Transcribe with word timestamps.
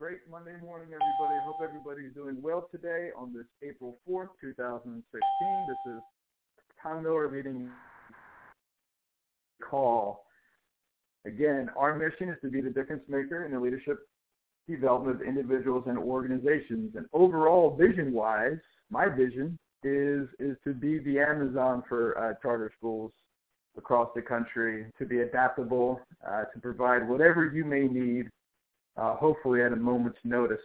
Great 0.00 0.18
Monday 0.28 0.56
morning, 0.60 0.88
everybody. 0.88 1.38
I 1.40 1.44
hope 1.44 1.60
everybody's 1.62 2.12
doing 2.14 2.42
well 2.42 2.68
today 2.72 3.10
on 3.16 3.32
this 3.32 3.46
April 3.62 3.96
4th, 4.08 4.30
2016. 4.40 5.04
This 5.68 5.94
is 5.94 6.00
Tom 6.82 7.04
Miller 7.04 7.30
leading 7.30 7.70
call. 9.62 10.24
Again, 11.24 11.70
our 11.76 11.96
mission 11.96 12.28
is 12.28 12.36
to 12.42 12.50
be 12.50 12.60
the 12.60 12.70
difference 12.70 13.04
maker 13.08 13.44
in 13.44 13.52
the 13.52 13.60
leadership 13.60 14.00
development 14.68 15.20
of 15.20 15.28
individuals 15.28 15.84
and 15.86 15.96
organizations. 15.96 16.96
And 16.96 17.06
overall, 17.12 17.76
vision-wise, 17.76 18.58
my 18.90 19.06
vision 19.08 19.56
is 19.84 20.26
is 20.40 20.56
to 20.64 20.74
be 20.74 20.98
the 20.98 21.20
Amazon 21.20 21.84
for 21.88 22.18
uh, 22.18 22.34
charter 22.42 22.72
schools 22.76 23.12
across 23.78 24.08
the 24.16 24.22
country, 24.22 24.86
to 24.98 25.06
be 25.06 25.20
adaptable, 25.20 26.00
uh, 26.26 26.44
to 26.52 26.60
provide 26.60 27.08
whatever 27.08 27.46
you 27.46 27.64
may 27.64 27.86
need, 27.86 28.28
uh, 28.96 29.16
hopefully 29.16 29.62
at 29.62 29.72
a 29.72 29.76
moment's 29.76 30.18
notice. 30.24 30.58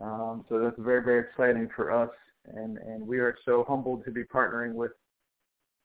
Um, 0.00 0.44
so 0.48 0.58
that's 0.58 0.76
very, 0.78 1.02
very 1.02 1.20
exciting 1.20 1.68
for 1.74 1.90
us, 1.92 2.10
and, 2.52 2.78
and 2.78 3.06
we 3.06 3.18
are 3.18 3.36
so 3.44 3.64
humbled 3.66 4.04
to 4.04 4.10
be 4.10 4.24
partnering 4.24 4.74
with 4.74 4.92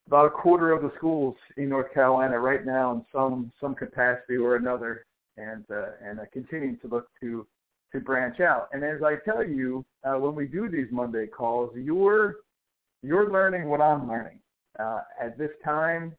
about 0.08 0.26
a 0.26 0.32
quarter 0.32 0.72
of 0.72 0.82
the 0.82 0.92
schools 0.98 1.36
in 1.58 1.70
North 1.70 1.94
Carolina 1.94 2.40
right 2.40 2.66
now 2.66 2.92
in 2.94 3.06
some 3.14 3.52
some 3.62 3.76
capacity 3.76 4.38
or 4.38 4.56
another, 4.56 5.06
and 5.38 5.64
uh, 5.70 5.92
and 6.04 6.20
uh, 6.20 6.24
continuing 6.34 6.80
to 6.80 6.88
look 6.88 7.08
to 7.22 7.46
to 7.92 8.00
branch 8.00 8.40
out. 8.40 8.70
And 8.74 8.84
as 8.84 9.04
I 9.04 9.18
tell 9.24 9.48
you, 9.48 9.86
uh, 10.04 10.18
when 10.18 10.34
we 10.34 10.48
do 10.48 10.68
these 10.68 10.88
Monday 10.92 11.28
calls, 11.28 11.70
you're 11.76 12.38
you're 13.04 13.32
learning 13.32 13.70
what 13.70 13.82
I'm 13.82 14.08
learning. 14.08 14.40
Uh, 14.80 15.02
at 15.22 15.38
this 15.38 15.52
time, 15.64 16.16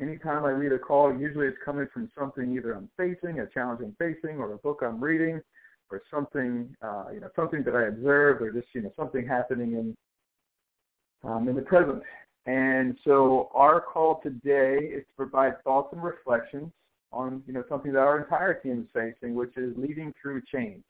anytime 0.00 0.44
I 0.44 0.50
read 0.50 0.72
a 0.72 0.78
call, 0.78 1.16
usually 1.16 1.46
it's 1.46 1.58
coming 1.64 1.86
from 1.92 2.10
something 2.18 2.54
either 2.54 2.72
I'm 2.72 2.88
facing, 2.96 3.40
a 3.40 3.46
challenge 3.46 3.80
I'm 3.82 3.96
facing, 3.98 4.38
or 4.38 4.52
a 4.52 4.58
book 4.58 4.80
I'm 4.82 5.02
reading, 5.02 5.40
or 5.90 6.02
something 6.10 6.74
uh, 6.82 7.06
you 7.12 7.20
know 7.20 7.30
something 7.36 7.62
that 7.64 7.74
I 7.74 7.84
observed, 7.84 8.42
or 8.42 8.50
just 8.52 8.68
you 8.74 8.82
know 8.82 8.92
something 8.96 9.26
happening 9.26 9.72
in 9.72 9.96
um, 11.28 11.48
in 11.48 11.56
the 11.56 11.62
present. 11.62 12.02
And 12.46 12.98
so 13.04 13.50
our 13.54 13.80
call 13.80 14.20
today 14.22 14.76
is 14.92 15.04
to 15.06 15.14
provide 15.16 15.62
thoughts 15.62 15.88
and 15.92 16.02
reflections 16.02 16.70
on 17.12 17.42
you 17.46 17.52
know 17.52 17.64
something 17.68 17.92
that 17.92 18.00
our 18.00 18.20
entire 18.20 18.54
team 18.54 18.82
is 18.82 18.88
facing, 18.92 19.34
which 19.34 19.56
is 19.56 19.74
leading 19.76 20.12
through 20.20 20.42
change, 20.52 20.84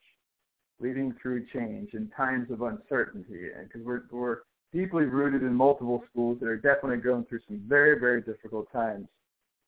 leading 0.79 1.13
through 1.21 1.45
change 1.53 1.93
in 1.93 2.09
times 2.09 2.49
of 2.51 2.61
uncertainty, 2.61 3.49
and 3.57 3.67
because 3.67 3.85
we're 3.85 4.03
we're 4.11 4.39
deeply 4.75 5.05
rooted 5.05 5.41
in 5.41 5.53
multiple 5.53 6.03
schools 6.11 6.37
that 6.41 6.47
are 6.47 6.57
definitely 6.57 6.97
going 6.97 7.23
through 7.25 7.39
some 7.47 7.61
very 7.67 7.99
very 7.99 8.21
difficult 8.21 8.71
times 8.71 9.07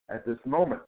at 0.09 0.25
this 0.25 0.37
moment. 0.45 0.81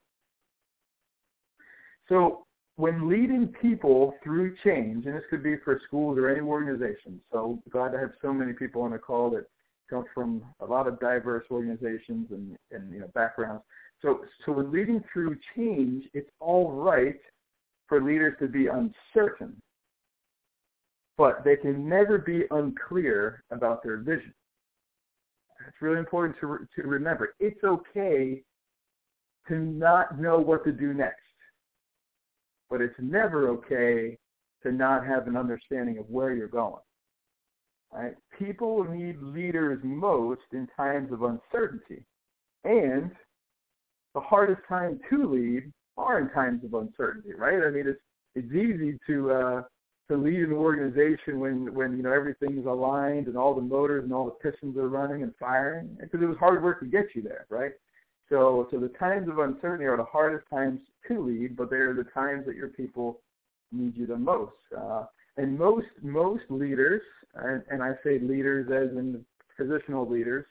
So 2.09 2.45
when 2.75 3.09
leading 3.09 3.53
people 3.61 4.15
through 4.23 4.55
change, 4.63 5.05
and 5.05 5.15
this 5.15 5.23
could 5.29 5.43
be 5.43 5.55
for 5.63 5.81
schools 5.87 6.17
or 6.17 6.29
any 6.29 6.41
organization, 6.41 7.19
so 7.31 7.61
glad 7.69 7.91
to 7.91 7.99
have 7.99 8.11
so 8.21 8.33
many 8.33 8.53
people 8.53 8.81
on 8.81 8.91
the 8.91 8.97
call 8.97 9.29
that 9.31 9.45
come 9.89 10.05
from 10.13 10.43
a 10.59 10.65
lot 10.65 10.87
of 10.87 10.99
diverse 10.99 11.45
organizations 11.49 12.27
and, 12.31 12.57
and 12.71 12.93
you 12.93 12.99
know 12.99 13.09
backgrounds. 13.13 13.63
So, 14.01 14.21
so 14.45 14.53
when 14.53 14.71
leading 14.71 15.03
through 15.11 15.37
change, 15.55 16.05
it's 16.13 16.29
all 16.39 16.71
right 16.71 17.19
for 17.87 18.01
leaders 18.01 18.35
to 18.39 18.47
be 18.47 18.67
uncertain, 18.67 19.61
but 21.19 21.43
they 21.43 21.57
can 21.57 21.87
never 21.87 22.17
be 22.17 22.45
unclear 22.51 23.43
about 23.51 23.83
their 23.83 23.97
vision. 23.97 24.33
It's 25.67 25.81
really 25.81 25.99
important 25.99 26.37
to, 26.39 26.47
re- 26.47 26.65
to 26.77 26.83
remember. 26.83 27.35
It's 27.41 27.61
okay 27.61 28.41
to 29.49 29.55
not 29.55 30.17
know 30.17 30.39
what 30.39 30.63
to 30.63 30.71
do 30.71 30.93
next, 30.93 31.19
but 32.69 32.79
it's 32.79 32.95
never 32.99 33.49
okay 33.49 34.17
to 34.63 34.71
not 34.71 35.05
have 35.05 35.27
an 35.27 35.35
understanding 35.35 35.97
of 35.97 36.09
where 36.09 36.33
you're 36.33 36.47
going. 36.47 36.81
Right? 37.91 38.15
People 38.37 38.85
need 38.85 39.21
leaders 39.21 39.81
most 39.83 40.41
in 40.53 40.69
times 40.77 41.11
of 41.11 41.23
uncertainty. 41.23 42.05
And 42.63 43.11
the 44.13 44.21
hardest 44.21 44.61
time 44.69 45.01
to 45.09 45.29
lead 45.29 45.69
are 45.97 46.19
in 46.21 46.29
times 46.29 46.63
of 46.63 46.75
uncertainty, 46.75 47.33
right? 47.33 47.61
I 47.61 47.71
mean, 47.71 47.87
it's 47.87 47.99
it's 48.35 48.53
easy 48.53 48.97
to 49.07 49.31
uh, 49.31 49.61
to 50.09 50.17
lead 50.17 50.39
an 50.39 50.53
organization 50.53 51.39
when 51.39 51.73
when 51.73 51.95
you 51.95 52.03
know 52.03 52.11
everything's 52.11 52.65
aligned 52.65 53.27
and 53.27 53.37
all 53.37 53.53
the 53.53 53.61
motors 53.61 54.03
and 54.03 54.13
all 54.13 54.25
the 54.25 54.51
pistons 54.51 54.77
are 54.77 54.89
running 54.89 55.23
and 55.23 55.33
firing 55.39 55.97
because 55.99 56.21
it 56.21 56.25
was 56.25 56.37
hard 56.37 56.63
work 56.63 56.79
to 56.79 56.85
get 56.85 57.05
you 57.15 57.21
there, 57.21 57.45
right? 57.49 57.71
So 58.29 58.67
so 58.71 58.79
the 58.79 58.89
times 58.89 59.29
of 59.29 59.39
uncertainty 59.39 59.85
are 59.85 59.97
the 59.97 60.03
hardest 60.03 60.49
times 60.49 60.81
to 61.07 61.25
lead, 61.25 61.55
but 61.55 61.69
they're 61.69 61.93
the 61.93 62.05
times 62.05 62.45
that 62.45 62.55
your 62.55 62.69
people 62.69 63.21
need 63.71 63.95
you 63.95 64.07
the 64.07 64.17
most. 64.17 64.53
Uh, 64.75 65.05
and 65.37 65.57
most 65.57 65.87
most 66.01 66.43
leaders, 66.49 67.01
and, 67.35 67.63
and 67.69 67.83
I 67.83 67.93
say 68.03 68.19
leaders 68.19 68.67
as 68.71 68.97
in 68.97 69.23
positional 69.59 70.09
leaders, 70.09 70.45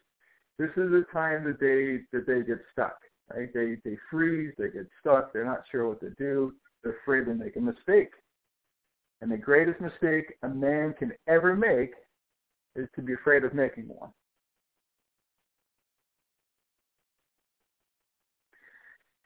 this 0.59 0.71
is 0.77 0.93
a 0.93 1.05
time 1.13 1.45
that 1.45 1.61
they 1.61 2.05
that 2.17 2.27
they 2.27 2.43
get 2.47 2.61
stuck 2.73 2.99
right? 3.35 3.53
They 3.53 3.77
they 3.85 3.97
freeze, 4.11 4.53
they 4.59 4.71
get 4.71 4.89
stuck, 5.01 5.33
they're 5.33 5.45
not 5.45 5.65
sure 5.71 5.89
what 5.89 6.01
to 6.01 6.11
do, 6.11 6.55
they're 6.83 6.97
afraid 7.03 7.25
to 7.27 7.35
make 7.35 7.57
a 7.57 7.61
mistake. 7.61 8.11
And 9.21 9.31
the 9.31 9.37
greatest 9.37 9.81
mistake 9.81 10.35
a 10.43 10.49
man 10.49 10.95
can 10.99 11.13
ever 11.27 11.57
make 11.57 11.93
is 12.77 12.89
to 12.95 13.03
be 13.03 13.15
afraid 13.15 13.45
of 13.45 13.53
making 13.53 13.89
one. 13.89 14.11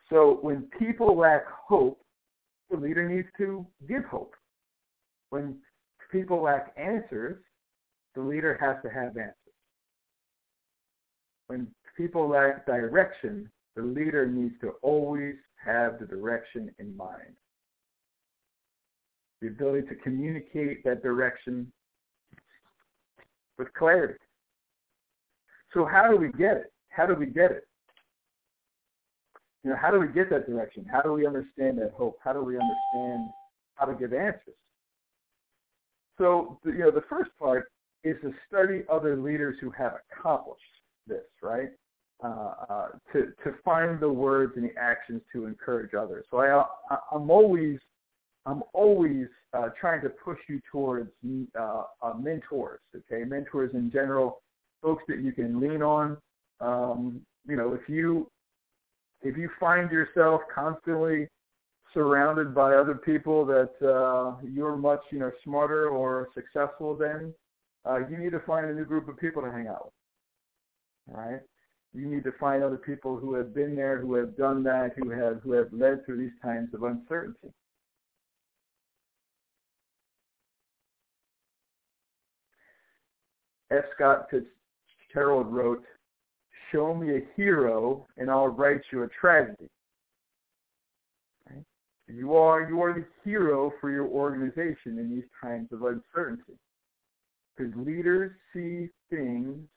So 0.08 0.38
when 0.42 0.69
people 0.78 1.16
lack 1.16 1.44
hope, 1.47 1.98
the 2.70 2.76
leader 2.76 3.08
needs 3.08 3.28
to 3.38 3.66
give 3.88 4.04
hope. 4.04 4.34
When 5.31 5.56
people 6.10 6.42
lack 6.42 6.75
answers, 6.76 7.42
the 8.14 8.20
leader 8.20 8.58
has 8.60 8.76
to 8.82 8.91
have 8.91 9.16
answers. 9.16 9.34
When 11.47 11.69
people 11.97 12.28
lack 12.28 12.66
direction, 12.66 13.50
the 13.75 13.82
leader 13.82 14.26
needs 14.26 14.54
to 14.60 14.72
always 14.82 15.34
have 15.64 15.98
the 15.98 16.06
direction 16.06 16.70
in 16.78 16.94
mind. 16.97 17.34
The 19.42 19.48
ability 19.48 19.88
to 19.88 19.97
communicate 19.97 20.84
that 20.84 21.03
direction 21.03 21.70
with 23.58 23.75
clarity. 23.75 24.14
So 25.75 25.84
how 25.84 26.08
do 26.08 26.16
we 26.16 26.28
get 26.28 26.56
it? 26.56 26.72
How 26.91 27.06
do 27.06 27.14
we 27.14 27.26
get 27.26 27.50
it? 27.50 27.66
You 29.64 29.70
know, 29.70 29.76
how 29.76 29.91
do 29.91 29.98
we 29.98 30.06
get 30.06 30.31
that 30.31 30.47
direction? 30.47 30.86
How 30.91 31.02
do 31.02 31.12
we 31.12 31.26
understand 31.26 31.78
that 31.78 31.92
hope? 31.97 32.19
How 32.22 32.32
do 32.32 32.42
we 32.42 32.54
understand 32.54 33.31
how 33.75 33.86
to 33.86 33.94
give 33.94 34.12
answers? 34.12 34.54
So, 36.19 36.60
you 36.64 36.78
know, 36.78 36.92
the 36.92 37.04
first 37.10 37.31
part 37.36 37.70
is 38.04 38.16
to 38.22 38.32
study 38.48 38.82
other 38.91 39.16
leaders 39.16 39.56
who 39.60 39.70
have 39.70 39.94
accomplished 40.12 40.62
this, 41.08 41.25
right? 41.42 41.70
Uh, 42.22 42.54
uh, 42.70 42.88
to 43.12 43.32
to 43.42 43.54
find 43.64 43.98
the 43.98 44.08
words 44.08 44.52
and 44.54 44.64
the 44.64 44.76
actions 44.78 45.20
to 45.32 45.47
encourage 45.47 45.94
others. 45.94 46.25
So 46.31 46.38
I, 46.38 46.62
I 46.91 46.98
I'm 47.12 47.28
always 47.31 47.78
I'm 48.44 48.62
always 48.72 49.26
uh, 49.53 49.69
trying 49.80 50.03
to 50.03 50.08
push 50.08 50.38
you 50.48 50.60
towards 50.70 51.10
uh, 51.58 51.82
uh, 52.03 52.14
mentors. 52.14 52.80
Okay, 52.94 53.25
mentors 53.25 53.70
in 53.75 53.91
general, 53.91 54.41
folks 54.82 55.04
that 55.08 55.20
you 55.20 55.32
can 55.32 55.60
lean 55.60 55.82
on. 55.82 56.16
Um, 56.60 57.20
you 57.47 57.56
know, 57.56 57.72
if 57.75 57.88
you 57.88 58.28
if 59.22 59.36
you 59.36 59.48
find 59.60 59.91
yourself 59.91 60.41
constantly 60.52 61.28
surrounded 61.94 62.54
by 62.54 62.75
other 62.75 62.94
people 62.94 63.44
that 63.47 63.70
uh, 63.86 64.36
you're 64.42 64.76
much 64.76 65.02
you 65.10 65.19
know 65.19 65.31
smarter 65.44 65.88
or 65.88 66.28
successful 66.34 66.97
than, 66.97 67.32
uh, 67.84 67.98
you 68.08 68.16
need 68.16 68.32
to 68.32 68.41
find 68.41 68.66
a 68.66 68.75
new 68.75 68.84
group 68.84 69.08
of 69.08 69.19
people 69.19 69.42
to 69.42 69.50
hang 69.52 69.69
out 69.69 69.92
with. 71.06 71.16
All 71.16 71.22
right 71.22 71.41
you 71.94 72.06
need 72.06 72.25
to 72.25 72.32
find 72.41 72.62
other 72.62 72.76
people 72.76 73.16
who 73.16 73.34
have 73.34 73.55
been 73.55 73.76
there, 73.76 74.00
who 74.00 74.14
have 74.14 74.37
done 74.37 74.62
that, 74.62 74.93
who 74.96 75.11
have 75.11 75.40
who 75.43 75.52
have 75.52 75.72
led 75.72 76.05
through 76.05 76.19
these 76.19 76.38
times 76.43 76.72
of 76.75 76.84
uncertainty. 76.84 77.52
F. 83.72 83.84
Scott 83.94 84.28
Fitzgerald 84.30 85.52
wrote, 85.52 85.84
"Show 86.70 86.94
me 86.94 87.16
a 87.16 87.26
hero, 87.36 88.06
and 88.16 88.30
I'll 88.30 88.48
write 88.48 88.82
you 88.90 89.02
a 89.02 89.08
tragedy." 89.08 89.69
Right? 91.48 91.64
You 92.06 92.36
are 92.36 92.69
you 92.69 92.82
are 92.82 92.92
the 92.92 93.06
hero 93.24 93.72
for 93.80 93.90
your 93.90 94.06
organization 94.06 94.98
in 94.98 95.10
these 95.10 95.28
times 95.40 95.72
of 95.72 95.82
uncertainty, 95.84 96.58
because 97.56 97.74
leaders 97.76 98.32
see 98.52 98.88
things 99.10 99.69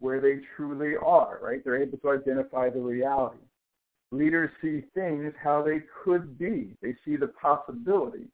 where 0.00 0.20
they 0.20 0.40
truly 0.56 0.96
are, 0.96 1.38
right? 1.42 1.62
They're 1.62 1.82
able 1.82 1.98
to 1.98 2.10
identify 2.10 2.70
the 2.70 2.80
reality. 2.80 3.44
Leaders 4.12 4.50
see 4.60 4.82
things 4.94 5.34
how 5.42 5.62
they 5.62 5.80
could 6.02 6.38
be. 6.38 6.74
They 6.82 6.94
see 7.04 7.16
the 7.16 7.28
possibility. 7.28 8.26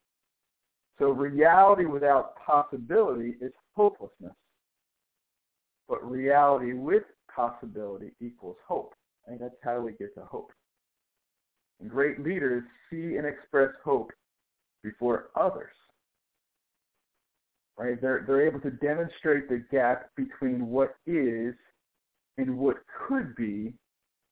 So 0.98 1.10
reality 1.10 1.84
without 1.84 2.36
possibility 2.36 3.36
is 3.40 3.52
hopelessness. 3.74 4.32
But 5.88 6.08
reality 6.08 6.72
with 6.72 7.04
possibility 7.34 8.12
equals 8.20 8.56
hope. 8.66 8.94
And 9.26 9.38
that's 9.38 9.54
how 9.62 9.80
we 9.80 9.92
get 9.92 10.14
to 10.14 10.22
hope. 10.22 10.52
And 11.80 11.90
great 11.90 12.22
leaders 12.22 12.64
see 12.90 13.16
and 13.16 13.26
express 13.26 13.70
hope 13.84 14.10
before 14.82 15.26
others. 15.38 15.72
Right? 17.78 18.00
They're 18.00 18.24
they're 18.26 18.46
able 18.46 18.60
to 18.60 18.70
demonstrate 18.70 19.48
the 19.48 19.62
gap 19.70 20.10
between 20.16 20.68
what 20.68 20.96
is 21.06 21.54
and 22.38 22.56
what 22.56 22.76
could 23.06 23.34
be, 23.36 23.74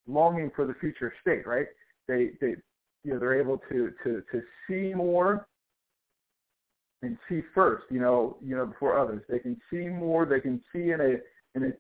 longing 0.07 0.51
for 0.57 0.67
the 0.67 0.75
future 0.75 1.13
state. 1.21 1.47
Right? 1.47 1.67
They 2.09 2.31
they 2.41 2.55
you 3.03 3.13
know 3.13 3.19
they're 3.19 3.39
able 3.39 3.59
to 3.71 3.93
to 4.03 4.23
to 4.33 4.43
see 4.67 4.95
more 4.95 5.47
and 7.03 7.19
see 7.29 7.43
first. 7.55 7.85
You 7.91 8.01
know 8.01 8.39
you 8.43 8.57
know 8.57 8.65
before 8.65 8.99
others. 8.99 9.23
They 9.29 9.41
can 9.41 9.61
see 9.71 9.89
more. 9.89 10.25
They 10.25 10.41
can 10.41 10.63
see 10.73 10.93
in 10.93 11.01
a 11.03 11.17
in 11.55 11.65
a 11.65 11.73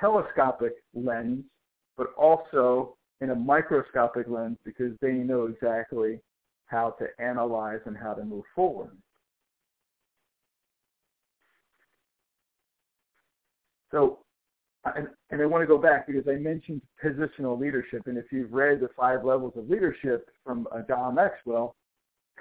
telescopic 0.00 0.72
lens, 0.94 1.44
but 1.96 2.08
also 2.16 2.96
in 3.20 3.30
a 3.30 3.34
microscopic 3.34 4.26
lens 4.28 4.56
because 4.64 4.92
they 5.00 5.12
know 5.12 5.46
exactly 5.46 6.20
how 6.66 6.90
to 6.98 7.06
analyze 7.22 7.80
and 7.86 7.96
how 7.96 8.14
to 8.14 8.24
move 8.24 8.44
forward. 8.54 8.96
So, 13.90 14.20
and, 14.84 15.08
and 15.30 15.42
I 15.42 15.46
want 15.46 15.62
to 15.62 15.66
go 15.66 15.78
back 15.78 16.06
because 16.06 16.26
I 16.28 16.36
mentioned 16.36 16.80
positional 17.04 17.60
leadership, 17.60 18.02
and 18.06 18.16
if 18.16 18.26
you've 18.30 18.52
read 18.52 18.80
the 18.80 18.88
five 18.96 19.24
levels 19.24 19.52
of 19.56 19.68
leadership 19.68 20.28
from 20.44 20.66
John 20.88 21.16
Maxwell, 21.16 21.74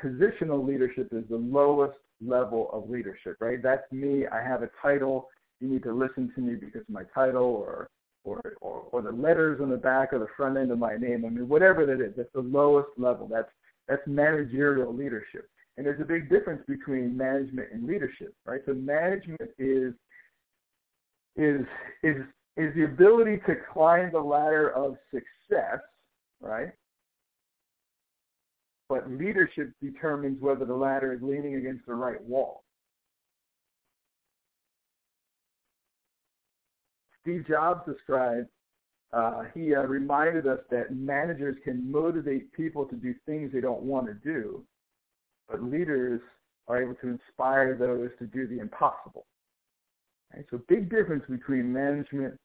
positional 0.01 0.65
leadership 0.65 1.09
is 1.11 1.23
the 1.29 1.37
lowest 1.37 1.97
level 2.25 2.69
of 2.71 2.89
leadership, 2.89 3.37
right? 3.39 3.61
That's 3.61 3.91
me. 3.91 4.27
I 4.27 4.41
have 4.41 4.61
a 4.61 4.69
title. 4.81 5.27
You 5.59 5.69
need 5.69 5.83
to 5.83 5.93
listen 5.93 6.31
to 6.35 6.41
me 6.41 6.55
because 6.55 6.81
of 6.81 6.89
my 6.89 7.03
title 7.13 7.43
or 7.43 7.89
or, 8.25 8.41
or, 8.61 8.83
or 8.91 9.01
the 9.01 9.11
letters 9.11 9.59
on 9.61 9.69
the 9.69 9.77
back 9.77 10.11
or 10.13 10.19
the 10.19 10.27
front 10.35 10.57
end 10.57 10.71
of 10.71 10.77
my 10.77 10.97
name. 10.97 11.23
I 11.25 11.29
mean, 11.29 11.47
whatever 11.47 11.85
that 11.85 12.03
is, 12.03 12.13
that's 12.17 12.31
the 12.33 12.41
lowest 12.41 12.89
level. 12.97 13.27
That's 13.27 13.49
that's 13.87 14.01
managerial 14.05 14.93
leadership. 14.93 15.49
And 15.77 15.85
there's 15.85 16.01
a 16.01 16.05
big 16.05 16.29
difference 16.29 16.61
between 16.67 17.15
management 17.15 17.69
and 17.71 17.87
leadership, 17.87 18.33
right? 18.45 18.61
So 18.65 18.73
management 18.73 19.49
is 19.57 19.93
is 21.35 21.61
is 22.03 22.17
is 22.57 22.75
the 22.75 22.83
ability 22.83 23.37
to 23.47 23.55
climb 23.73 24.11
the 24.11 24.19
ladder 24.19 24.69
of 24.71 24.97
success, 25.11 25.79
right? 26.41 26.71
But 28.89 29.09
leadership 29.09 29.71
determines 29.81 30.41
whether 30.41 30.65
the 30.65 30.73
ladder 30.73 31.13
is 31.13 31.21
leaning 31.21 31.55
against 31.55 31.85
the 31.85 31.93
right 31.93 32.21
wall. 32.23 32.63
Steve 37.29 37.47
Jobs 37.47 37.81
described, 37.85 38.47
uh, 39.13 39.43
he 39.53 39.75
uh, 39.75 39.81
reminded 39.81 40.47
us 40.47 40.59
that 40.71 40.95
managers 40.95 41.55
can 41.63 41.91
motivate 41.91 42.51
people 42.53 42.85
to 42.85 42.95
do 42.95 43.13
things 43.27 43.51
they 43.53 43.61
don't 43.61 43.81
want 43.81 44.07
to 44.07 44.15
do, 44.15 44.63
but 45.47 45.61
leaders 45.63 46.21
are 46.67 46.81
able 46.81 46.95
to 46.95 47.07
inspire 47.07 47.75
those 47.75 48.09
to 48.17 48.25
do 48.25 48.47
the 48.47 48.59
impossible. 48.59 49.27
Right? 50.33 50.43
So 50.49 50.59
big 50.67 50.89
difference 50.89 51.23
between 51.29 51.71
management 51.71 52.35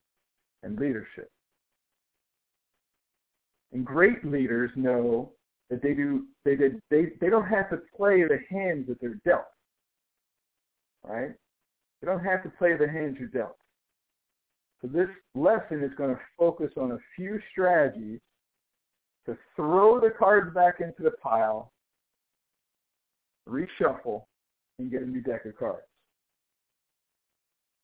and 0.61 0.77
leadership. 0.79 1.31
And 3.73 3.83
great 3.83 4.23
leaders 4.23 4.69
know 4.75 5.31
that 5.71 5.81
they 5.81 5.93
do 5.93 6.25
they 6.45 6.55
they 6.91 7.13
they 7.19 7.29
don't 7.29 7.47
have 7.47 7.71
to 7.71 7.77
play 7.97 8.21
the 8.21 8.39
hands 8.49 8.87
that 8.87 9.01
they're 9.01 9.19
dealt. 9.25 9.47
Right? 11.03 11.31
They 12.01 12.05
don't 12.05 12.23
have 12.23 12.43
to 12.43 12.49
play 12.49 12.77
the 12.77 12.87
hands 12.87 13.17
you're 13.19 13.29
dealt. 13.29 13.57
So 14.81 14.87
this 14.87 15.09
lesson 15.33 15.83
is 15.83 15.91
going 15.97 16.15
to 16.15 16.21
focus 16.37 16.71
on 16.77 16.91
a 16.91 16.99
few 17.15 17.39
strategies 17.51 18.19
to 19.25 19.37
throw 19.55 19.99
the 19.99 20.11
cards 20.11 20.53
back 20.53 20.75
into 20.79 21.01
the 21.01 21.11
pile, 21.11 21.71
reshuffle, 23.49 24.23
and 24.77 24.91
get 24.91 25.01
a 25.01 25.05
new 25.05 25.21
deck 25.21 25.45
of 25.45 25.57
cards. 25.57 25.87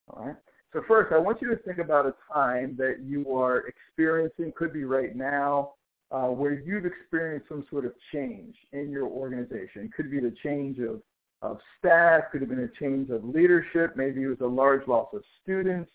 All 0.09 0.25
right. 0.25 0.35
So 0.73 0.81
first, 0.87 1.11
I 1.13 1.17
want 1.17 1.41
you 1.41 1.49
to 1.49 1.57
think 1.63 1.79
about 1.79 2.05
a 2.05 2.13
time 2.33 2.75
that 2.77 2.97
you 3.03 3.35
are 3.35 3.65
experiencing, 3.67 4.53
could 4.55 4.71
be 4.71 4.83
right 4.83 5.15
now, 5.15 5.73
uh, 6.11 6.27
where 6.27 6.53
you've 6.53 6.85
experienced 6.85 7.47
some 7.49 7.65
sort 7.69 7.85
of 7.85 7.93
change 8.13 8.55
in 8.73 8.89
your 8.89 9.07
organization. 9.07 9.83
It 9.83 9.93
could 9.93 10.11
be 10.11 10.19
the 10.19 10.33
change 10.43 10.79
of, 10.79 11.01
of 11.41 11.59
staff, 11.79 12.23
could 12.31 12.41
have 12.41 12.49
been 12.49 12.59
a 12.59 12.79
change 12.83 13.09
of 13.09 13.23
leadership, 13.23 13.95
maybe 13.95 14.23
it 14.23 14.27
was 14.27 14.41
a 14.41 14.45
large 14.45 14.85
loss 14.87 15.07
of 15.13 15.23
students, 15.41 15.91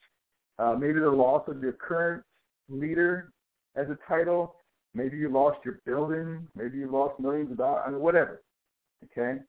uh, 0.59 0.75
maybe 0.79 1.01
the 1.01 1.11
loss 1.11 1.47
of 1.49 1.63
your 1.63 1.73
current 1.73 2.23
leader 2.69 3.33
as 3.77 3.87
a 3.89 3.99
title. 4.09 4.57
Maybe 4.95 5.19
you 5.19 5.29
lost 5.29 5.59
your 5.65 5.81
building. 5.85 6.47
Maybe 6.55 6.79
you 6.79 6.91
lost 6.91 7.21
millions 7.21 7.51
of 7.51 7.59
dollars. 7.59 7.83
I 7.87 7.91
mean, 7.91 8.01
whatever. 8.01 8.43
Okay. 9.05 9.41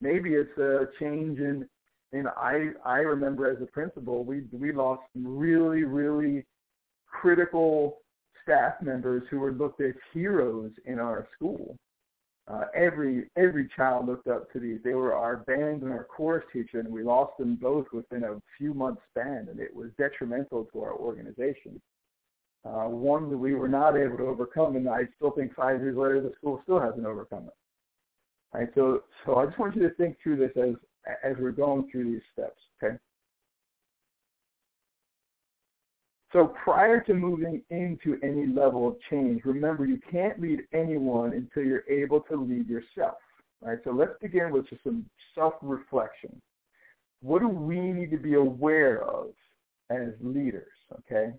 Maybe 0.00 0.34
it's 0.34 0.58
a 0.58 0.88
change 0.98 1.38
in. 1.38 1.68
And 2.12 2.28
I 2.28 2.68
I 2.84 2.98
remember 2.98 3.50
as 3.50 3.60
a 3.60 3.66
principal, 3.66 4.24
we 4.24 4.44
we 4.52 4.72
lost 4.72 5.02
really 5.16 5.82
really 5.84 6.44
critical 7.08 7.98
staff 8.42 8.74
members 8.82 9.22
who 9.30 9.40
were 9.40 9.52
looked 9.52 9.80
as 9.80 9.94
heroes 10.12 10.70
in 10.84 10.98
our 10.98 11.26
school 11.34 11.76
uh, 12.46 12.64
every 12.74 13.30
every 13.36 13.68
child 13.74 14.06
looked 14.06 14.28
up 14.28 14.52
to 14.52 14.60
these. 14.60 14.78
They 14.84 14.92
were 14.92 15.14
our 15.14 15.38
band 15.38 15.82
and 15.82 15.92
our 15.92 16.04
chorus 16.04 16.44
teacher, 16.52 16.80
and 16.80 16.88
we 16.88 17.02
lost 17.02 17.38
them 17.38 17.56
both 17.56 17.86
within 17.92 18.24
a 18.24 18.40
few 18.58 18.74
months 18.74 19.00
span, 19.10 19.48
and 19.50 19.58
it 19.58 19.74
was 19.74 19.88
detrimental 19.96 20.64
to 20.72 20.80
our 20.82 20.92
organization. 20.92 21.80
Uh, 22.66 22.88
one 22.88 23.30
that 23.30 23.36
we 23.36 23.54
were 23.54 23.68
not 23.68 23.96
able 23.96 24.16
to 24.16 24.26
overcome, 24.26 24.76
and 24.76 24.88
I 24.88 25.02
still 25.16 25.30
think 25.30 25.54
five 25.54 25.80
years 25.80 25.96
later 25.96 26.20
the 26.20 26.32
school 26.38 26.60
still 26.64 26.80
hasn't 26.80 27.06
overcome 27.06 27.44
it. 27.44 27.54
All 28.52 28.60
right, 28.60 28.70
so 28.74 29.04
so 29.24 29.36
I 29.36 29.46
just 29.46 29.58
want 29.58 29.74
you 29.76 29.88
to 29.88 29.94
think 29.94 30.16
through 30.22 30.36
this 30.36 30.52
as 30.56 30.74
as 31.24 31.36
we're 31.38 31.50
going 31.50 31.88
through 31.90 32.12
these 32.12 32.22
steps. 32.32 32.60
Okay. 32.82 32.96
So 36.34 36.52
prior 36.64 37.00
to 37.02 37.14
moving 37.14 37.62
into 37.70 38.18
any 38.24 38.48
level 38.48 38.88
of 38.88 38.96
change, 39.08 39.42
remember 39.44 39.86
you 39.86 40.00
can't 40.10 40.40
lead 40.40 40.62
anyone 40.72 41.32
until 41.32 41.62
you're 41.62 41.88
able 41.88 42.22
to 42.22 42.34
lead 42.34 42.68
yourself. 42.68 43.18
Right? 43.62 43.78
So 43.84 43.92
let's 43.92 44.14
begin 44.20 44.52
with 44.52 44.68
just 44.68 44.82
some 44.82 45.06
self-reflection. 45.36 46.42
What 47.22 47.40
do 47.40 47.48
we 47.48 47.78
need 47.78 48.10
to 48.10 48.16
be 48.16 48.34
aware 48.34 49.04
of 49.04 49.28
as 49.90 50.08
leaders? 50.20 50.72
Okay. 50.98 51.32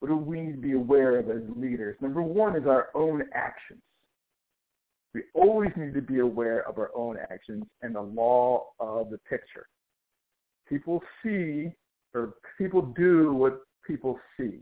What 0.00 0.08
do 0.08 0.16
we 0.16 0.40
need 0.40 0.56
to 0.56 0.60
be 0.60 0.72
aware 0.72 1.16
of 1.20 1.30
as 1.30 1.42
leaders? 1.54 1.96
Number 2.00 2.20
one 2.20 2.56
is 2.56 2.66
our 2.66 2.88
own 2.96 3.22
actions. 3.32 3.80
We 5.14 5.22
always 5.34 5.70
need 5.76 5.94
to 5.94 6.02
be 6.02 6.18
aware 6.18 6.68
of 6.68 6.78
our 6.78 6.90
own 6.96 7.16
actions 7.30 7.62
and 7.82 7.94
the 7.94 8.02
law 8.02 8.66
of 8.80 9.10
the 9.10 9.18
picture. 9.18 9.66
People 10.68 11.00
see 11.22 11.70
or 12.12 12.34
people 12.58 12.82
do 12.82 13.32
what 13.32 13.62
people 13.90 14.18
see. 14.36 14.60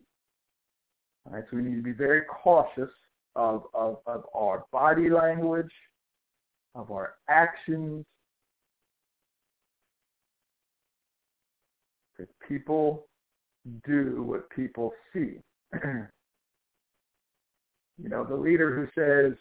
All 1.26 1.34
right, 1.34 1.44
so 1.50 1.56
we 1.56 1.62
need 1.62 1.76
to 1.76 1.82
be 1.82 1.92
very 1.92 2.22
cautious 2.22 2.88
of, 3.36 3.64
of, 3.74 3.98
of 4.06 4.24
our 4.34 4.64
body 4.72 5.10
language, 5.10 5.70
of 6.74 6.90
our 6.90 7.14
actions. 7.28 8.06
Because 12.16 12.32
people 12.48 13.06
do 13.86 14.22
what 14.22 14.48
people 14.50 14.92
see. 15.12 15.36
you 15.84 16.08
know, 18.08 18.24
the 18.24 18.34
leader 18.34 18.74
who 18.74 18.86
says, 18.98 19.36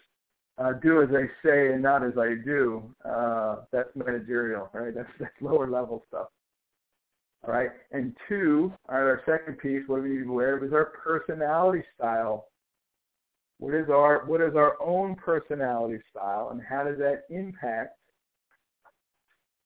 uh, 0.58 0.72
do 0.82 1.02
as 1.02 1.08
I 1.10 1.26
say 1.46 1.72
and 1.72 1.82
not 1.82 2.04
as 2.04 2.18
I 2.18 2.34
do, 2.44 2.82
uh, 3.08 3.62
that's 3.72 3.88
managerial, 3.94 4.68
right? 4.74 4.94
That's, 4.94 5.08
that's 5.18 5.32
lower 5.40 5.70
level 5.70 6.04
stuff. 6.08 6.26
All 7.46 7.54
right. 7.54 7.70
And 7.92 8.16
two, 8.28 8.72
our 8.88 9.22
second 9.24 9.58
piece, 9.58 9.82
what 9.86 10.02
we 10.02 10.10
need 10.10 10.18
to 10.18 10.24
be 10.24 10.28
aware 10.28 10.56
of 10.56 10.64
is 10.64 10.72
our 10.72 10.86
personality 10.86 11.84
style. 11.96 12.46
What 13.58 13.74
is 13.74 13.88
our 13.90 14.24
what 14.26 14.40
is 14.40 14.54
our 14.54 14.80
own 14.80 15.16
personality 15.16 16.00
style 16.10 16.50
and 16.52 16.60
how 16.62 16.84
does 16.84 16.98
that 16.98 17.24
impact 17.28 17.98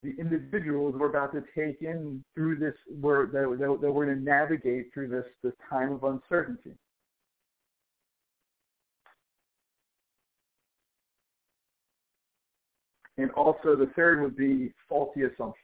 the 0.02 0.14
individuals 0.18 0.94
we're 0.98 1.08
about 1.08 1.32
to 1.32 1.44
take 1.54 1.82
in 1.82 2.24
through 2.34 2.56
this 2.56 2.74
we're, 3.00 3.26
that, 3.26 3.56
that, 3.58 3.78
that 3.80 3.92
we're 3.92 4.06
going 4.06 4.18
to 4.18 4.24
navigate 4.24 4.92
through 4.92 5.08
this 5.08 5.24
this 5.42 5.52
time 5.68 5.92
of 5.92 6.04
uncertainty. 6.04 6.74
And 13.18 13.30
also 13.32 13.76
the 13.76 13.90
third 13.94 14.22
would 14.22 14.36
be 14.36 14.72
faulty 14.88 15.22
assumptions. 15.22 15.61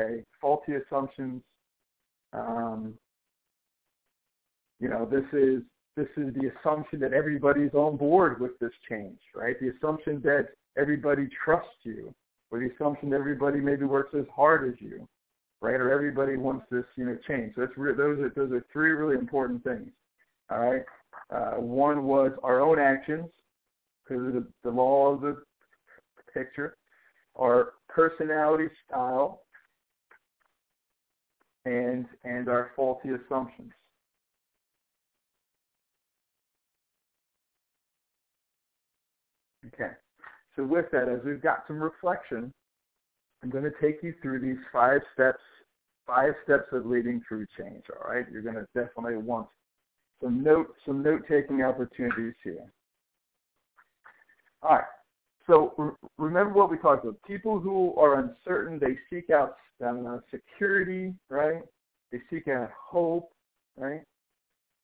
Okay, 0.00 0.24
faulty 0.40 0.72
assumptions 0.74 1.42
um, 2.32 2.94
you 4.78 4.88
know, 4.88 5.04
this 5.04 5.24
is 5.32 5.62
this 5.96 6.06
is 6.16 6.32
the 6.34 6.50
assumption 6.58 7.00
that 7.00 7.12
everybody's 7.12 7.74
on 7.74 7.96
board 7.96 8.40
with 8.40 8.58
this 8.60 8.70
change, 8.88 9.18
right? 9.34 9.56
The 9.60 9.72
assumption 9.76 10.20
that 10.22 10.48
everybody 10.78 11.28
trusts 11.44 11.68
you, 11.82 12.14
or 12.50 12.60
the 12.60 12.70
assumption 12.74 13.10
that 13.10 13.16
everybody 13.16 13.60
maybe 13.60 13.84
works 13.84 14.14
as 14.16 14.24
hard 14.34 14.68
as 14.68 14.74
you, 14.80 15.06
right? 15.60 15.74
Or 15.74 15.92
everybody 15.92 16.36
wants 16.36 16.66
this, 16.70 16.84
you 16.96 17.04
know, 17.04 17.18
change. 17.28 17.54
So 17.56 17.62
that's 17.62 17.76
re- 17.76 17.96
those 17.96 18.20
are 18.20 18.32
those 18.36 18.52
are 18.52 18.64
three 18.72 18.90
really 18.90 19.16
important 19.16 19.62
things. 19.64 19.90
All 20.50 20.60
right. 20.60 20.82
Uh, 21.30 21.60
one 21.60 22.04
was 22.04 22.32
our 22.42 22.60
own 22.60 22.78
actions, 22.78 23.26
because 24.04 24.24
of 24.28 24.32
the, 24.32 24.46
the 24.62 24.70
law 24.70 25.12
of 25.12 25.20
the 25.20 25.36
picture 26.32 26.76
our 27.36 27.72
personality 27.88 28.68
style 28.86 29.40
and 31.64 32.06
and 32.24 32.48
our 32.48 32.70
faulty 32.76 33.10
assumptions. 33.10 33.72
Okay. 39.66 39.92
So 40.56 40.64
with 40.64 40.86
that, 40.92 41.08
as 41.08 41.20
we've 41.24 41.42
got 41.42 41.64
some 41.66 41.80
reflection, 41.82 42.52
I'm 43.42 43.50
going 43.50 43.64
to 43.64 43.72
take 43.80 44.02
you 44.02 44.14
through 44.20 44.40
these 44.40 44.62
five 44.72 45.00
steps, 45.14 45.40
five 46.06 46.32
steps 46.44 46.66
of 46.72 46.86
leading 46.86 47.22
through 47.28 47.46
change. 47.58 47.84
All 47.90 48.10
right. 48.10 48.26
You're 48.30 48.42
going 48.42 48.56
to 48.56 48.66
definitely 48.74 49.16
want 49.16 49.48
some 50.22 50.42
note, 50.42 50.74
some 50.84 51.02
note 51.02 51.22
taking 51.28 51.62
opportunities 51.62 52.34
here. 52.42 52.72
All 54.62 54.76
right. 54.76 54.84
So 55.46 55.72
re- 55.76 55.92
remember 56.18 56.52
what 56.52 56.70
we 56.70 56.78
talked 56.78 57.04
about. 57.04 57.20
People 57.26 57.58
who 57.58 57.94
are 57.96 58.20
uncertain, 58.20 58.78
they 58.78 58.98
seek 59.08 59.30
out 59.30 59.56
uh, 59.84 60.18
security, 60.30 61.14
right? 61.28 61.62
They 62.12 62.18
seek 62.30 62.48
out 62.48 62.70
hope, 62.78 63.30
right? 63.76 64.02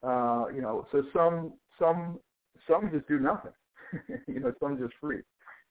Uh, 0.03 0.47
you 0.55 0.63
know, 0.63 0.87
so 0.93 1.03
some 1.13 1.55
some 1.79 2.19
some 2.69 2.91
just 2.93 3.07
do 3.09 3.19
nothing. 3.19 3.53
you 4.27 4.41
know, 4.41 4.53
some 4.61 4.79
just 4.79 4.95
freeze, 5.01 5.25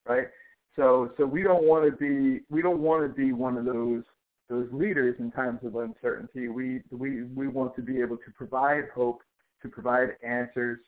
right? 0.08 0.28
So 0.76 1.12
so 1.18 1.26
we 1.26 1.44
don't 1.44 1.64
want 1.64 1.86
to 1.86 1.96
be 1.96 2.44
we 2.50 2.62
don't 2.62 2.80
want 2.80 3.04
to 3.04 3.10
be 3.10 3.32
one 3.32 3.58
of 3.58 3.66
those 3.66 4.04
those 4.50 4.68
leaders 4.72 5.16
in 5.20 5.32
times 5.32 5.60
of 5.64 5.76
uncertainty. 5.76 6.48
We 6.50 6.82
we 6.92 7.24
we 7.24 7.48
want 7.48 7.76
to 7.76 7.82
be 7.82 8.02
able 8.02 8.18
to 8.18 8.32
provide 8.36 8.86
hope, 8.94 9.22
to 9.62 9.70
provide 9.70 10.10
answers, 10.24 10.80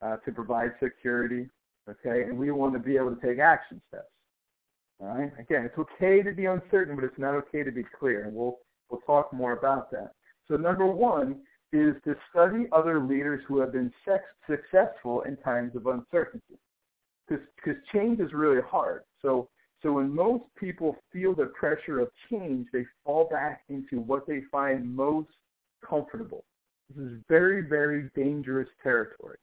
uh, 0.00 0.16
to 0.18 0.32
provide 0.32 0.72
security, 0.82 1.48
okay? 1.88 2.20
Mm-hmm. 2.20 2.30
And 2.30 2.38
we 2.38 2.50
want 2.50 2.72
to 2.74 2.78
be 2.78 2.96
able 2.96 3.14
to 3.14 3.26
take 3.26 3.38
action 3.38 3.80
steps. 3.88 4.06
All 5.00 5.08
right. 5.08 5.32
Again, 5.38 5.64
it's 5.64 5.78
okay 5.78 6.22
to 6.22 6.32
be 6.32 6.44
uncertain, 6.46 6.94
but 6.94 7.04
it's 7.04 7.18
not 7.18 7.34
okay 7.34 7.64
to 7.64 7.72
be 7.72 7.84
clear, 7.98 8.24
and 8.24 8.34
we'll 8.34 8.58
we'll 8.88 9.00
talk 9.00 9.32
more 9.32 9.52
about 9.52 9.90
that. 9.90 10.12
So 10.46 10.56
number 10.56 10.86
one 10.86 11.40
is 11.72 11.94
to 12.04 12.14
study 12.30 12.66
other 12.72 13.00
leaders 13.00 13.42
who 13.48 13.58
have 13.60 13.72
been 13.72 13.92
sex- 14.04 14.22
successful 14.48 15.22
in 15.22 15.36
times 15.38 15.74
of 15.74 15.86
uncertainty, 15.86 16.58
because 17.28 17.76
change 17.92 18.20
is 18.20 18.32
really 18.32 18.62
hard. 18.62 19.02
So 19.22 19.48
so 19.82 19.94
when 19.94 20.14
most 20.14 20.44
people 20.56 20.96
feel 21.12 21.34
the 21.34 21.46
pressure 21.46 21.98
of 21.98 22.08
change, 22.30 22.68
they 22.72 22.84
fall 23.04 23.28
back 23.28 23.62
into 23.68 23.98
what 23.98 24.28
they 24.28 24.42
find 24.52 24.94
most 24.94 25.30
comfortable. 25.84 26.44
This 26.94 27.06
is 27.06 27.18
very 27.28 27.62
very 27.62 28.08
dangerous 28.14 28.68
territory 28.84 29.38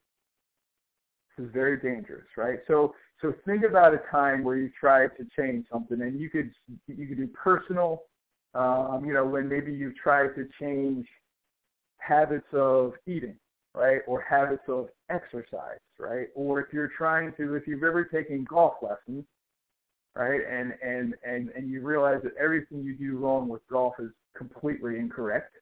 is 1.40 1.50
very 1.52 1.78
dangerous, 1.78 2.28
right? 2.38 2.60
So 2.68 2.94
so 3.22 3.34
think 3.46 3.64
about 3.64 3.94
a 3.94 4.02
time 4.12 4.44
where 4.44 4.56
you 4.56 4.70
tried 4.80 5.10
to 5.18 5.28
change 5.38 5.66
something, 5.72 6.02
and 6.02 6.20
you 6.20 6.30
could 6.30 6.52
you 6.88 7.08
could 7.08 7.18
do 7.18 7.28
personal, 7.28 8.04
um, 8.54 9.04
you 9.06 9.14
know, 9.14 9.26
when 9.26 9.50
maybe 9.50 9.74
you 9.74 9.94
tried 10.02 10.36
to 10.36 10.48
change 10.60 11.06
habits 11.98 12.48
of 12.54 12.94
eating, 13.08 13.36
right, 13.74 14.02
or 14.08 14.22
habits 14.22 14.64
of 14.68 14.88
exercise, 15.10 15.80
right, 15.98 16.28
or 16.36 16.60
if 16.62 16.68
you're 16.72 16.92
trying 16.98 17.34
to, 17.38 17.56
if 17.56 17.68
you've 17.68 17.84
ever 17.84 18.06
taken 18.06 18.46
golf 18.46 18.76
lessons, 18.82 19.26
right, 20.16 20.42
and 20.50 20.74
and 20.82 21.16
and 21.26 21.50
and 21.50 21.70
you 21.70 21.82
realize 21.82 22.22
that 22.24 22.34
everything 22.40 22.82
you 22.84 22.96
do 22.96 23.18
wrong 23.18 23.50
with 23.50 23.62
golf 23.70 23.96
is 24.00 24.12
completely 24.36 24.98
incorrect, 24.98 25.56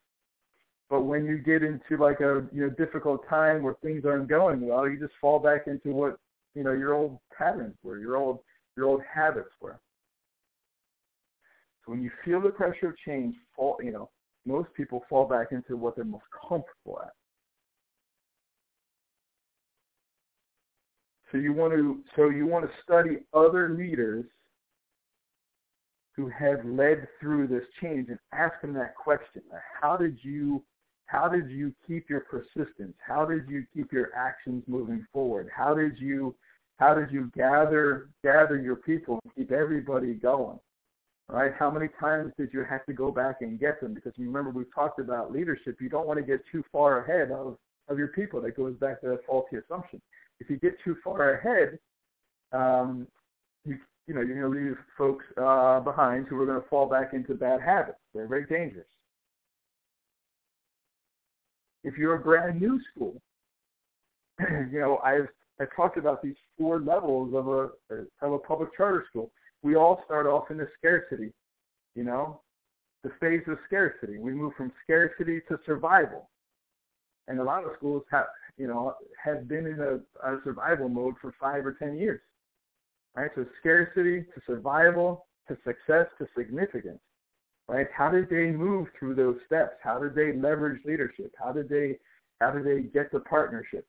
but 0.89 1.01
when 1.01 1.25
you 1.25 1.37
get 1.37 1.63
into 1.63 2.01
like 2.01 2.21
a 2.21 2.45
you 2.53 2.61
know 2.61 2.69
difficult 2.69 3.27
time 3.27 3.61
where 3.63 3.75
things 3.83 4.05
aren't 4.05 4.29
going 4.29 4.65
well, 4.65 4.87
you 4.87 4.99
just 4.99 5.13
fall 5.19 5.39
back 5.39 5.67
into 5.67 5.89
what 5.89 6.17
you 6.55 6.63
know 6.63 6.71
your 6.71 6.93
old 6.93 7.19
patterns 7.37 7.75
were, 7.83 7.99
your 7.99 8.15
old 8.15 8.39
your 8.75 8.85
old 8.85 9.01
habits 9.13 9.49
were. 9.59 9.79
So 11.85 11.91
when 11.91 12.01
you 12.01 12.11
feel 12.23 12.41
the 12.41 12.49
pressure 12.49 12.89
of 12.89 12.97
change, 13.05 13.35
fall 13.55 13.77
you 13.81 13.91
know 13.91 14.09
most 14.45 14.69
people 14.75 15.03
fall 15.09 15.27
back 15.27 15.47
into 15.51 15.75
what 15.75 15.95
they're 15.95 16.05
most 16.05 16.25
comfortable 16.47 16.99
at. 17.03 17.11
So 21.31 21.37
you 21.37 21.51
want 21.51 21.73
to 21.73 21.99
so 22.15 22.29
you 22.29 22.47
want 22.47 22.65
to 22.65 22.71
study 22.81 23.19
other 23.33 23.75
leaders 23.77 24.23
who 26.15 26.29
have 26.29 26.65
led 26.65 27.07
through 27.19 27.47
this 27.47 27.63
change 27.81 28.07
and 28.09 28.17
ask 28.31 28.59
them 28.61 28.73
that 28.73 28.95
question. 28.95 29.41
How 29.81 29.97
did 29.97 30.17
you 30.23 30.63
how 31.07 31.27
did 31.29 31.49
you 31.49 31.73
keep 31.87 32.09
your 32.09 32.21
persistence? 32.21 32.93
How 33.05 33.25
did 33.25 33.49
you 33.49 33.65
keep 33.73 33.91
your 33.91 34.13
actions 34.13 34.63
moving 34.67 35.05
forward? 35.11 35.49
How 35.55 35.73
did 35.73 35.97
you 35.97 36.35
how 36.77 36.93
did 36.93 37.11
you 37.11 37.31
gather 37.35 38.09
gather 38.23 38.57
your 38.57 38.75
people 38.75 39.19
and 39.23 39.33
keep 39.35 39.51
everybody 39.51 40.13
going? 40.13 40.59
Right? 41.29 41.51
How 41.57 41.71
many 41.71 41.87
times 41.99 42.31
did 42.37 42.49
you 42.53 42.63
have 42.69 42.85
to 42.85 42.93
go 42.93 43.11
back 43.11 43.37
and 43.41 43.59
get 43.59 43.81
them? 43.81 43.93
Because 43.93 44.13
remember 44.17 44.49
we've 44.49 44.73
talked 44.73 44.99
about 44.99 45.31
leadership. 45.31 45.77
You 45.81 45.89
don't 45.89 46.07
want 46.07 46.19
to 46.19 46.25
get 46.25 46.41
too 46.51 46.63
far 46.71 47.03
ahead 47.03 47.31
of, 47.31 47.57
of 47.89 47.97
your 47.97 48.09
people. 48.09 48.41
That 48.41 48.55
goes 48.55 48.75
back 48.75 49.01
to 49.01 49.07
that 49.09 49.25
faulty 49.25 49.57
assumption. 49.57 50.01
If 50.39 50.49
you 50.49 50.57
get 50.57 50.77
too 50.85 50.95
far 51.03 51.33
ahead, 51.33 51.79
um, 52.53 53.07
you 53.65 53.77
you 54.07 54.13
know, 54.13 54.21
you're 54.21 54.39
going 54.39 54.53
to 54.53 54.67
leave 54.69 54.77
folks 54.97 55.25
uh, 55.37 55.81
behind 55.81 56.27
who 56.27 56.39
are 56.41 56.45
going 56.45 56.61
to 56.61 56.67
fall 56.69 56.87
back 56.87 57.13
into 57.13 57.33
bad 57.33 57.59
habits. 57.59 57.97
They're 58.13 58.27
very 58.27 58.45
dangerous. 58.45 58.87
If 61.83 61.97
you're 61.97 62.15
a 62.15 62.19
brand 62.19 62.59
new 62.59 62.79
school, 62.91 63.21
you 64.39 64.79
know, 64.79 64.99
I've 65.03 65.27
I've 65.59 65.75
talked 65.75 65.97
about 65.97 66.21
these 66.21 66.35
four 66.57 66.79
levels 66.79 67.33
of 67.33 67.47
a 67.47 68.05
of 68.21 68.33
a 68.33 68.39
public 68.39 68.75
charter 68.75 69.05
school. 69.09 69.31
We 69.63 69.75
all 69.75 70.01
start 70.05 70.27
off 70.27 70.51
in 70.51 70.57
the 70.57 70.67
scarcity, 70.77 71.33
you 71.95 72.03
know, 72.03 72.41
the 73.03 73.11
phase 73.19 73.41
of 73.47 73.57
scarcity. 73.65 74.19
We 74.19 74.33
move 74.33 74.53
from 74.55 74.71
scarcity 74.83 75.41
to 75.49 75.59
survival, 75.65 76.29
and 77.27 77.39
a 77.39 77.43
lot 77.43 77.63
of 77.63 77.71
schools 77.77 78.03
have 78.11 78.25
you 78.57 78.67
know 78.67 78.93
have 79.23 79.47
been 79.47 79.65
in 79.65 79.79
a, 79.79 80.27
a 80.27 80.39
survival 80.43 80.89
mode 80.89 81.15
for 81.21 81.33
five 81.39 81.65
or 81.65 81.73
ten 81.73 81.97
years. 81.97 82.21
Right, 83.15 83.31
so 83.33 83.45
scarcity 83.59 84.21
to 84.21 84.41
survival 84.45 85.25
to 85.47 85.57
success 85.65 86.05
to 86.19 86.27
significance 86.37 86.99
right? 87.67 87.87
How 87.95 88.09
did 88.09 88.29
they 88.29 88.51
move 88.51 88.87
through 88.97 89.15
those 89.15 89.37
steps? 89.45 89.75
How 89.83 89.99
did 89.99 90.15
they 90.15 90.33
leverage 90.33 90.83
leadership? 90.85 91.33
How 91.41 91.51
did 91.51 91.69
they 91.69 91.97
how 92.39 92.51
did 92.51 92.65
they 92.65 92.87
get 92.87 93.11
the 93.11 93.19
partnerships? 93.21 93.87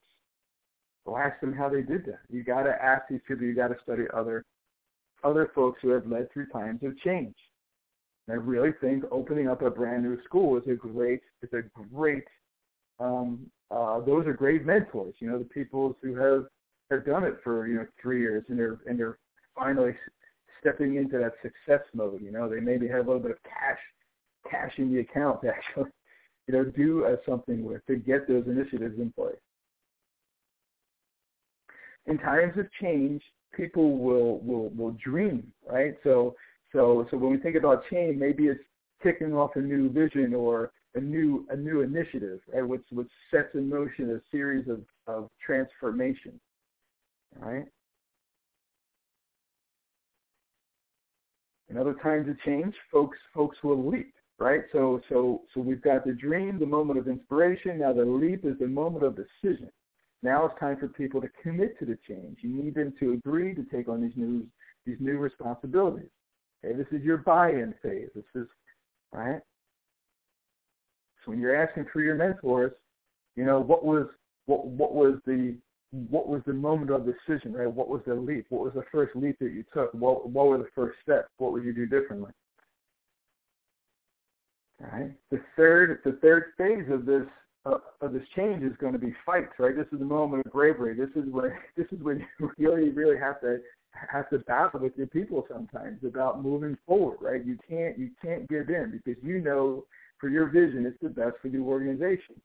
Go 1.07 1.17
ask 1.17 1.41
them 1.41 1.53
how 1.53 1.69
they 1.69 1.83
did 1.83 2.05
that. 2.07 2.21
You 2.31 2.43
got 2.43 2.63
to 2.65 2.83
ask 2.83 3.03
these 3.09 3.21
people. 3.27 3.45
You 3.45 3.55
got 3.55 3.69
to 3.69 3.77
study 3.83 4.05
other 4.15 4.45
other 5.25 5.51
folks 5.55 5.81
who 5.83 5.91
have 5.91 6.07
led 6.07 6.33
through 6.33 6.47
times 6.49 6.81
of 6.83 6.99
change. 6.99 7.35
And 8.27 8.35
I 8.35 8.43
really 8.43 8.73
think 8.81 9.05
opening 9.11 9.49
up 9.49 9.63
a 9.63 9.71
brand 9.71 10.03
new 10.03 10.23
school 10.25 10.57
is 10.57 10.65
a 10.71 10.75
great 10.75 11.21
is 11.43 11.51
a 11.53 11.63
great 11.93 12.25
um, 13.01 13.47
uh, 13.71 14.01
those 14.01 14.27
are 14.27 14.33
great 14.33 14.65
mentors. 14.65 15.15
You 15.19 15.31
know, 15.31 15.39
the 15.39 15.45
people 15.45 15.97
who 16.03 16.15
have 16.17 16.47
have 16.91 17.05
done 17.05 17.25
it 17.25 17.39
for 17.45 17.67
you 17.67 17.77
know 17.77 17.87
three 18.01 18.21
years 18.21 18.45
and 18.49 18.59
they're 18.59 18.79
and 18.87 18.99
they're 18.99 19.19
finally 19.55 19.95
stepping 20.61 20.97
into 20.97 21.19
that 21.19 21.35
success 21.43 21.87
mode. 21.95 22.21
You 22.23 22.33
know, 22.33 22.49
they 22.49 22.61
maybe 22.61 22.89
have 22.89 23.07
a 23.07 23.11
little 23.11 23.23
bit 23.23 23.33
of 23.33 23.43
cash, 23.43 23.79
cash 24.51 24.73
in 24.79 24.93
the 24.93 25.01
account 25.01 25.43
to 25.43 25.49
actually, 25.55 25.91
you 26.47 26.55
know, 26.55 26.65
do 26.65 27.05
uh, 27.05 27.17
something 27.29 27.65
with 27.65 27.85
to 27.87 27.97
get 27.97 28.29
those 28.29 28.45
initiatives 28.47 28.99
in 28.99 29.13
place. 29.13 29.37
In 32.07 32.19
times 32.19 32.57
of 32.59 32.67
change, 32.81 33.23
people 33.55 33.99
will 33.99 34.39
will 34.41 34.71
will 34.71 34.97
dream, 35.03 35.53
right? 35.69 35.95
So 36.03 36.35
so 36.73 37.07
so 37.11 37.17
when 37.19 37.33
we 37.33 37.39
think 37.39 37.57
about 37.57 37.83
change, 37.91 38.19
maybe 38.19 38.45
it's 38.47 38.61
kicking 39.03 39.35
off 39.35 39.57
a 39.57 39.61
new 39.61 39.91
vision 39.91 40.35
or 40.35 40.73
a 40.95 41.01
new 41.01 41.47
a 41.51 41.57
new 41.57 41.83
initiative, 41.83 42.41
right? 42.53 42.67
Which 42.67 42.85
which 42.91 43.11
sets 43.31 43.49
in 43.55 43.69
motion 43.69 44.11
a 44.11 44.21
series 44.31 44.69
of 44.69 44.81
of 45.07 45.29
transformation, 45.45 46.41
right? 47.39 47.67
In 51.71 51.77
other 51.77 51.95
times 51.95 52.29
of 52.29 52.41
change, 52.43 52.75
folks 52.91 53.19
folks 53.35 53.59
will 53.63 53.89
leap, 53.89 54.15
right? 54.39 54.63
So 54.73 55.01
so 55.09 55.43
so 55.53 55.61
we've 55.61 55.83
got 55.83 56.05
the 56.05 56.13
dream, 56.13 56.59
the 56.59 56.67
moment 56.67 56.99
of 56.99 57.09
inspiration. 57.09 57.79
Now 57.79 57.93
the 57.93 58.05
leap 58.05 58.45
is 58.45 58.59
the 58.59 58.67
moment 58.67 59.05
of 59.05 59.17
decision. 59.17 59.71
Now 60.23 60.47
it's 60.47 60.59
time 60.59 60.79
for 60.79 60.89
people 60.89 61.21
to 61.21 61.29
commit 61.43 61.79
to 61.79 61.85
the 61.85 61.99
change. 62.09 62.39
You 62.41 62.51
need 62.51 62.75
them 62.75 62.93
to 63.01 63.13
agree 63.13 63.55
to 63.55 63.65
take 63.65 63.89
on 63.89 64.01
these 64.01 64.17
new 64.17 64.47
these 64.87 64.97
new 65.01 65.19
responsibilities. 65.19 66.09
Okay, 66.65 66.77
this 66.77 66.87
is 66.91 67.05
your 67.05 67.19
buy-in 67.19 67.75
phase. 67.83 68.09
This 68.15 68.25
is 68.35 68.49
right. 69.13 69.41
So 71.25 71.31
when 71.31 71.41
you're 71.41 71.55
asking 71.55 71.87
for 71.93 72.01
your 72.01 72.15
mentors, 72.15 72.73
you 73.37 73.45
know 73.45 73.61
what 73.61 73.85
was 73.85 74.07
what 74.47 74.67
what 74.67 74.95
was 74.95 75.19
the 75.27 75.57
what 75.91 76.29
was 76.29 76.43
the 76.47 76.53
moment 76.53 76.91
of 76.91 77.07
decision, 77.07 77.55
right? 77.55 77.71
What 77.71 77.89
was 77.89 78.03
the 78.07 78.15
leap? 78.15 78.47
What 78.51 78.65
was 78.65 78.75
the 78.75 78.85
first 78.93 79.17
leap 79.17 79.39
that 79.39 79.53
you 79.53 79.65
took? 79.73 79.93
What 79.95 80.29
what 80.29 80.47
were 80.47 80.59
the 80.59 80.69
first 80.75 80.99
steps? 81.03 81.29
What 81.39 81.53
would 81.53 81.65
you 81.65 81.73
do 81.73 81.87
differently? 81.87 82.31
Right. 84.81 85.13
The 85.31 85.41
third 85.57 86.01
the 86.05 86.19
third 86.21 86.53
phase 86.59 86.85
of 86.91 87.07
this 87.07 87.27
of, 87.65 87.81
of 88.01 88.13
this 88.13 88.23
change 88.37 88.63
is 88.63 88.77
going 88.79 88.93
to 88.93 88.99
be 88.99 89.15
fights, 89.25 89.53
right? 89.59 89.77
This 89.77 89.87
is 89.93 89.99
the 89.99 90.05
moment 90.05 90.47
of 90.47 90.53
bravery. 90.53 90.95
This 90.95 91.11
is 91.17 91.29
when 91.31 91.53
this 91.77 91.87
is 91.91 92.03
when 92.03 92.25
you 92.39 92.51
really, 92.59 92.91
really 92.91 93.19
have 93.19 93.41
to 93.41 93.59
have 94.13 94.29
to 94.31 94.39
battle 94.41 94.81
with 94.81 94.93
your 94.97 95.09
people 95.09 95.47
sometimes 95.51 96.05
about 96.05 96.43
moving 96.43 96.77
forward, 96.87 97.19
right? 97.21 97.45
You 97.45 97.59
can't 97.69 97.99
you 97.99 98.11
can't 98.23 98.49
give 98.49 98.69
in 98.69 99.01
because 99.05 99.23
you 99.23 99.41
know 99.41 99.85
for 100.21 100.29
your 100.29 100.47
vision 100.47 100.87
it's 100.87 100.99
the 101.03 101.09
best 101.09 101.37
for 101.41 101.49
the 101.49 101.59
organization. 101.59 102.41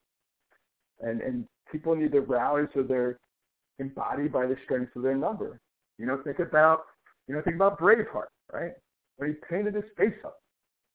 And 1.00 1.20
and 1.20 1.46
people 1.70 1.94
need 1.94 2.12
to 2.12 2.20
rally 2.20 2.64
so 2.74 2.82
they're 2.82 3.18
embodied 3.78 4.32
by 4.32 4.46
the 4.46 4.56
strength 4.64 4.94
of 4.96 5.02
their 5.02 5.16
number. 5.16 5.60
You 5.98 6.06
know, 6.06 6.20
think 6.24 6.38
about 6.38 6.84
you 7.26 7.34
know, 7.34 7.42
think 7.42 7.56
about 7.56 7.78
Braveheart, 7.78 8.28
right? 8.52 8.72
When 9.16 9.30
he 9.30 9.36
painted 9.48 9.74
his 9.74 9.84
face 9.96 10.14
up. 10.24 10.38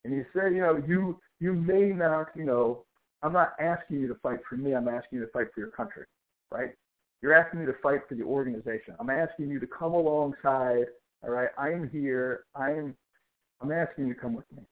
And 0.06 0.14
he 0.14 0.22
said, 0.34 0.54
you 0.54 0.62
know, 0.62 0.82
you 0.88 1.20
you 1.40 1.54
may 1.54 1.90
not, 1.90 2.28
you 2.36 2.44
know, 2.44 2.84
I'm 3.22 3.34
not 3.34 3.54
asking 3.60 4.00
you 4.00 4.08
to 4.08 4.16
fight 4.16 4.40
for 4.48 4.56
me, 4.56 4.74
I'm 4.76 4.88
asking 4.88 5.20
you 5.20 5.26
to 5.26 5.32
fight 5.32 5.48
for 5.54 5.60
your 5.60 5.72
country, 5.72 6.06
right? 6.52 6.72
You're 7.22 7.34
asking 7.34 7.62
me 7.62 7.66
to 7.66 7.76
fight 7.84 8.02
for 8.08 8.16
the 8.16 8.24
organization. 8.24 8.96
I'm 9.00 9.10
asking 9.10 9.50
you 9.50 9.60
to 9.60 9.68
come 9.68 9.94
alongside. 9.94 10.86
All 11.22 11.32
right, 11.32 11.50
I 11.58 11.70
am 11.72 11.90
here. 11.90 12.46
I 12.56 12.72
am. 12.72 12.96
I'm 13.62 13.74
asking 13.74 14.08
you 14.08 14.14
to 14.14 14.20
come 14.20 14.36
with 14.36 14.46
me. 14.56 14.64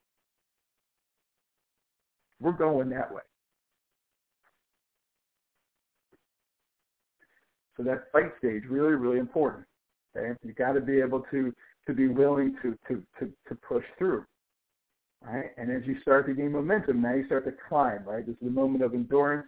We're 2.40 2.54
going 2.54 2.90
that 2.90 3.14
way. 3.14 3.22
So 7.78 7.84
that 7.84 8.12
fight 8.12 8.32
stage 8.40 8.64
really, 8.70 8.96
really 8.96 9.20
important. 9.20 9.66
Okay, 10.16 10.38
you 10.44 10.54
got 10.54 10.74
to 10.74 10.82
be 10.82 11.00
able 11.00 11.22
to 11.32 11.54
to 11.86 11.94
be 11.94 12.08
willing 12.08 12.56
to 12.62 12.78
to 12.88 13.04
to 13.20 13.32
to 13.48 13.56
push 13.56 13.86
through. 13.98 14.26
Right, 15.24 15.52
and 15.58 15.72
as 15.72 15.82
you 15.86 16.00
start 16.02 16.28
to 16.28 16.34
gain 16.34 16.52
momentum, 16.52 17.02
now 17.02 17.16
you 17.16 17.26
start 17.26 17.46
to 17.46 17.54
climb. 17.68 18.04
Right, 18.04 18.26
this 18.26 18.34
is 18.34 18.42
the 18.44 18.50
moment 18.50 18.84
of 18.84 18.94
endurance. 18.94 19.48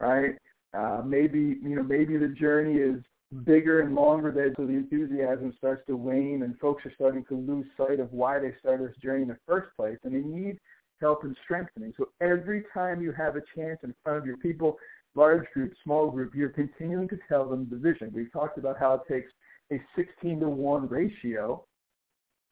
Right, 0.00 0.36
uh, 0.74 1.02
maybe 1.04 1.58
you 1.62 1.76
know 1.76 1.82
maybe 1.82 2.16
the 2.16 2.28
journey 2.28 2.76
is 2.76 3.02
bigger 3.44 3.80
and 3.80 3.94
longer 3.94 4.30
than 4.30 4.54
so 4.56 4.66
the 4.66 4.74
enthusiasm 4.74 5.52
starts 5.58 5.82
to 5.86 5.96
wane 5.96 6.42
and 6.44 6.56
folks 6.58 6.86
are 6.86 6.92
starting 6.94 7.24
to 7.24 7.34
lose 7.34 7.66
sight 7.76 7.98
of 7.98 8.12
why 8.12 8.38
they 8.38 8.54
started 8.60 8.88
this 8.88 8.96
journey 9.02 9.22
in 9.22 9.28
the 9.28 9.38
first 9.44 9.68
place 9.76 9.98
and 10.04 10.14
they 10.14 10.20
need 10.20 10.58
help 11.00 11.24
in 11.24 11.34
strengthening. 11.42 11.92
So 11.96 12.10
every 12.20 12.64
time 12.72 13.02
you 13.02 13.12
have 13.12 13.36
a 13.36 13.42
chance 13.56 13.80
in 13.82 13.94
front 14.02 14.18
of 14.18 14.26
your 14.26 14.36
people, 14.36 14.78
large 15.14 15.46
group, 15.52 15.72
small 15.82 16.10
group, 16.10 16.34
you're 16.34 16.48
continuing 16.48 17.08
to 17.08 17.18
tell 17.28 17.48
them 17.48 17.68
the 17.70 17.76
vision. 17.76 18.10
We've 18.14 18.32
talked 18.32 18.58
about 18.58 18.78
how 18.78 18.94
it 18.94 19.02
takes 19.12 19.30
a 19.72 19.80
16 19.96 20.40
to 20.40 20.48
1 20.48 20.88
ratio, 20.88 21.64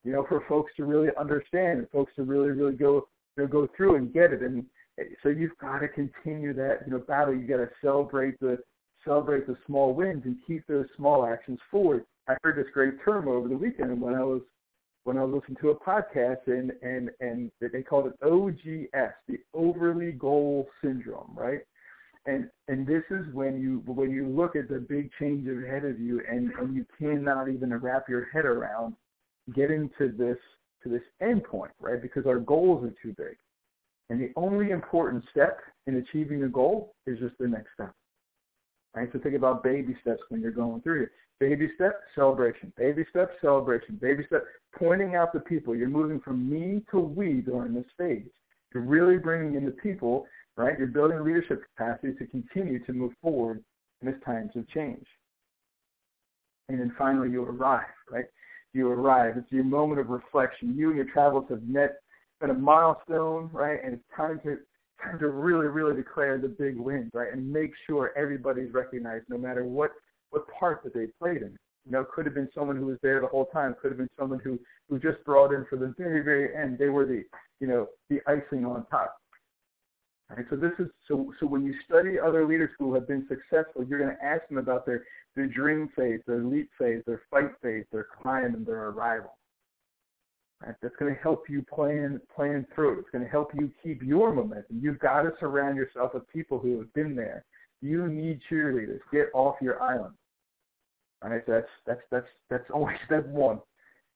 you 0.04 0.12
know, 0.12 0.24
for 0.28 0.44
folks 0.48 0.72
to 0.76 0.84
really 0.84 1.08
understand 1.18 1.80
and 1.80 1.90
folks 1.90 2.12
to 2.16 2.22
really, 2.22 2.50
really 2.50 2.74
go 2.74 3.06
you 3.36 3.44
know, 3.44 3.46
go 3.46 3.68
through 3.76 3.96
and 3.96 4.12
get 4.12 4.32
it. 4.32 4.42
And 4.42 4.64
eh, 4.98 5.04
so 5.22 5.28
you've 5.28 5.56
got 5.58 5.78
to 5.78 5.88
continue 5.88 6.52
that, 6.54 6.80
you 6.86 6.92
know, 6.92 6.98
battle. 6.98 7.34
You've 7.34 7.48
got 7.48 7.58
to 7.58 7.70
celebrate 7.82 8.38
the 8.40 8.58
celebrate 9.04 9.48
the 9.48 9.56
small 9.66 9.94
wins 9.94 10.22
and 10.24 10.36
keep 10.46 10.64
those 10.68 10.86
small 10.96 11.26
actions 11.26 11.58
forward. 11.70 12.04
I 12.28 12.36
heard 12.44 12.56
this 12.56 12.72
great 12.72 12.94
term 13.04 13.26
over 13.26 13.48
the 13.48 13.56
weekend 13.56 14.00
when 14.00 14.14
I 14.14 14.22
was 14.22 14.42
when 15.04 15.18
I 15.18 15.24
was 15.24 15.34
listening 15.40 15.58
to 15.62 15.70
a 15.70 15.80
podcast 15.80 16.46
and 16.46 16.72
and 16.82 17.10
and 17.20 17.50
they 17.60 17.82
called 17.82 18.06
it 18.06 18.24
OGS, 18.24 19.14
the 19.28 19.38
overly 19.54 20.12
goal 20.12 20.68
syndrome, 20.82 21.32
right? 21.34 21.60
And 22.26 22.48
and 22.68 22.86
this 22.86 23.02
is 23.10 23.26
when 23.32 23.60
you 23.60 23.82
when 23.92 24.10
you 24.10 24.28
look 24.28 24.54
at 24.54 24.68
the 24.68 24.78
big 24.78 25.10
change 25.18 25.46
ahead 25.48 25.84
of 25.84 25.98
you 25.98 26.22
and 26.28 26.52
and 26.52 26.76
you 26.76 26.86
cannot 26.98 27.48
even 27.48 27.74
wrap 27.74 28.08
your 28.08 28.26
head 28.32 28.44
around 28.44 28.94
getting 29.54 29.90
to 29.98 30.08
this 30.08 30.38
to 30.82 30.88
this 30.88 31.02
end 31.20 31.44
point, 31.44 31.72
right? 31.80 32.00
Because 32.00 32.26
our 32.26 32.38
goals 32.38 32.84
are 32.84 32.94
too 33.02 33.14
big. 33.16 33.36
And 34.10 34.20
the 34.20 34.30
only 34.36 34.70
important 34.70 35.24
step 35.30 35.58
in 35.86 35.96
achieving 35.96 36.42
a 36.44 36.48
goal 36.48 36.94
is 37.06 37.18
just 37.18 37.34
the 37.38 37.48
next 37.48 37.68
step. 37.74 37.92
Right? 38.94 39.08
So 39.12 39.18
think 39.18 39.34
about 39.34 39.62
baby 39.62 39.96
steps 40.02 40.20
when 40.28 40.40
you're 40.40 40.50
going 40.50 40.82
through 40.82 41.04
it. 41.04 41.08
Baby 41.40 41.70
step, 41.74 42.00
celebration. 42.14 42.72
Baby 42.76 43.04
step, 43.10 43.30
celebration. 43.40 43.98
Baby 44.00 44.24
step, 44.26 44.44
pointing 44.78 45.16
out 45.16 45.32
the 45.32 45.40
people. 45.40 45.74
You're 45.74 45.88
moving 45.88 46.20
from 46.20 46.48
me 46.48 46.82
to 46.90 47.00
we 47.00 47.40
during 47.40 47.74
this 47.74 47.86
phase. 47.96 48.28
You're 48.72 48.84
really 48.84 49.16
bringing 49.16 49.54
in 49.54 49.64
the 49.64 49.72
people, 49.72 50.26
right? 50.56 50.78
You're 50.78 50.88
building 50.88 51.22
leadership 51.24 51.62
capacity 51.76 52.14
to 52.14 52.26
continue 52.26 52.84
to 52.84 52.92
move 52.92 53.12
forward 53.22 53.62
in 54.00 54.08
this 54.08 54.20
times 54.24 54.50
of 54.56 54.68
change. 54.68 55.06
And 56.68 56.80
then 56.80 56.94
finally, 56.98 57.30
you 57.30 57.42
arrive, 57.42 57.84
right? 58.10 58.26
You 58.72 58.88
arrive. 58.88 59.36
It's 59.36 59.50
your 59.50 59.64
moment 59.64 60.00
of 60.00 60.08
reflection. 60.08 60.74
You 60.76 60.88
and 60.88 60.96
your 60.96 61.12
travels 61.12 61.46
have 61.50 61.62
met 61.62 61.96
at 62.42 62.50
a 62.50 62.54
milestone, 62.54 63.50
right? 63.52 63.78
And 63.84 63.94
it's 63.94 64.04
time 64.16 64.40
to 64.44 64.58
time 65.02 65.18
to 65.18 65.28
really, 65.28 65.66
really 65.66 65.96
declare 65.96 66.38
the 66.38 66.48
big 66.48 66.76
wins, 66.76 67.10
right? 67.12 67.32
And 67.32 67.52
make 67.52 67.72
sure 67.86 68.12
everybody's 68.16 68.72
recognized, 68.72 69.24
no 69.28 69.36
matter 69.38 69.64
what 69.64 69.90
what 70.30 70.44
part 70.58 70.82
that 70.84 70.94
they 70.94 71.06
played 71.20 71.42
in. 71.42 71.56
You 71.84 71.92
know, 71.92 72.04
could 72.14 72.24
have 72.26 72.34
been 72.34 72.48
someone 72.54 72.76
who 72.76 72.86
was 72.86 72.98
there 73.02 73.20
the 73.20 73.26
whole 73.26 73.46
time. 73.46 73.74
Could 73.82 73.90
have 73.90 73.98
been 73.98 74.08
someone 74.18 74.38
who 74.38 74.58
who 74.88 74.98
just 74.98 75.22
brought 75.24 75.52
in 75.52 75.66
for 75.68 75.76
the 75.76 75.94
very, 75.98 76.22
very 76.22 76.54
end. 76.54 76.78
They 76.78 76.88
were 76.88 77.04
the, 77.04 77.24
you 77.60 77.66
know, 77.66 77.88
the 78.08 78.20
icing 78.26 78.64
on 78.64 78.86
top. 78.86 79.16
Right? 80.30 80.44
So 80.50 80.56
this 80.56 80.72
is 80.78 80.88
so. 81.08 81.32
So 81.40 81.46
when 81.46 81.64
you 81.64 81.74
study 81.86 82.18
other 82.18 82.46
leaders 82.46 82.70
who 82.78 82.94
have 82.94 83.06
been 83.06 83.26
successful, 83.28 83.84
you're 83.84 83.98
going 83.98 84.16
to 84.16 84.24
ask 84.24 84.46
them 84.48 84.58
about 84.58 84.86
their 84.86 85.04
their 85.36 85.46
dream 85.46 85.90
phase, 85.96 86.20
their 86.26 86.42
leap 86.42 86.70
phase, 86.78 87.02
their 87.06 87.22
fight 87.30 87.50
phase, 87.62 87.84
their 87.92 88.06
climb, 88.22 88.54
and 88.54 88.66
their 88.66 88.88
arrival. 88.88 89.36
Right? 90.64 90.74
That's 90.80 90.94
going 90.98 91.14
to 91.14 91.20
help 91.20 91.44
you 91.48 91.62
plan 91.62 92.20
plan 92.34 92.66
through. 92.74 93.00
It's 93.00 93.10
going 93.10 93.24
to 93.24 93.30
help 93.30 93.52
you 93.54 93.70
keep 93.82 94.02
your 94.02 94.32
momentum. 94.32 94.80
You've 94.80 95.00
got 95.00 95.22
to 95.22 95.32
surround 95.38 95.76
yourself 95.76 96.14
with 96.14 96.28
people 96.28 96.58
who 96.58 96.78
have 96.78 96.92
been 96.94 97.14
there. 97.14 97.44
You 97.80 98.08
need 98.08 98.40
cheerleaders. 98.50 99.00
Get 99.12 99.28
off 99.34 99.56
your 99.60 99.82
island. 99.82 100.14
Right, 101.22 101.42
that's 101.46 101.68
that's 101.86 102.00
that's 102.10 102.26
that's 102.48 102.64
only 102.72 102.94
step 103.06 103.26
one 103.26 103.60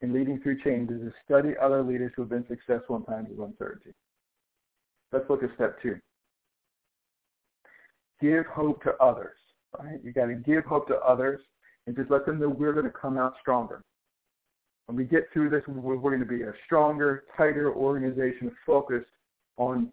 in 0.03 0.13
leading 0.13 0.41
through 0.41 0.63
change 0.63 0.91
is 0.91 1.01
to 1.01 1.13
study 1.25 1.55
other 1.61 1.83
leaders 1.83 2.13
who 2.15 2.23
have 2.23 2.29
been 2.29 2.47
successful 2.49 2.97
in 2.97 3.05
times 3.05 3.31
of 3.31 3.41
uncertainty. 3.41 3.93
Let's 5.13 5.29
look 5.31 5.43
at 5.43 5.51
step 5.55 5.81
two. 5.83 5.99
Give 8.21 8.47
hope 8.47 8.83
to 8.83 8.95
others. 9.01 9.37
Right? 9.79 10.01
You 10.03 10.13
got 10.13 10.27
to 10.27 10.35
give 10.35 10.65
hope 10.65 10.89
to 10.89 10.97
others 10.97 11.41
and 11.87 11.95
just 11.95 12.11
let 12.11 12.27
them 12.27 12.41
know 12.41 12.49
we're 12.49 12.73
going 12.73 12.87
to 12.87 12.91
come 12.91 13.19
out 13.19 13.35
stronger 13.41 13.83
when 14.87 14.97
we 14.97 15.05
get 15.05 15.29
through 15.33 15.51
this, 15.51 15.63
we're 15.67 15.97
going 15.97 16.21
to 16.21 16.27
be 16.27 16.43
a 16.43 16.53
stronger, 16.65 17.25
tighter 17.37 17.73
organization 17.75 18.53
focused 18.65 19.07
on 19.57 19.93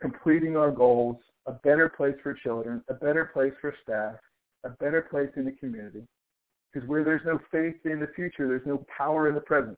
completing 0.00 0.56
our 0.56 0.70
goals, 0.70 1.16
a 1.46 1.52
better 1.52 1.88
place 1.88 2.14
for 2.22 2.34
children, 2.34 2.82
a 2.88 2.94
better 2.94 3.30
place 3.32 3.52
for 3.60 3.74
staff, 3.82 4.14
a 4.64 4.70
better 4.82 5.02
place 5.02 5.30
in 5.36 5.44
the 5.44 5.52
community. 5.52 6.02
Because 6.72 6.88
where 6.88 7.02
there's 7.02 7.22
no 7.26 7.40
faith 7.50 7.74
in 7.84 7.98
the 7.98 8.08
future, 8.14 8.46
there's 8.46 8.66
no 8.66 8.84
power 8.96 9.28
in 9.28 9.34
the 9.34 9.40
present. 9.40 9.76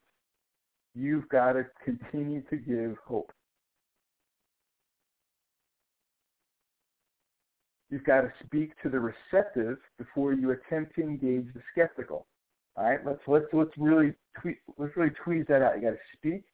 You've 0.94 1.28
got 1.28 1.52
to 1.52 1.64
continue 1.84 2.42
to 2.50 2.56
give 2.56 2.96
hope. 3.06 3.32
You've 7.90 8.04
got 8.04 8.20
to 8.20 8.32
speak 8.44 8.70
to 8.82 8.88
the 8.88 9.00
receptive 9.00 9.78
before 9.98 10.32
you 10.32 10.52
attempt 10.52 10.94
to 10.94 11.02
engage 11.02 11.46
the 11.52 11.60
skeptical. 11.72 12.26
All 12.76 12.84
right, 12.84 13.04
let's 13.04 13.20
let's 13.26 13.46
let's 13.52 13.76
really 13.76 14.14
tweet, 14.40 14.58
let's 14.78 14.96
really 14.96 15.12
tweeze 15.26 15.46
that 15.48 15.60
out. 15.60 15.76
You 15.76 15.82
got 15.82 15.90
to 15.90 16.16
speak 16.16 16.44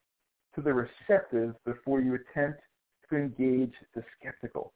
to 0.55 0.63
the 0.63 0.73
receptive 0.73 1.55
before 1.67 2.01
you 2.01 2.15
attempt 2.15 2.61
to 3.11 3.17
engage 3.17 3.75
the 3.95 4.03
skeptical. 4.19 4.73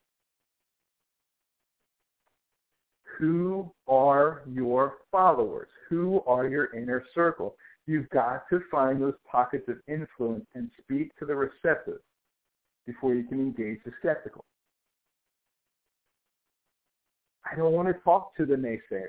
Who 3.18 3.72
are 3.88 4.42
your 4.46 4.94
followers? 5.10 5.68
Who 5.88 6.22
are 6.26 6.46
your 6.46 6.74
inner 6.74 7.04
circle? 7.14 7.56
You've 7.86 8.08
got 8.10 8.48
to 8.50 8.60
find 8.70 9.00
those 9.00 9.14
pockets 9.30 9.68
of 9.68 9.76
influence 9.88 10.46
and 10.54 10.70
speak 10.82 11.16
to 11.18 11.26
the 11.26 11.34
receptive 11.34 12.00
before 12.86 13.14
you 13.14 13.24
can 13.24 13.40
engage 13.40 13.80
the 13.84 13.92
skeptical. 13.98 14.44
I 17.50 17.56
don't 17.56 17.72
want 17.72 17.88
to 17.88 17.94
talk 18.04 18.36
to 18.36 18.46
the 18.46 18.54
naysayers. 18.54 19.06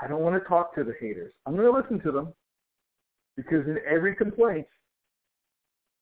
I 0.00 0.08
don't 0.08 0.22
want 0.22 0.40
to 0.40 0.48
talk 0.48 0.74
to 0.74 0.84
the 0.84 0.94
haters. 1.00 1.32
I'm 1.46 1.56
going 1.56 1.70
to 1.70 1.76
listen 1.76 2.00
to 2.04 2.12
them 2.12 2.32
because 3.36 3.66
in 3.66 3.78
every 3.88 4.14
complaint, 4.14 4.66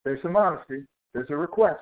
there's 0.05 0.21
some 0.23 0.37
honesty, 0.37 0.83
there's 1.15 1.31
a 1.31 1.37
request. 1.37 1.81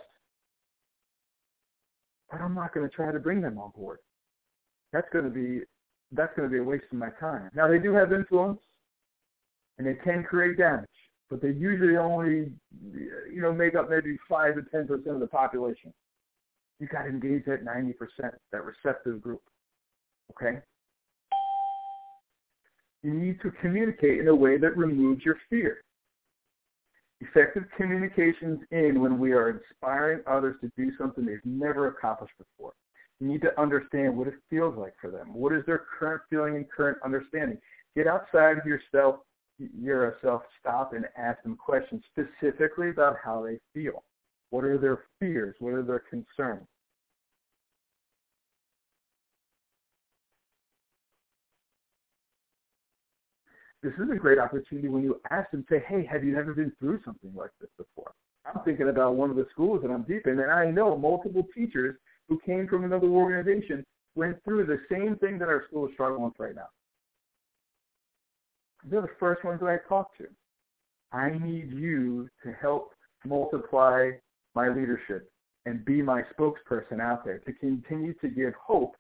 But 2.31 2.41
I'm 2.41 2.55
not 2.55 2.75
going 2.75 2.89
to 2.89 2.95
try 2.95 3.11
to 3.11 3.19
bring 3.19 3.41
them 3.41 3.59
on 3.59 3.71
board. 3.75 3.99
That's 4.93 5.09
going 5.13 5.25
to 5.25 5.31
be 5.31 5.61
that's 6.13 6.35
going 6.37 6.49
to 6.49 6.53
be 6.53 6.59
a 6.59 6.65
waste 6.65 6.85
of 6.91 6.99
my 6.99 7.11
time. 7.21 7.51
Now 7.55 7.69
they 7.69 7.79
do 7.79 7.93
have 7.95 8.13
influence, 8.13 8.59
and 9.79 9.87
they 9.87 9.95
can 9.95 10.25
create 10.25 10.59
damage, 10.59 10.89
but 11.29 11.41
they 11.41 11.51
usually 11.51 11.97
only 11.97 12.53
you 13.33 13.41
know 13.41 13.53
make 13.53 13.75
up 13.75 13.89
maybe 13.89 14.17
five 14.29 14.57
to 14.57 14.63
ten 14.71 14.87
percent 14.87 15.15
of 15.15 15.21
the 15.21 15.27
population. 15.29 15.93
You 16.81 16.89
got 16.89 17.03
to 17.03 17.09
engage 17.09 17.45
that 17.45 17.63
ninety 17.63 17.93
percent, 17.93 18.35
that 18.53 18.63
receptive 18.65 19.21
group. 19.21 19.43
Okay. 20.33 20.59
You 23.03 23.15
need 23.15 23.41
to 23.43 23.51
communicate 23.63 24.21
in 24.21 24.29
a 24.29 24.35
way 24.35 24.59
that 24.59 24.77
removes 24.77 25.25
your 25.25 25.37
fear. 25.49 25.83
Effective 27.21 27.65
communications 27.77 28.61
in 28.71 29.01
when 29.01 29.19
we 29.19 29.33
are 29.33 29.51
inspiring 29.51 30.21
others 30.27 30.57
to 30.63 30.71
do 30.77 30.91
something 30.97 31.27
they've 31.27 31.39
never 31.45 31.89
accomplished 31.89 32.33
before. 32.39 32.73
You 33.21 33.29
need 33.29 33.43
to 33.43 33.61
understand 33.61 34.17
what 34.17 34.29
it 34.29 34.35
feels 34.49 34.77
like 34.79 34.95
for 34.99 35.11
them. 35.11 35.35
What 35.35 35.53
is 35.53 35.65
their 35.67 35.83
current 35.99 36.23
feeling 36.31 36.57
and 36.57 36.71
current 36.71 36.97
understanding? 37.05 37.59
Get 37.95 38.07
outside 38.07 38.57
of 38.57 38.65
yourself, 38.65 39.17
yourself, 39.59 40.43
stop 40.59 40.95
and 40.95 41.05
ask 41.19 41.43
them 41.43 41.57
questions 41.57 42.03
specifically 42.11 42.89
about 42.89 43.17
how 43.23 43.45
they 43.45 43.59
feel. 43.75 44.03
What 44.49 44.65
are 44.65 44.79
their 44.79 45.05
fears? 45.19 45.55
What 45.59 45.75
are 45.75 45.83
their 45.83 46.03
concerns? 46.11 46.67
This 53.83 53.93
is 53.95 54.11
a 54.13 54.17
great 54.17 54.39
opportunity 54.39 54.89
when 54.89 55.03
you 55.03 55.21
ask 55.31 55.51
them, 55.51 55.65
say, 55.71 55.83
hey, 55.89 56.05
have 56.05 56.23
you 56.23 56.37
ever 56.37 56.53
been 56.53 56.73
through 56.79 57.01
something 57.05 57.33
like 57.35 57.51
this 57.61 57.71
before? 57.79 58.13
I'm 58.45 58.63
thinking 58.65 58.89
about 58.89 59.15
one 59.15 59.31
of 59.31 59.37
the 59.37 59.47
schools 59.53 59.81
that 59.83 59.91
I'm 59.91 60.03
deep 60.03 60.27
in, 60.27 60.39
and 60.39 60.51
I 60.51 60.71
know 60.71 60.97
multiple 60.97 61.47
teachers 61.55 61.97
who 62.29 62.39
came 62.45 62.69
from 62.69 62.85
another 62.85 63.07
organization 63.07 63.85
went 64.15 64.43
through 64.45 64.67
the 64.67 64.81
same 64.91 65.17
thing 65.17 65.39
that 65.39 65.49
our 65.49 65.65
school 65.69 65.87
is 65.87 65.93
struggling 65.95 66.25
with 66.25 66.35
right 66.39 66.55
now. 66.55 66.69
They're 68.85 69.03
the 69.03 69.09
first 69.19 69.45
ones 69.45 69.61
that 69.61 69.69
I 69.69 69.79
talk 69.89 70.17
to. 70.19 70.27
I 71.13 71.39
need 71.39 71.73
you 71.73 72.29
to 72.45 72.53
help 72.61 72.93
multiply 73.25 74.11
my 74.55 74.69
leadership 74.69 75.31
and 75.67 75.85
be 75.85 76.03
my 76.03 76.23
spokesperson 76.39 77.01
out 77.01 77.25
there 77.25 77.39
to 77.41 77.53
continue 77.53 78.15
to 78.15 78.29
give 78.29 78.55
hope, 78.55 78.95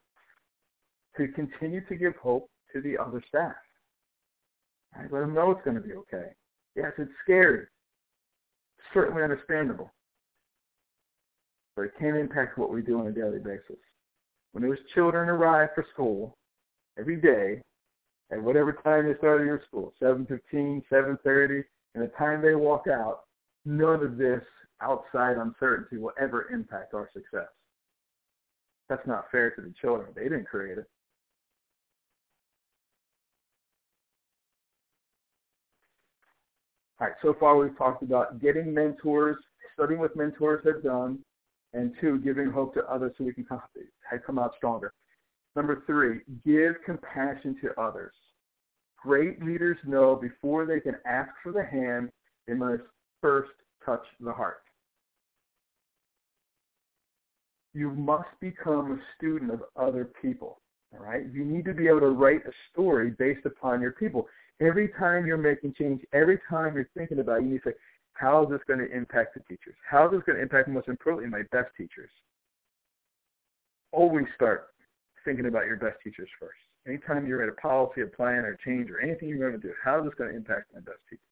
to 1.16 1.28
continue 1.28 1.84
to 1.86 1.96
give 1.96 2.14
hope 2.16 2.48
to 2.72 2.80
the 2.80 2.98
other 2.98 3.22
staff. 3.28 3.54
I 4.96 5.02
let 5.02 5.20
them 5.20 5.34
know 5.34 5.50
it's 5.50 5.64
going 5.64 5.76
to 5.76 5.82
be 5.82 5.94
okay. 5.94 6.30
Yes, 6.76 6.92
it's 6.98 7.10
scary. 7.22 7.66
Certainly 8.92 9.22
understandable. 9.22 9.92
But 11.76 11.82
it 11.82 11.92
can 11.98 12.16
impact 12.16 12.58
what 12.58 12.72
we 12.72 12.82
do 12.82 12.98
on 13.00 13.06
a 13.06 13.12
daily 13.12 13.38
basis. 13.38 13.78
When 14.52 14.64
those 14.64 14.78
children 14.94 15.28
arrive 15.28 15.68
for 15.74 15.86
school 15.92 16.36
every 16.98 17.16
day, 17.16 17.62
at 18.32 18.42
whatever 18.42 18.72
time 18.72 19.06
they 19.06 19.16
start 19.18 19.44
your 19.44 19.62
school, 19.66 19.92
7.15, 20.02 20.82
7.30, 20.90 21.62
and 21.94 22.04
the 22.04 22.12
time 22.18 22.42
they 22.42 22.54
walk 22.54 22.86
out, 22.88 23.20
none 23.64 24.02
of 24.02 24.16
this 24.16 24.42
outside 24.80 25.36
uncertainty 25.36 25.98
will 25.98 26.12
ever 26.20 26.48
impact 26.50 26.94
our 26.94 27.08
success. 27.12 27.48
That's 28.88 29.06
not 29.06 29.30
fair 29.30 29.50
to 29.52 29.60
the 29.60 29.72
children. 29.80 30.10
They 30.14 30.24
didn't 30.24 30.46
create 30.46 30.78
it. 30.78 30.86
All 37.00 37.06
right, 37.06 37.16
so 37.22 37.34
far 37.40 37.56
we've 37.56 37.76
talked 37.78 38.02
about 38.02 38.42
getting 38.42 38.74
mentors, 38.74 39.36
studying 39.72 40.00
what 40.00 40.16
mentors 40.16 40.62
have 40.66 40.82
done, 40.82 41.18
and 41.72 41.94
two, 42.00 42.18
giving 42.18 42.50
hope 42.50 42.74
to 42.74 42.84
others 42.84 43.12
so 43.16 43.24
we 43.24 43.32
can 43.32 43.44
come, 43.44 43.60
come 44.26 44.38
out 44.38 44.52
stronger. 44.58 44.92
Number 45.56 45.82
three, 45.86 46.20
give 46.44 46.74
compassion 46.84 47.56
to 47.62 47.80
others. 47.80 48.12
Great 49.02 49.42
leaders 49.42 49.78
know 49.86 50.14
before 50.14 50.66
they 50.66 50.78
can 50.78 50.96
ask 51.06 51.30
for 51.42 51.52
the 51.52 51.64
hand, 51.64 52.10
they 52.46 52.54
must 52.54 52.82
first 53.22 53.50
touch 53.84 54.04
the 54.20 54.32
heart. 54.32 54.62
You 57.72 57.92
must 57.92 58.28
become 58.40 58.92
a 58.92 58.98
student 59.16 59.52
of 59.52 59.62
other 59.74 60.10
people. 60.20 60.60
All 60.92 61.02
right? 61.02 61.24
You 61.32 61.44
need 61.44 61.64
to 61.64 61.72
be 61.72 61.88
able 61.88 62.00
to 62.00 62.08
write 62.08 62.44
a 62.46 62.52
story 62.72 63.14
based 63.18 63.46
upon 63.46 63.80
your 63.80 63.92
people. 63.92 64.26
Every 64.60 64.88
time 64.98 65.26
you're 65.26 65.38
making 65.38 65.74
change, 65.78 66.02
every 66.12 66.38
time 66.48 66.74
you're 66.74 66.88
thinking 66.96 67.20
about 67.20 67.38
it, 67.38 67.44
you 67.44 67.50
need 67.50 67.62
to 67.64 67.70
say, 67.70 67.76
how 68.12 68.42
is 68.44 68.50
this 68.50 68.60
going 68.68 68.80
to 68.80 68.94
impact 68.94 69.34
the 69.34 69.40
teachers? 69.40 69.74
How 69.88 70.06
is 70.06 70.12
this 70.12 70.22
going 70.26 70.36
to 70.36 70.42
impact, 70.42 70.68
most 70.68 70.88
importantly, 70.88 71.30
my 71.30 71.42
best 71.50 71.74
teachers? 71.76 72.10
Always 73.92 74.26
start 74.34 74.68
thinking 75.24 75.46
about 75.46 75.66
your 75.66 75.76
best 75.76 75.96
teachers 76.04 76.28
first. 76.38 76.58
Anytime 76.86 77.26
you're 77.26 77.38
write 77.38 77.48
a 77.48 77.60
policy, 77.60 78.02
a 78.02 78.06
plan, 78.06 78.44
or 78.44 78.58
change, 78.64 78.90
or 78.90 79.00
anything 79.00 79.28
you're 79.28 79.38
going 79.38 79.58
to 79.58 79.66
do, 79.66 79.72
how 79.82 79.98
is 79.98 80.04
this 80.04 80.14
going 80.14 80.30
to 80.30 80.36
impact 80.36 80.66
my 80.74 80.80
best 80.80 80.98
teachers? 81.08 81.24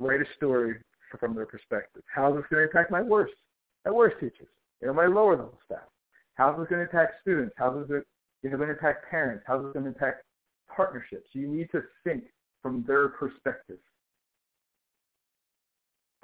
Write 0.00 0.20
a 0.20 0.26
story 0.36 0.76
from 1.18 1.34
their 1.34 1.46
perspective. 1.46 2.02
How 2.12 2.30
is 2.30 2.42
this 2.42 2.46
going 2.50 2.62
to 2.62 2.66
impact 2.66 2.90
my 2.90 3.02
worst, 3.02 3.34
my 3.84 3.92
worst 3.92 4.16
teachers? 4.18 4.48
You 4.80 4.88
know, 4.88 4.94
my 4.94 5.06
lower 5.06 5.36
level 5.36 5.58
staff. 5.66 5.86
How 6.34 6.52
is 6.52 6.58
this 6.58 6.68
going 6.68 6.80
to 6.80 6.90
impact 6.90 7.20
students? 7.20 7.54
How 7.56 7.78
is 7.78 7.90
it 7.90 8.04
you 8.42 8.50
know, 8.50 8.56
going 8.56 8.68
to 8.68 8.74
impact 8.74 9.10
parents? 9.10 9.44
How 9.46 9.60
is 9.60 9.66
it 9.66 9.74
going 9.74 9.84
to 9.84 9.90
impact 9.90 10.24
partnerships? 10.74 11.28
You 11.32 11.48
need 11.48 11.68
to 11.72 11.82
think 12.04 12.24
from 12.62 12.84
their 12.86 13.08
perspective. 13.08 13.78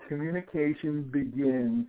Communication 0.09 1.03
begins 1.13 1.87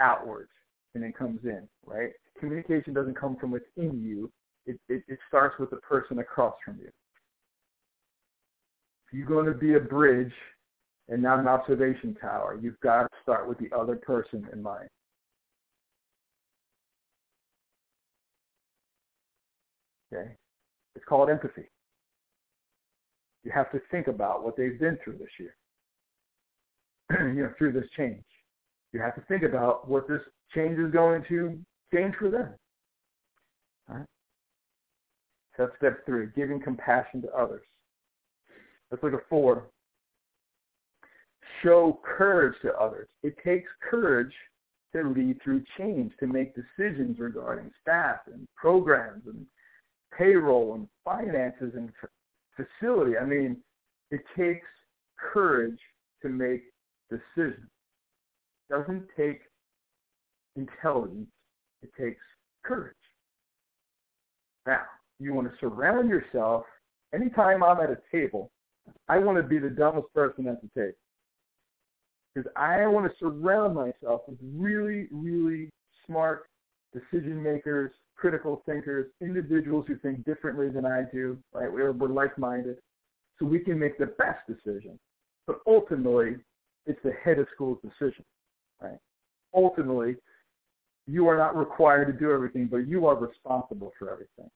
outwards 0.00 0.50
and 0.94 1.04
it 1.04 1.16
comes 1.16 1.40
in, 1.44 1.68
right? 1.86 2.10
Communication 2.38 2.94
doesn't 2.94 3.18
come 3.18 3.36
from 3.36 3.50
within 3.50 4.02
you. 4.02 4.30
It, 4.66 4.78
it, 4.88 5.02
it 5.08 5.18
starts 5.28 5.58
with 5.58 5.70
the 5.70 5.76
person 5.76 6.18
across 6.18 6.54
from 6.64 6.78
you. 6.80 6.90
If 9.06 9.18
you're 9.18 9.26
going 9.26 9.46
to 9.46 9.54
be 9.54 9.74
a 9.74 9.80
bridge 9.80 10.32
and 11.08 11.22
not 11.22 11.40
an 11.40 11.48
observation 11.48 12.16
tower, 12.20 12.58
you've 12.60 12.78
got 12.80 13.02
to 13.02 13.08
start 13.22 13.48
with 13.48 13.58
the 13.58 13.74
other 13.76 13.96
person 13.96 14.48
in 14.52 14.62
mind. 14.62 14.88
Okay? 20.12 20.36
It's 21.00 21.08
called 21.08 21.30
empathy. 21.30 21.64
You 23.42 23.52
have 23.54 23.72
to 23.72 23.80
think 23.90 24.06
about 24.06 24.44
what 24.44 24.54
they've 24.54 24.78
been 24.78 24.98
through 25.02 25.16
this 25.16 25.30
year, 25.38 25.54
you 27.34 27.42
know, 27.42 27.52
through 27.56 27.72
this 27.72 27.88
change. 27.96 28.22
You 28.92 29.00
have 29.00 29.14
to 29.14 29.22
think 29.22 29.42
about 29.42 29.88
what 29.88 30.06
this 30.06 30.20
change 30.54 30.78
is 30.78 30.92
going 30.92 31.24
to 31.30 31.58
change 31.94 32.14
for 32.18 32.28
them. 32.28 32.52
So 35.56 35.64
that's 35.64 35.72
step 35.78 36.04
three, 36.04 36.26
giving 36.36 36.60
compassion 36.60 37.22
to 37.22 37.32
others. 37.32 37.62
Let's 38.90 39.02
look 39.02 39.14
at 39.14 39.26
four. 39.30 39.68
Show 41.62 41.98
courage 42.04 42.56
to 42.60 42.74
others. 42.74 43.08
It 43.22 43.36
takes 43.42 43.70
courage 43.90 44.34
to 44.94 45.08
lead 45.08 45.40
through 45.42 45.64
change, 45.78 46.12
to 46.20 46.26
make 46.26 46.54
decisions 46.54 47.18
regarding 47.18 47.70
staff 47.80 48.18
and 48.26 48.46
programs 48.54 49.22
and 49.26 49.46
payroll 50.16 50.74
and 50.74 50.88
finances 51.04 51.72
and 51.74 51.90
facility. 52.56 53.16
I 53.16 53.24
mean, 53.24 53.56
it 54.10 54.20
takes 54.36 54.66
courage 55.32 55.78
to 56.22 56.28
make 56.28 56.62
decisions. 57.10 57.68
It 58.68 58.74
doesn't 58.74 59.06
take 59.16 59.40
intelligence. 60.56 61.28
It 61.82 61.90
takes 61.98 62.20
courage. 62.64 62.94
Now, 64.66 64.82
you 65.18 65.34
want 65.34 65.48
to 65.48 65.54
surround 65.60 66.08
yourself. 66.08 66.64
Anytime 67.14 67.62
I'm 67.62 67.80
at 67.80 67.90
a 67.90 67.98
table, 68.12 68.50
I 69.08 69.18
want 69.18 69.38
to 69.38 69.42
be 69.42 69.58
the 69.58 69.70
dumbest 69.70 70.12
person 70.14 70.46
at 70.46 70.60
the 70.62 70.68
table. 70.78 70.96
Because 72.34 72.50
I 72.56 72.86
want 72.86 73.10
to 73.10 73.18
surround 73.18 73.74
myself 73.74 74.22
with 74.28 74.38
really, 74.54 75.08
really 75.10 75.70
smart 76.06 76.44
decision 76.92 77.42
makers, 77.42 77.90
critical 78.20 78.62
thinkers, 78.66 79.06
individuals 79.20 79.86
who 79.88 79.96
think 79.96 80.24
differently 80.24 80.68
than 80.68 80.84
I 80.84 81.04
do, 81.12 81.38
right? 81.52 81.72
We're, 81.72 81.92
we're 81.92 82.08
like-minded, 82.08 82.76
so 83.38 83.46
we 83.46 83.60
can 83.60 83.78
make 83.78 83.98
the 83.98 84.06
best 84.06 84.40
decision. 84.46 84.98
But 85.46 85.60
ultimately, 85.66 86.36
it's 86.86 87.00
the 87.02 87.12
head 87.24 87.38
of 87.38 87.46
school's 87.54 87.78
decision, 87.82 88.24
right? 88.80 88.98
Ultimately, 89.54 90.16
you 91.06 91.26
are 91.28 91.36
not 91.36 91.56
required 91.56 92.06
to 92.06 92.12
do 92.12 92.30
everything, 92.30 92.66
but 92.66 92.86
you 92.86 93.06
are 93.06 93.16
responsible 93.16 93.92
for 93.98 94.10
everything. 94.10 94.50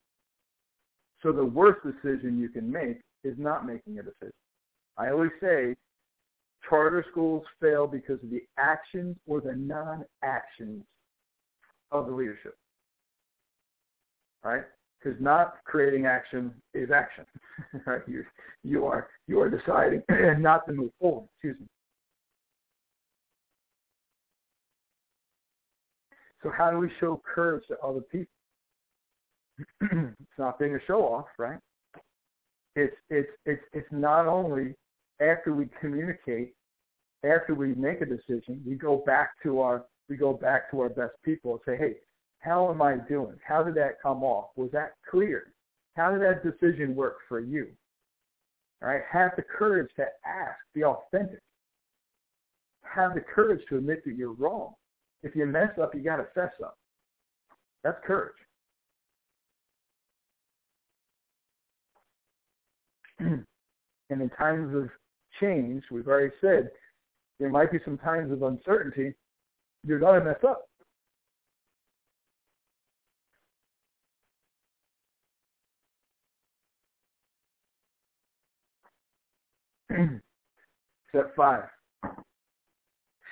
So 1.23 1.31
the 1.31 1.43
worst 1.43 1.81
decision 1.83 2.37
you 2.37 2.49
can 2.49 2.71
make 2.71 3.01
is 3.23 3.33
not 3.37 3.65
making 3.65 3.97
a 3.97 4.03
decision. 4.03 4.31
I 4.97 5.09
always 5.09 5.31
say 5.41 5.75
charter 6.69 7.03
schools 7.11 7.43
fail 7.59 7.87
because 7.87 8.23
of 8.23 8.29
the 8.29 8.43
actions 8.59 9.17
or 9.27 9.41
the 9.41 9.55
non-actions 9.55 10.83
of 11.91 12.05
the 12.05 12.13
leadership 12.13 12.55
right? 14.45 14.63
Because 15.03 15.19
not 15.19 15.55
creating 15.65 16.05
action 16.05 16.53
is 16.73 16.89
action, 16.91 17.25
right? 17.85 18.01
You 18.07 18.23
you 18.63 18.85
are 18.85 19.09
you 19.27 19.41
are 19.41 19.49
deciding 19.49 20.03
not 20.41 20.65
to 20.67 20.73
move 20.73 20.91
forward. 20.99 21.27
Excuse 21.35 21.59
me. 21.59 21.67
So 26.43 26.51
how 26.55 26.69
do 26.69 26.77
we 26.77 26.89
show 26.99 27.21
courage 27.25 27.63
to 27.69 27.79
other 27.79 28.01
people? 28.01 28.31
it's 29.81 30.37
not 30.37 30.59
being 30.59 30.75
a 30.75 30.79
show 30.85 31.01
off, 31.01 31.25
right? 31.37 31.59
It's 32.75 32.95
it's 33.09 33.29
it's 33.45 33.63
it's 33.73 33.87
not 33.91 34.27
only 34.27 34.75
after 35.19 35.53
we 35.53 35.69
communicate, 35.79 36.53
after 37.23 37.55
we 37.55 37.73
make 37.75 38.01
a 38.01 38.05
decision, 38.05 38.61
we 38.65 38.75
go 38.75 39.03
back 39.05 39.31
to 39.43 39.61
our 39.61 39.85
we 40.07 40.17
go 40.17 40.33
back 40.33 40.69
to 40.71 40.81
our 40.81 40.89
best 40.89 41.13
people 41.23 41.53
and 41.53 41.61
say, 41.65 41.77
hey, 41.77 41.95
how 42.45 42.69
am 42.69 42.81
I 42.81 42.97
doing? 43.09 43.35
How 43.45 43.63
did 43.63 43.73
that 43.75 44.01
come 44.01 44.23
off? 44.23 44.49
Was 44.55 44.69
that 44.71 44.93
clear? 45.09 45.51
How 45.95 46.11
did 46.11 46.21
that 46.21 46.43
decision 46.43 46.95
work 46.95 47.17
for 47.27 47.39
you? 47.39 47.69
All 48.83 48.89
right, 48.89 49.01
have 49.11 49.31
the 49.35 49.41
courage 49.41 49.89
to 49.95 50.03
ask, 50.25 50.59
be 50.73 50.83
authentic. 50.83 51.39
Have 52.83 53.15
the 53.15 53.21
courage 53.21 53.61
to 53.69 53.77
admit 53.77 54.03
that 54.05 54.15
you're 54.15 54.33
wrong. 54.33 54.75
If 55.23 55.35
you 55.35 55.47
mess 55.47 55.71
up, 55.81 55.95
you 55.95 56.01
got 56.01 56.17
to 56.17 56.27
fess 56.35 56.51
up. 56.63 56.77
That's 57.83 57.97
courage. 58.05 58.35
and 63.19 63.45
in 64.09 64.29
times 64.37 64.75
of 64.75 64.89
change, 65.41 65.83
we've 65.89 66.07
already 66.07 66.33
said 66.41 66.69
there 67.39 67.49
might 67.49 67.71
be 67.71 67.79
some 67.83 67.97
times 67.97 68.31
of 68.31 68.43
uncertainty. 68.43 69.15
You're 69.83 69.99
going 69.99 70.19
to 70.19 70.25
mess 70.25 70.43
up. 70.47 70.67
Step 81.09 81.35
five, 81.35 81.63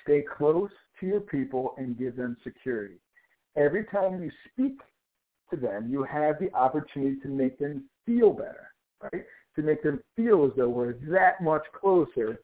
stay 0.04 0.24
close 0.38 0.70
to 1.00 1.06
your 1.06 1.20
people 1.20 1.74
and 1.78 1.98
give 1.98 2.16
them 2.16 2.38
security. 2.44 2.96
Every 3.56 3.86
time 3.86 4.24
you 4.24 4.32
speak 4.52 4.80
to 5.50 5.58
them, 5.58 5.90
you 5.90 6.04
have 6.04 6.36
the 6.40 6.54
opportunity 6.54 7.20
to 7.22 7.28
make 7.28 7.60
them 7.60 7.86
feel 8.06 8.32
better, 8.32 8.70
right? 9.02 9.24
To 9.56 9.62
make 9.62 9.84
them 9.84 10.02
feel 10.16 10.46
as 10.46 10.52
though 10.56 10.70
we're 10.70 10.94
that 11.10 11.42
much 11.42 11.64
closer 11.80 12.40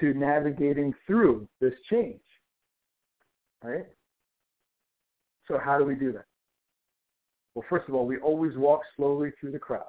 to 0.00 0.14
navigating 0.14 0.92
through 1.06 1.48
this 1.60 1.74
change, 1.88 2.20
right? 3.62 3.86
So 5.46 5.58
how 5.62 5.78
do 5.78 5.84
we 5.84 5.94
do 5.94 6.12
that? 6.12 6.24
Well, 7.54 7.64
first 7.70 7.88
of 7.88 7.94
all, 7.94 8.06
we 8.06 8.18
always 8.18 8.56
walk 8.56 8.80
slowly 8.96 9.30
through 9.40 9.52
the 9.52 9.58
crowd. 9.58 9.84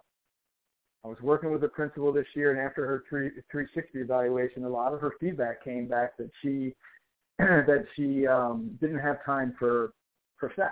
I 1.06 1.08
was 1.08 1.18
working 1.22 1.52
with 1.52 1.64
a 1.64 1.68
principal 1.68 2.12
this 2.12 2.26
year, 2.34 2.50
and 2.50 2.60
after 2.60 2.84
her 2.88 3.04
360 3.10 4.00
evaluation, 4.00 4.64
a 4.64 4.70
lot 4.70 4.92
of 4.92 5.02
her 5.02 5.12
feedback 5.20 5.64
came 5.64 5.88
back 5.88 6.18
that 6.18 6.32
she 6.42 6.74
that 7.38 7.86
she 7.96 8.26
um, 8.26 8.76
didn't 8.82 9.00
have 9.00 9.24
time 9.24 9.54
for 9.60 9.94
for 10.40 10.52
staff, 10.54 10.72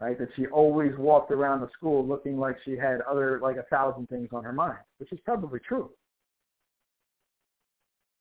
right? 0.00 0.18
That 0.18 0.28
she 0.34 0.46
always 0.46 0.92
walked 0.96 1.30
around 1.30 1.60
the 1.60 1.68
school 1.76 2.06
looking 2.06 2.38
like 2.38 2.56
she 2.64 2.74
had 2.74 3.02
other 3.02 3.38
like 3.42 3.56
a 3.56 3.64
thousand 3.64 4.08
things 4.08 4.30
on 4.32 4.42
her 4.44 4.52
mind, 4.52 4.78
which 4.96 5.12
is 5.12 5.18
probably 5.26 5.60
true. 5.60 5.90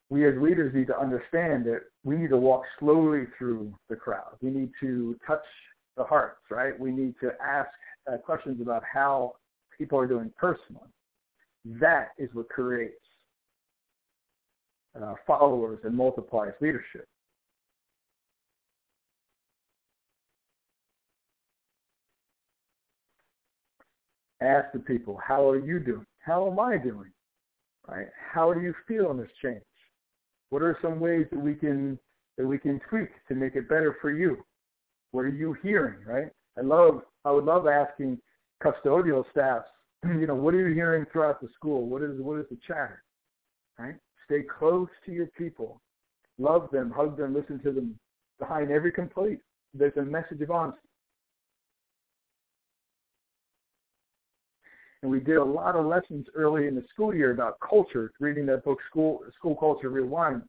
We 0.09 0.27
as 0.27 0.35
leaders 0.37 0.75
need 0.75 0.87
to 0.87 0.99
understand 0.99 1.65
that 1.67 1.83
we 2.03 2.17
need 2.17 2.31
to 2.31 2.37
walk 2.37 2.63
slowly 2.79 3.27
through 3.37 3.73
the 3.89 3.95
crowd. 3.95 4.35
We 4.41 4.49
need 4.49 4.71
to 4.81 5.15
touch 5.25 5.45
the 5.95 6.03
hearts, 6.03 6.41
right? 6.51 6.77
We 6.77 6.91
need 6.91 7.15
to 7.21 7.31
ask 7.41 7.69
uh, 8.11 8.17
questions 8.17 8.59
about 8.61 8.83
how 8.83 9.35
people 9.77 9.99
are 9.99 10.07
doing 10.07 10.31
personally. 10.37 10.89
That 11.65 12.09
is 12.17 12.29
what 12.33 12.49
creates 12.49 12.93
uh, 15.01 15.15
followers 15.25 15.79
and 15.83 15.95
multiplies 15.95 16.53
leadership. 16.61 17.07
Ask 24.41 24.71
the 24.73 24.79
people, 24.79 25.19
how 25.25 25.49
are 25.49 25.59
you 25.59 25.79
doing? 25.79 26.05
How 26.19 26.49
am 26.51 26.59
I 26.59 26.77
doing? 26.77 27.11
Right? 27.87 28.07
How 28.31 28.53
do 28.53 28.61
you 28.61 28.73
feel 28.87 29.11
in 29.11 29.17
this 29.17 29.29
change? 29.41 29.61
What 30.49 30.61
are 30.61 30.77
some 30.81 30.99
ways 30.99 31.25
that 31.31 31.39
we 31.39 31.55
can 31.55 31.97
that 32.37 32.45
we 32.45 32.57
can 32.57 32.81
tweak 32.89 33.09
to 33.27 33.35
make 33.35 33.55
it 33.55 33.69
better 33.69 33.97
for 34.01 34.11
you? 34.11 34.37
What 35.11 35.21
are 35.21 35.29
you 35.29 35.55
hearing? 35.63 36.03
Right? 36.05 36.27
I 36.57 36.61
love 36.61 37.01
I 37.23 37.31
would 37.31 37.45
love 37.45 37.67
asking 37.67 38.19
custodial 38.63 39.23
staffs, 39.31 39.67
you 40.03 40.27
know, 40.27 40.35
what 40.35 40.53
are 40.53 40.67
you 40.67 40.73
hearing 40.73 41.05
throughout 41.11 41.41
the 41.41 41.47
school? 41.55 41.87
What 41.87 42.01
is 42.01 42.19
what 42.19 42.39
is 42.39 42.45
the 42.49 42.57
chatter? 42.67 43.03
Right? 43.77 43.95
Stay 44.25 44.41
close 44.43 44.89
to 45.05 45.11
your 45.11 45.27
people. 45.27 45.81
Love 46.37 46.69
them, 46.71 46.91
hug 46.91 47.17
them, 47.17 47.33
listen 47.33 47.59
to 47.63 47.71
them. 47.71 47.97
Behind 48.39 48.69
every 48.69 48.91
complaint, 48.91 49.39
there's 49.73 49.95
a 49.97 50.01
message 50.01 50.41
of 50.41 50.51
honesty. 50.51 50.79
And 55.01 55.11
we 55.11 55.19
did 55.19 55.37
a 55.37 55.43
lot 55.43 55.75
of 55.75 55.85
lessons 55.85 56.25
early 56.35 56.67
in 56.67 56.75
the 56.75 56.83
school 56.91 57.13
year 57.13 57.31
about 57.31 57.59
culture, 57.59 58.11
reading 58.19 58.45
that 58.47 58.65
book, 58.65 58.79
School 58.89 59.19
School 59.37 59.55
Culture 59.55 59.91
Rewired, 59.91 60.41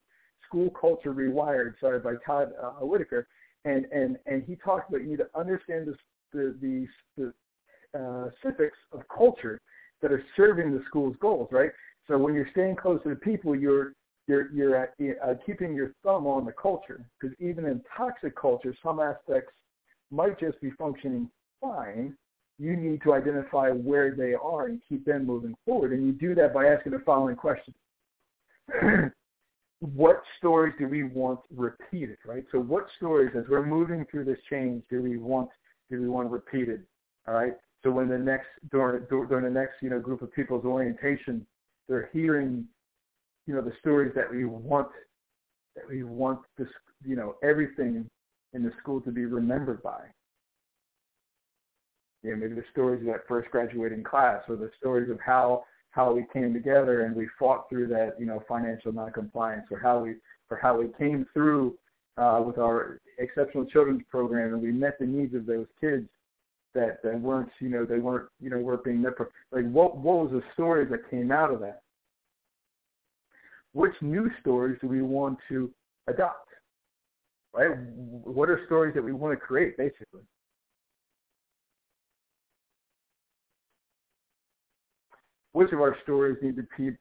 School 0.49 0.71
Culture 0.71 1.13
Rewired, 1.13 1.75
sorry, 1.79 2.01
by 2.01 2.15
Todd 2.25 2.53
uh, 2.61 2.85
Whitaker. 2.85 3.29
And, 3.65 3.85
and, 3.93 4.17
and 4.27 4.43
he 4.45 4.57
talked 4.57 4.89
about 4.89 5.03
you 5.03 5.09
need 5.09 5.19
to 5.19 5.29
understand 5.39 5.89
this, 5.89 5.97
the, 6.33 6.57
the, 6.63 6.87
the 7.19 7.35
specifics 8.39 8.79
of 8.93 9.01
culture 9.09 9.61
that 10.03 10.13
are 10.13 10.23
serving 10.37 10.73
the 10.73 10.83
school's 10.89 11.17
goals, 11.21 11.49
right? 11.51 11.71
So 12.09 12.19
when 12.19 12.35
you're 12.35 12.49
staying 12.53 12.77
close 12.77 13.03
to 13.03 13.11
the 13.11 13.17
people, 13.17 13.55
you're 13.55 13.93
you're 14.27 14.51
you're 14.53 14.77
at, 14.77 14.95
uh, 15.25 15.35
keeping 15.45 15.75
your 15.75 15.93
thumb 16.03 16.27
on 16.27 16.45
the 16.45 16.53
culture 16.53 17.05
because 17.21 17.37
even 17.41 17.65
in 17.65 17.83
toxic 17.97 18.37
culture, 18.37 18.75
some 18.83 19.01
aspects 19.01 19.53
might 20.11 20.39
just 20.39 20.61
be 20.61 20.71
functioning 20.73 21.31
fine. 21.61 22.17
You 22.59 22.77
need 22.77 23.03
to 23.03 23.13
identify 23.13 23.71
where 23.71 24.15
they 24.15 24.35
are 24.35 24.67
and 24.67 24.81
keep 24.89 25.05
them 25.05 25.27
moving 25.27 25.55
forward, 25.65 25.93
and 25.93 26.07
you 26.07 26.13
do 26.13 26.35
that 26.37 26.55
by 26.55 26.67
asking 26.67 26.93
the 26.93 27.01
following 27.01 27.37
question: 27.37 27.75
What 29.81 30.23
stories 30.39 30.75
do 30.79 30.89
we 30.89 31.03
want 31.05 31.41
repeated? 31.55 32.19
Right. 32.25 32.45
So, 32.51 32.59
what 32.59 32.87
stories, 32.97 33.33
as 33.37 33.45
we're 33.49 33.67
moving 33.67 34.07
through 34.11 34.25
this 34.25 34.39
change, 34.49 34.83
do 34.91 35.03
we 35.03 35.19
want 35.19 35.51
do 35.91 36.01
we 36.01 36.09
want 36.09 36.31
repeated? 36.31 36.85
All 37.29 37.35
right. 37.35 37.55
So 37.83 37.91
when 37.91 38.09
the 38.09 38.19
next 38.19 38.49
during 38.71 39.05
during 39.09 39.45
the 39.45 39.51
next 39.51 39.75
you 39.83 39.91
know 39.91 40.01
group 40.01 40.23
of 40.23 40.33
people's 40.33 40.65
orientation, 40.65 41.47
they're 41.89 42.11
hearing 42.13 42.67
you 43.47 43.55
know 43.55 43.63
the 43.63 43.73
stories 43.81 44.13
that 44.15 44.31
we 44.31 44.45
want 44.45 44.89
that 45.77 45.89
we 45.89 46.03
want 46.03 46.41
this 46.59 46.69
you 47.05 47.17
know 47.17 47.37
everything 47.43 48.09
in 48.53 48.63
the 48.63 48.73
school 48.81 49.01
to 49.03 49.11
be 49.11 49.25
remembered 49.25 49.83
by. 49.83 50.01
You 52.23 52.31
know, 52.31 52.37
maybe 52.39 52.55
the 52.55 52.65
stories 52.73 53.03
of 53.03 53.07
that 53.07 53.29
first 53.29 53.51
graduating 53.51 54.03
class, 54.03 54.43
or 54.49 54.57
the 54.57 54.71
stories 54.79 55.11
of 55.11 55.21
how 55.25 55.65
how 55.91 56.13
we 56.13 56.27
came 56.33 56.53
together 56.53 57.03
and 57.03 57.15
we 57.15 57.29
fought 57.39 57.69
through 57.69 57.87
that 57.89 58.17
you 58.19 58.27
know 58.27 58.43
financial 58.49 58.93
noncompliance, 58.93 59.67
or 59.71 59.79
how 59.79 60.01
we 60.01 60.17
or 60.51 60.59
how 60.61 60.77
we 60.77 60.89
came 60.99 61.27
through 61.33 61.77
uh, 62.17 62.43
with 62.45 62.59
our 62.59 63.01
exceptional 63.19 63.65
children's 63.67 64.03
program 64.11 64.55
and 64.55 64.63
we 64.63 64.73
met 64.73 64.99
the 64.99 65.07
needs 65.07 65.35
of 65.35 65.47
those 65.47 65.67
kids 65.81 66.09
that 66.77 67.03
that 67.03 67.21
weren't 67.21 67.49
you 67.59 67.69
know 67.69 67.85
they 67.85 67.99
weren't 67.99 68.29
you 68.41 68.51
know 68.51 68.59
weren't 68.59 68.85
being 68.85 69.03
like 69.03 69.65
what 69.71 69.97
what 69.97 70.17
was 70.19 70.31
the 70.33 70.43
stories 70.53 70.89
that 70.91 71.11
came 71.11 71.33
out 71.33 71.53
of 71.53 71.61
that? 71.61 71.81
Which 73.73 73.95
new 74.01 74.31
stories 74.41 74.79
do 74.81 74.87
we 74.87 75.03
want 75.03 75.39
to 75.49 75.71
adopt? 76.07 76.49
Right? 77.53 77.77
What 77.77 78.51
are 78.51 78.61
stories 78.67 78.95
that 78.95 79.03
we 79.03 79.13
want 79.13 79.33
to 79.33 79.45
create 79.45 79.77
basically? 79.77 80.23
Which 85.53 85.73
of 85.73 85.81
our 85.81 85.97
stories 86.03 86.37
need 86.43 86.57
to 86.57 86.67
be 86.77 86.97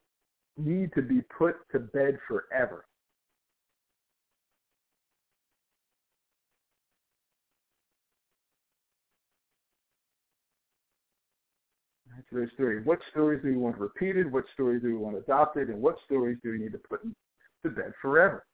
need 0.58 0.92
to 0.96 1.02
be 1.02 1.22
put 1.38 1.56
to 1.74 1.80
bed 1.80 2.18
forever? 2.28 2.86
What 12.84 13.00
stories 13.12 13.42
do 13.44 13.50
we 13.50 13.58
want 13.58 13.78
repeated? 13.78 14.32
What 14.32 14.46
stories 14.54 14.82
do 14.82 14.88
we 14.88 14.98
want 14.98 15.18
adopted? 15.18 15.70
And 15.70 15.82
what 15.82 15.96
stories 16.06 16.38
do 16.44 16.52
we 16.52 16.60
need 16.60 16.74
to 16.74 16.78
put 16.78 17.02
to 17.64 17.70
bed 17.70 17.94
forever? 18.02 18.46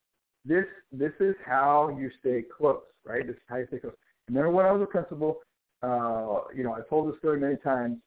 This 0.45 0.65
this 0.91 1.11
is 1.19 1.35
how 1.45 1.95
you 1.99 2.09
stay 2.19 2.43
close, 2.55 2.81
right? 3.05 3.25
This 3.25 3.35
is 3.35 3.41
how 3.47 3.57
you 3.57 3.67
stay 3.67 3.79
close. 3.79 3.93
Remember 4.27 4.51
when 4.51 4.65
I 4.65 4.71
was 4.71 4.81
a 4.81 4.85
principal, 4.85 5.39
uh, 5.83 6.47
you 6.55 6.63
know, 6.63 6.73
I 6.73 6.81
told 6.89 7.11
this 7.11 7.19
story 7.19 7.39
many 7.39 7.57
times. 7.57 7.97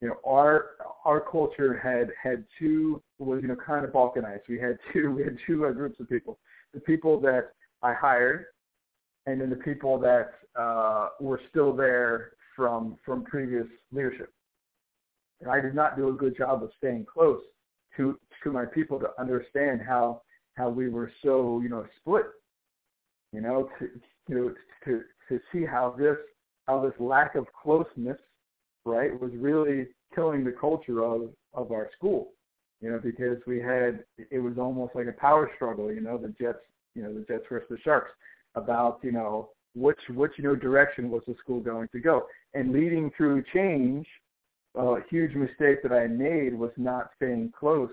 You 0.00 0.08
know, 0.08 0.16
our 0.24 0.76
our 1.04 1.20
culture 1.20 1.76
had 1.76 2.10
had 2.22 2.44
two 2.58 3.02
was 3.18 3.40
you 3.42 3.48
know 3.48 3.56
kind 3.56 3.84
of 3.84 3.92
balkanized. 3.92 4.42
We 4.48 4.58
had 4.58 4.78
two 4.92 5.10
we 5.10 5.24
had 5.24 5.36
two 5.46 5.66
uh, 5.66 5.72
groups 5.72 6.00
of 6.00 6.08
people. 6.08 6.38
The 6.74 6.80
people 6.80 7.20
that 7.20 7.52
I 7.82 7.94
hired, 7.94 8.46
and 9.26 9.40
then 9.40 9.50
the 9.50 9.56
people 9.56 9.98
that 9.98 10.32
uh, 10.58 11.08
were 11.20 11.40
still 11.50 11.74
there 11.74 12.32
from 12.54 12.96
from 13.04 13.24
previous 13.24 13.66
leadership 13.92 14.32
and 15.40 15.50
I 15.50 15.60
did 15.60 15.74
not 15.74 15.96
do 15.96 16.08
a 16.08 16.12
good 16.12 16.36
job 16.36 16.62
of 16.62 16.70
staying 16.78 17.06
close 17.12 17.40
to 17.96 18.18
to 18.42 18.52
my 18.52 18.64
people 18.64 18.98
to 19.00 19.08
understand 19.18 19.80
how 19.86 20.22
how 20.56 20.68
we 20.68 20.88
were 20.88 21.12
so 21.22 21.60
you 21.62 21.68
know 21.68 21.86
split. 22.00 22.26
You 23.32 23.42
know, 23.42 23.68
to 23.78 23.88
you 24.28 24.34
know 24.34 24.54
to 24.84 25.02
to 25.28 25.40
see 25.52 25.64
how 25.64 25.94
this 25.98 26.16
how 26.66 26.82
this 26.82 26.98
lack 26.98 27.34
of 27.34 27.46
closeness, 27.52 28.18
right, 28.84 29.18
was 29.18 29.32
really 29.34 29.88
killing 30.14 30.44
the 30.44 30.52
culture 30.52 31.04
of 31.04 31.30
of 31.54 31.72
our 31.72 31.90
school. 31.96 32.32
You 32.80 32.90
know, 32.90 33.00
because 33.02 33.38
we 33.46 33.60
had 33.60 34.04
it 34.30 34.38
was 34.38 34.58
almost 34.58 34.94
like 34.94 35.06
a 35.06 35.20
power 35.20 35.50
struggle. 35.56 35.92
You 35.92 36.00
know, 36.00 36.16
the 36.16 36.34
Jets, 36.40 36.58
you 36.94 37.02
know, 37.02 37.12
the 37.12 37.24
Jets 37.28 37.44
versus 37.48 37.68
the 37.70 37.78
Sharks 37.84 38.10
about 38.54 39.00
you 39.02 39.12
know 39.12 39.50
which 39.74 40.00
which 40.10 40.32
you 40.36 40.44
know 40.44 40.56
direction 40.56 41.10
was 41.10 41.22
the 41.26 41.34
school 41.42 41.60
going 41.60 41.88
to 41.92 42.00
go, 42.00 42.26
and 42.54 42.72
leading 42.72 43.10
through 43.16 43.44
change 43.52 44.06
a 44.74 44.96
huge 45.10 45.34
mistake 45.34 45.82
that 45.82 45.92
I 45.92 46.06
made 46.06 46.54
was 46.54 46.72
not 46.76 47.10
staying 47.16 47.52
close 47.58 47.92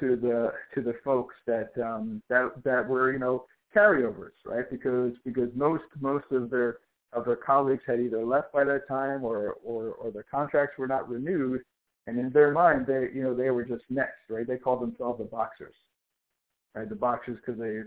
to 0.00 0.16
the 0.16 0.52
to 0.74 0.82
the 0.82 0.94
folks 1.04 1.34
that 1.46 1.70
um, 1.82 2.22
that 2.28 2.52
that 2.64 2.88
were 2.88 3.12
you 3.12 3.18
know 3.18 3.44
carryovers, 3.74 4.32
right? 4.44 4.68
Because 4.70 5.12
because 5.24 5.48
most 5.54 5.84
most 6.00 6.26
of 6.30 6.50
their 6.50 6.78
of 7.12 7.24
their 7.24 7.36
colleagues 7.36 7.82
had 7.86 8.00
either 8.00 8.24
left 8.24 8.52
by 8.52 8.64
that 8.64 8.86
time 8.86 9.24
or, 9.24 9.56
or, 9.64 9.92
or 9.92 10.10
their 10.10 10.26
contracts 10.30 10.76
were 10.78 10.86
not 10.86 11.08
renewed. 11.08 11.62
And 12.06 12.18
in 12.18 12.30
their 12.30 12.52
mind, 12.52 12.86
they, 12.86 13.08
you 13.14 13.22
know, 13.22 13.34
they 13.34 13.50
were 13.50 13.64
just 13.64 13.84
next, 13.88 14.18
right? 14.28 14.46
They 14.46 14.58
called 14.58 14.82
themselves 14.82 15.18
the 15.18 15.24
boxers, 15.24 15.74
right? 16.74 16.88
The 16.88 16.94
boxers 16.94 17.38
because 17.44 17.58
they 17.58 17.80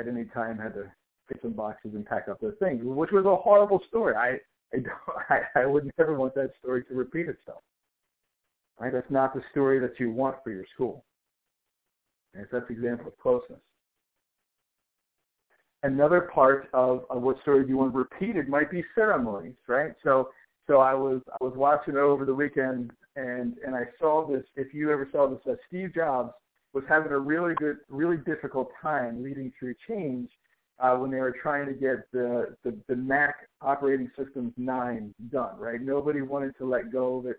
at 0.00 0.08
any 0.08 0.24
time 0.26 0.56
had 0.58 0.74
to 0.74 0.84
get 1.28 1.42
some 1.42 1.52
boxes 1.52 1.92
and 1.94 2.06
pack 2.06 2.28
up 2.28 2.40
their 2.40 2.52
things, 2.52 2.80
which 2.84 3.10
was 3.10 3.26
a 3.26 3.36
horrible 3.36 3.82
story. 3.88 4.14
I, 4.14 4.38
I, 4.72 4.78
don't, 4.78 4.96
I, 5.56 5.62
I 5.62 5.66
would 5.66 5.90
never 5.98 6.16
want 6.16 6.34
that 6.34 6.50
story 6.60 6.84
to 6.84 6.94
repeat 6.94 7.28
itself. 7.28 7.62
Right? 8.78 8.92
That's 8.92 9.10
not 9.10 9.34
the 9.34 9.42
story 9.50 9.78
that 9.80 9.98
you 9.98 10.10
want 10.10 10.36
for 10.44 10.50
your 10.50 10.64
school. 10.74 11.04
And 12.34 12.46
that's 12.52 12.68
an 12.68 12.76
example 12.76 13.08
of 13.08 13.18
closeness. 13.18 13.60
Another 15.82 16.22
part 16.32 16.68
of, 16.74 17.04
of 17.10 17.22
what 17.22 17.40
stories 17.42 17.68
you 17.68 17.78
want 17.78 17.94
repeated 17.94 18.48
might 18.48 18.70
be 18.70 18.84
ceremonies, 18.94 19.54
right? 19.68 19.92
So 20.02 20.30
so 20.66 20.78
I 20.78 20.94
was 20.94 21.20
I 21.30 21.44
was 21.44 21.54
watching 21.56 21.96
over 21.96 22.24
the 22.24 22.34
weekend 22.34 22.90
and 23.14 23.56
and 23.64 23.74
I 23.74 23.84
saw 23.98 24.26
this. 24.26 24.44
If 24.56 24.74
you 24.74 24.90
ever 24.90 25.08
saw 25.12 25.28
this, 25.28 25.38
uh, 25.48 25.54
Steve 25.68 25.94
Jobs 25.94 26.32
was 26.72 26.84
having 26.88 27.12
a 27.12 27.18
really 27.18 27.54
good, 27.54 27.78
really 27.88 28.18
difficult 28.18 28.70
time 28.82 29.22
leading 29.22 29.52
through 29.58 29.74
change 29.88 30.28
uh, 30.78 30.94
when 30.96 31.10
they 31.10 31.18
were 31.18 31.34
trying 31.42 31.66
to 31.66 31.72
get 31.72 32.10
the, 32.12 32.54
the 32.64 32.76
the 32.88 32.96
Mac 32.96 33.48
operating 33.60 34.10
systems 34.16 34.52
nine 34.56 35.14
done. 35.30 35.58
Right, 35.58 35.80
nobody 35.80 36.22
wanted 36.22 36.56
to 36.58 36.66
let 36.66 36.92
go 36.92 37.18
of 37.18 37.26
it. 37.26 37.36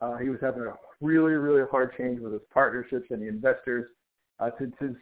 Uh, 0.00 0.16
he 0.16 0.28
was 0.28 0.38
having 0.40 0.62
a 0.62 0.74
really, 1.00 1.32
really 1.32 1.62
hard 1.70 1.92
change 1.96 2.20
with 2.20 2.32
his 2.32 2.42
partnerships 2.52 3.06
and 3.10 3.22
the 3.22 3.28
investors 3.28 3.86
uh, 4.40 4.50
to 4.50 4.66
to 4.78 4.96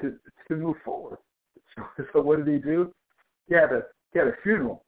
to 0.00 0.14
to 0.48 0.56
move 0.56 0.76
forward. 0.84 1.18
So, 1.98 2.04
so 2.14 2.22
what 2.22 2.42
did 2.42 2.48
he 2.48 2.58
do? 2.58 2.90
He 3.48 3.54
had 3.54 3.70
a 3.70 3.82
he 4.12 4.18
had 4.18 4.28
a 4.28 4.36
funeral 4.42 4.82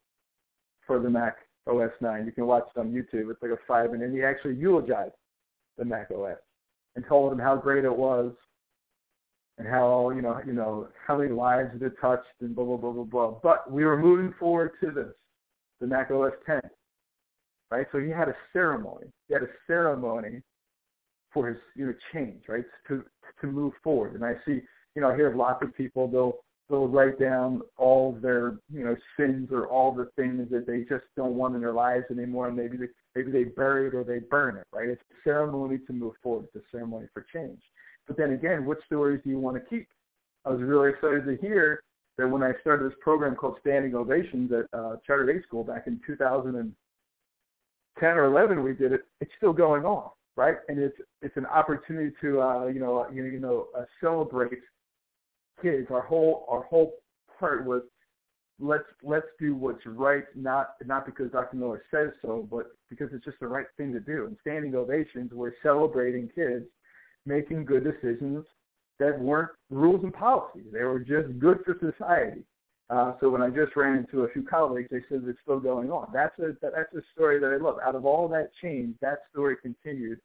for 0.87 0.99
the 0.99 1.11
Mac 1.11 1.37
OS 1.67 1.91
9. 2.01 2.25
You 2.25 2.33
can 2.33 2.47
watch 2.47 2.65
it 2.75 2.81
on 2.81 2.91
YouTube. 2.91 3.31
It's 3.31 3.43
like 3.43 3.51
a 3.51 3.59
five 3.69 3.93
minute. 3.93 4.07
And 4.07 4.17
he 4.17 4.25
actually 4.25 4.55
eulogized 4.55 5.13
the 5.77 5.85
Mac 5.85 6.11
OS 6.11 6.39
and 6.97 7.05
told 7.07 7.33
him 7.33 7.39
how 7.39 7.57
great 7.57 7.85
it 7.85 7.95
was 7.95 8.33
and 9.59 9.67
how 9.67 10.11
you 10.11 10.23
know 10.23 10.41
you 10.47 10.53
know 10.53 10.89
how 11.07 11.19
many 11.19 11.31
lives 11.31 11.71
it 11.81 11.93
touched 12.01 12.27
and 12.41 12.55
blah 12.55 12.65
blah 12.65 12.77
blah 12.77 12.93
blah 12.93 13.05
blah. 13.05 13.31
But 13.43 13.71
we 13.71 13.85
were 13.85 13.99
moving 13.99 14.33
forward 14.39 14.73
to 14.83 14.91
this, 14.91 15.15
the 15.81 15.87
Mac 15.87 16.11
OS 16.11 16.33
10, 16.47 16.61
right? 17.71 17.87
So 17.93 17.99
he 17.99 18.09
had 18.09 18.29
a 18.29 18.37
ceremony. 18.53 19.07
He 19.27 19.35
had 19.35 19.43
a 19.43 19.51
ceremony 19.67 20.43
for 21.33 21.49
his 21.49 21.59
you 21.75 21.87
know 21.87 21.95
change, 22.13 22.43
right? 22.49 22.65
To 22.89 23.05
to 23.41 23.47
move 23.47 23.73
forward. 23.83 24.15
And 24.15 24.25
I 24.25 24.35
see 24.47 24.61
you 24.95 25.03
know 25.03 25.11
I 25.11 25.17
hear 25.17 25.35
lots 25.35 25.63
of 25.63 25.75
people 25.77 26.09
they'll 26.09 26.39
they'll 26.71 26.89
write 26.89 27.19
down 27.19 27.63
all 27.77 28.17
their 28.23 28.59
you 28.73 28.85
know 28.85 28.97
sins 29.19 29.49
or 29.51 29.67
all 29.67 29.93
the 29.93 30.09
things 30.17 30.49
that 30.51 30.67
they 30.67 30.81
just 30.81 31.05
don't 31.17 31.35
want 31.35 31.57
in 31.57 31.61
their 31.61 31.73
lives 31.73 32.05
anymore, 32.11 32.47
and 32.47 32.57
maybe 32.57 32.77
they 32.77 32.87
maybe 33.17 33.33
they 33.33 33.45
bury 33.45 33.89
it 33.89 33.95
or 33.95 34.05
they 34.05 34.21
burn 34.21 34.57
it. 34.57 34.67
Right? 34.73 34.89
It's 34.89 35.03
a 35.11 35.15
ceremony 35.25 35.79
to 35.87 35.93
move 35.93 36.15
forward. 36.23 36.47
It's 36.55 36.65
a 36.65 36.69
ceremony 36.71 37.09
for 37.13 37.27
change. 37.33 37.61
But 38.09 38.17
then 38.17 38.33
again, 38.33 38.65
what 38.65 38.79
stories 38.87 39.21
do 39.23 39.31
you 39.31 39.39
want 39.39 39.57
to 39.57 39.69
keep? 39.69 39.87
I 40.45 40.51
was 40.51 40.61
really 40.61 40.91
excited 40.91 41.27
to 41.27 41.37
hear 41.37 41.83
that 42.17 42.27
when 42.27 42.43
I 42.43 42.53
started 42.61 42.91
this 42.91 42.99
program 43.01 43.37
called 43.37 43.59
Standing 43.61 43.95
Ovations 43.95 44.51
at 44.51 44.65
uh, 44.77 44.97
Charter 45.07 45.33
Day 45.33 45.41
School 45.47 45.63
back 45.63 45.87
in 45.87 46.01
2010 46.07 48.09
or 48.09 48.25
11, 48.25 48.63
we 48.63 48.73
did 48.73 48.93
it. 48.93 49.03
It's 49.21 49.31
still 49.37 49.53
going 49.53 49.85
on, 49.85 50.11
right? 50.37 50.57
And 50.69 50.79
it's 50.79 50.97
it's 51.21 51.37
an 51.37 51.47
opportunity 51.47 52.15
to 52.23 52.41
uh, 52.41 52.67
you 52.67 52.81
know 52.81 53.07
you 53.13 53.23
know, 53.23 53.31
you 53.31 53.41
know 53.41 53.67
uh, 53.77 53.85
celebrate 54.01 54.59
kids, 55.61 55.89
our 55.91 56.03
whole 56.03 56.47
our 56.49 56.63
whole 56.63 56.95
part 57.39 57.67
was 57.67 57.83
let's 58.59 58.85
let's 59.03 59.27
do 59.39 59.55
what's 59.55 59.85
right, 59.85 60.25
not 60.35 60.71
not 60.87 61.05
because 61.05 61.31
Dr. 61.31 61.57
Miller 61.57 61.83
says 61.91 62.11
so, 62.23 62.49
but 62.51 62.69
because 62.89 63.11
it's 63.13 63.25
just 63.25 63.39
the 63.39 63.47
right 63.47 63.67
thing 63.77 63.93
to 63.93 64.01
do. 64.01 64.27
And 64.27 64.37
standing 64.41 64.75
ovations, 64.75 65.33
we're 65.33 65.53
celebrating 65.63 66.31
kids 66.35 66.65
making 67.29 67.65
good 67.65 67.85
decisions 67.85 68.45
that 68.99 69.19
weren't 69.21 69.51
rules 69.71 70.03
and 70.03 70.13
policies. 70.13 70.67
They 70.73 70.83
were 70.83 70.99
just 70.99 71.39
good 71.39 71.59
for 71.65 71.77
society. 71.79 72.43
Uh, 72.91 73.13
so 73.21 73.29
when 73.29 73.43
I 73.43 73.51
just 73.51 73.77
ran 73.77 73.99
into 73.99 74.23
a 74.25 74.31
few 74.31 74.43
colleagues, 74.43 74.89
they 74.91 75.03
said 75.09 75.23
it's 75.27 75.39
still 75.43 75.61
going 75.61 75.91
on. 75.91 76.09
That's 76.13 76.37
a 76.39 76.57
that's 76.63 76.95
a 76.95 77.03
story 77.15 77.39
that 77.39 77.53
I 77.53 77.63
love. 77.63 77.77
Out 77.85 77.95
of 77.95 78.07
all 78.07 78.29
that 78.29 78.51
change, 78.63 78.97
that 79.03 79.19
story 79.31 79.57
continued 79.61 80.19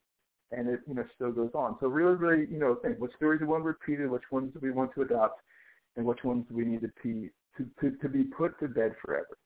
and 0.56 0.70
it 0.70 0.80
you 0.88 0.94
know 0.94 1.04
still 1.16 1.32
goes 1.32 1.52
on. 1.54 1.76
So 1.80 1.88
really, 1.88 2.16
really, 2.16 2.48
you 2.50 2.60
know, 2.60 2.76
think 2.76 3.00
what 3.00 3.12
stories 3.16 3.40
do 3.40 3.46
we 3.46 3.52
want 3.52 3.64
repeated, 3.66 4.10
which 4.10 4.24
ones 4.32 4.54
do 4.54 4.60
we 4.62 4.72
want 4.72 4.94
to 4.96 5.02
adopt, 5.02 5.42
and 5.98 6.06
which 6.06 6.24
ones 6.24 6.46
do 6.50 6.56
we 6.56 6.66
need 6.66 6.82
to 6.82 6.92
be 7.04 7.30
to, 7.58 7.66
to, 7.82 7.98
to 7.98 8.10
be 8.10 8.24
put 8.24 8.58
to 8.60 8.68
bed 8.68 8.94
forever. 9.04 9.38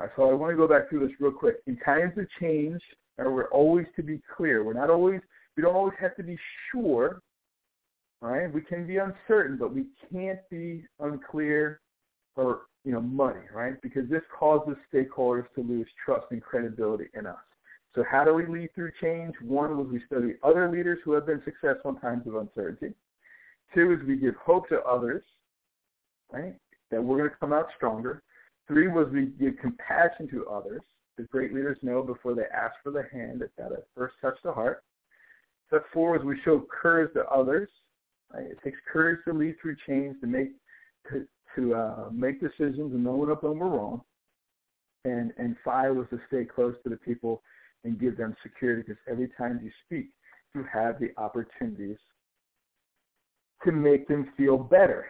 All 0.00 0.06
right, 0.06 0.10
so 0.16 0.30
I 0.30 0.34
want 0.34 0.52
to 0.52 0.56
go 0.56 0.68
back 0.68 0.88
through 0.88 1.06
this 1.06 1.16
real 1.20 1.32
quick. 1.32 1.56
In 1.66 1.76
times 1.78 2.16
of 2.16 2.26
change, 2.40 2.80
we're 3.26 3.50
always 3.50 3.86
to 3.96 4.02
be 4.02 4.20
clear. 4.36 4.64
We're 4.64 4.74
not 4.74 4.90
always 4.90 5.20
we 5.56 5.62
don't 5.62 5.74
always 5.74 5.96
have 6.00 6.14
to 6.16 6.22
be 6.22 6.38
sure. 6.70 7.20
right? 8.20 8.52
we 8.52 8.60
can 8.60 8.86
be 8.86 8.98
uncertain, 8.98 9.56
but 9.58 9.74
we 9.74 9.86
can't 10.12 10.38
be 10.50 10.84
unclear 11.00 11.80
or 12.36 12.62
you 12.84 12.92
know 12.92 13.00
muddy, 13.00 13.40
right? 13.52 13.80
Because 13.82 14.08
this 14.08 14.22
causes 14.38 14.76
stakeholders 14.92 15.46
to 15.54 15.62
lose 15.62 15.86
trust 16.04 16.26
and 16.30 16.42
credibility 16.42 17.06
in 17.14 17.26
us. 17.26 17.36
So 17.94 18.04
how 18.08 18.24
do 18.24 18.34
we 18.34 18.46
lead 18.46 18.72
through 18.74 18.92
change? 19.00 19.34
One 19.42 19.76
was 19.76 19.88
we 19.90 20.00
study 20.06 20.34
other 20.44 20.70
leaders 20.70 20.98
who 21.04 21.12
have 21.12 21.26
been 21.26 21.42
successful 21.44 21.90
in 21.90 21.96
times 22.00 22.26
of 22.26 22.36
uncertainty. 22.36 22.94
Two 23.74 23.92
is 23.92 24.06
we 24.06 24.16
give 24.16 24.36
hope 24.36 24.68
to 24.68 24.80
others, 24.82 25.24
right? 26.32 26.54
That 26.90 27.02
we're 27.02 27.18
going 27.18 27.30
to 27.30 27.36
come 27.36 27.52
out 27.52 27.66
stronger. 27.76 28.22
Three 28.68 28.86
was 28.88 29.08
we 29.12 29.26
give 29.26 29.58
compassion 29.60 30.28
to 30.30 30.46
others. 30.46 30.82
Because 31.18 31.28
great 31.32 31.52
leaders 31.52 31.76
know 31.82 32.00
before 32.00 32.34
they 32.36 32.44
ask 32.54 32.74
for 32.80 32.92
the 32.92 33.02
hand 33.12 33.40
that 33.40 33.50
that 33.58 33.72
first 33.96 34.14
touch 34.22 34.38
the 34.44 34.52
heart. 34.52 34.84
Step 35.66 35.84
four 35.92 36.16
is 36.16 36.22
we 36.22 36.40
show 36.44 36.64
courage 36.70 37.12
to 37.14 37.24
others. 37.26 37.68
It 38.36 38.56
takes 38.62 38.78
courage 38.92 39.18
to 39.26 39.34
lead 39.34 39.56
through 39.60 39.76
change, 39.84 40.20
to 40.20 40.28
make 40.28 40.50
to, 41.10 41.26
to 41.56 41.74
uh, 41.74 42.08
make 42.12 42.40
decisions 42.40 42.92
and 42.92 43.02
know 43.02 43.16
when 43.16 43.32
up 43.32 43.42
and 43.42 43.58
we're 43.58 43.66
wrong. 43.66 44.02
And 45.04 45.32
and 45.38 45.56
five 45.64 45.96
was 45.96 46.06
to 46.10 46.20
stay 46.28 46.44
close 46.44 46.76
to 46.84 46.88
the 46.88 46.96
people 46.96 47.42
and 47.82 47.98
give 47.98 48.16
them 48.16 48.36
security 48.42 48.82
because 48.86 49.00
every 49.10 49.28
time 49.36 49.58
you 49.60 49.72
speak, 49.86 50.10
you 50.54 50.64
have 50.72 51.00
the 51.00 51.10
opportunities 51.16 51.98
to 53.64 53.72
make 53.72 54.06
them 54.06 54.30
feel 54.36 54.56
better. 54.56 55.06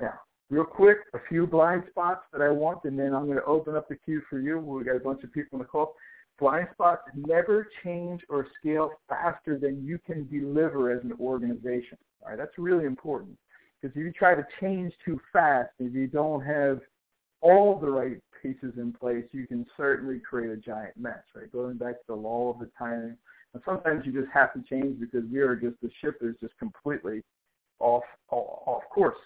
Now, 0.00 0.20
real 0.50 0.64
quick, 0.64 0.98
a 1.14 1.18
few 1.28 1.46
blind 1.46 1.84
spots 1.90 2.22
that 2.32 2.42
I 2.42 2.50
want, 2.50 2.84
and 2.84 2.98
then 2.98 3.14
I'm 3.14 3.26
going 3.26 3.38
to 3.38 3.44
open 3.44 3.76
up 3.76 3.88
the 3.88 3.96
queue 3.96 4.22
for 4.28 4.38
you. 4.38 4.58
We 4.58 4.84
got 4.84 4.96
a 4.96 5.00
bunch 5.00 5.22
of 5.24 5.32
people 5.32 5.58
in 5.58 5.58
the 5.60 5.68
call. 5.68 5.94
Blind 6.38 6.68
spots 6.72 7.02
never 7.14 7.68
change 7.84 8.22
or 8.28 8.46
scale 8.58 8.90
faster 9.08 9.58
than 9.58 9.84
you 9.84 9.98
can 10.04 10.28
deliver 10.28 10.92
as 10.92 11.02
an 11.04 11.12
organization. 11.20 11.96
All 12.22 12.30
right, 12.30 12.38
that's 12.38 12.58
really 12.58 12.86
important 12.86 13.36
because 13.80 13.96
if 13.96 14.02
you 14.02 14.12
try 14.12 14.34
to 14.34 14.46
change 14.60 14.92
too 15.04 15.20
fast, 15.32 15.70
if 15.78 15.94
you 15.94 16.06
don't 16.06 16.40
have 16.40 16.80
all 17.40 17.78
the 17.78 17.90
right 17.90 18.18
pieces 18.42 18.72
in 18.78 18.92
place, 18.92 19.24
you 19.32 19.46
can 19.46 19.66
certainly 19.76 20.18
create 20.18 20.50
a 20.50 20.56
giant 20.56 20.96
mess, 20.96 21.22
right? 21.34 21.52
Going 21.52 21.76
back 21.76 21.94
to 21.94 22.06
the 22.08 22.14
law 22.14 22.50
of 22.50 22.58
the 22.58 22.70
timing. 22.78 23.16
And 23.52 23.62
sometimes 23.64 24.04
you 24.04 24.12
just 24.12 24.32
have 24.32 24.52
to 24.54 24.62
change 24.68 24.98
because 24.98 25.22
we 25.30 25.38
are 25.38 25.54
just, 25.54 25.76
the 25.82 25.90
ship 26.00 26.16
is 26.22 26.34
just 26.40 26.56
completely 26.58 27.22
off, 27.78 28.02
off 28.30 28.82
course. 28.92 29.16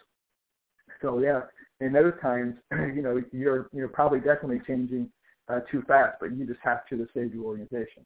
So 1.01 1.19
yeah, 1.21 1.43
in 1.81 1.93
those 1.93 2.13
times, 2.21 2.55
you 2.73 3.03
know, 3.03 3.23
you're, 3.33 3.69
you're 3.73 3.89
probably 3.89 4.19
definitely 4.19 4.61
changing 4.67 5.11
uh, 5.49 5.61
too 5.71 5.83
fast, 5.87 6.17
but 6.21 6.37
you 6.37 6.47
just 6.47 6.61
have 6.63 6.87
to 6.89 6.97
to 6.97 7.07
save 7.15 7.35
your 7.35 7.45
organization. 7.45 8.05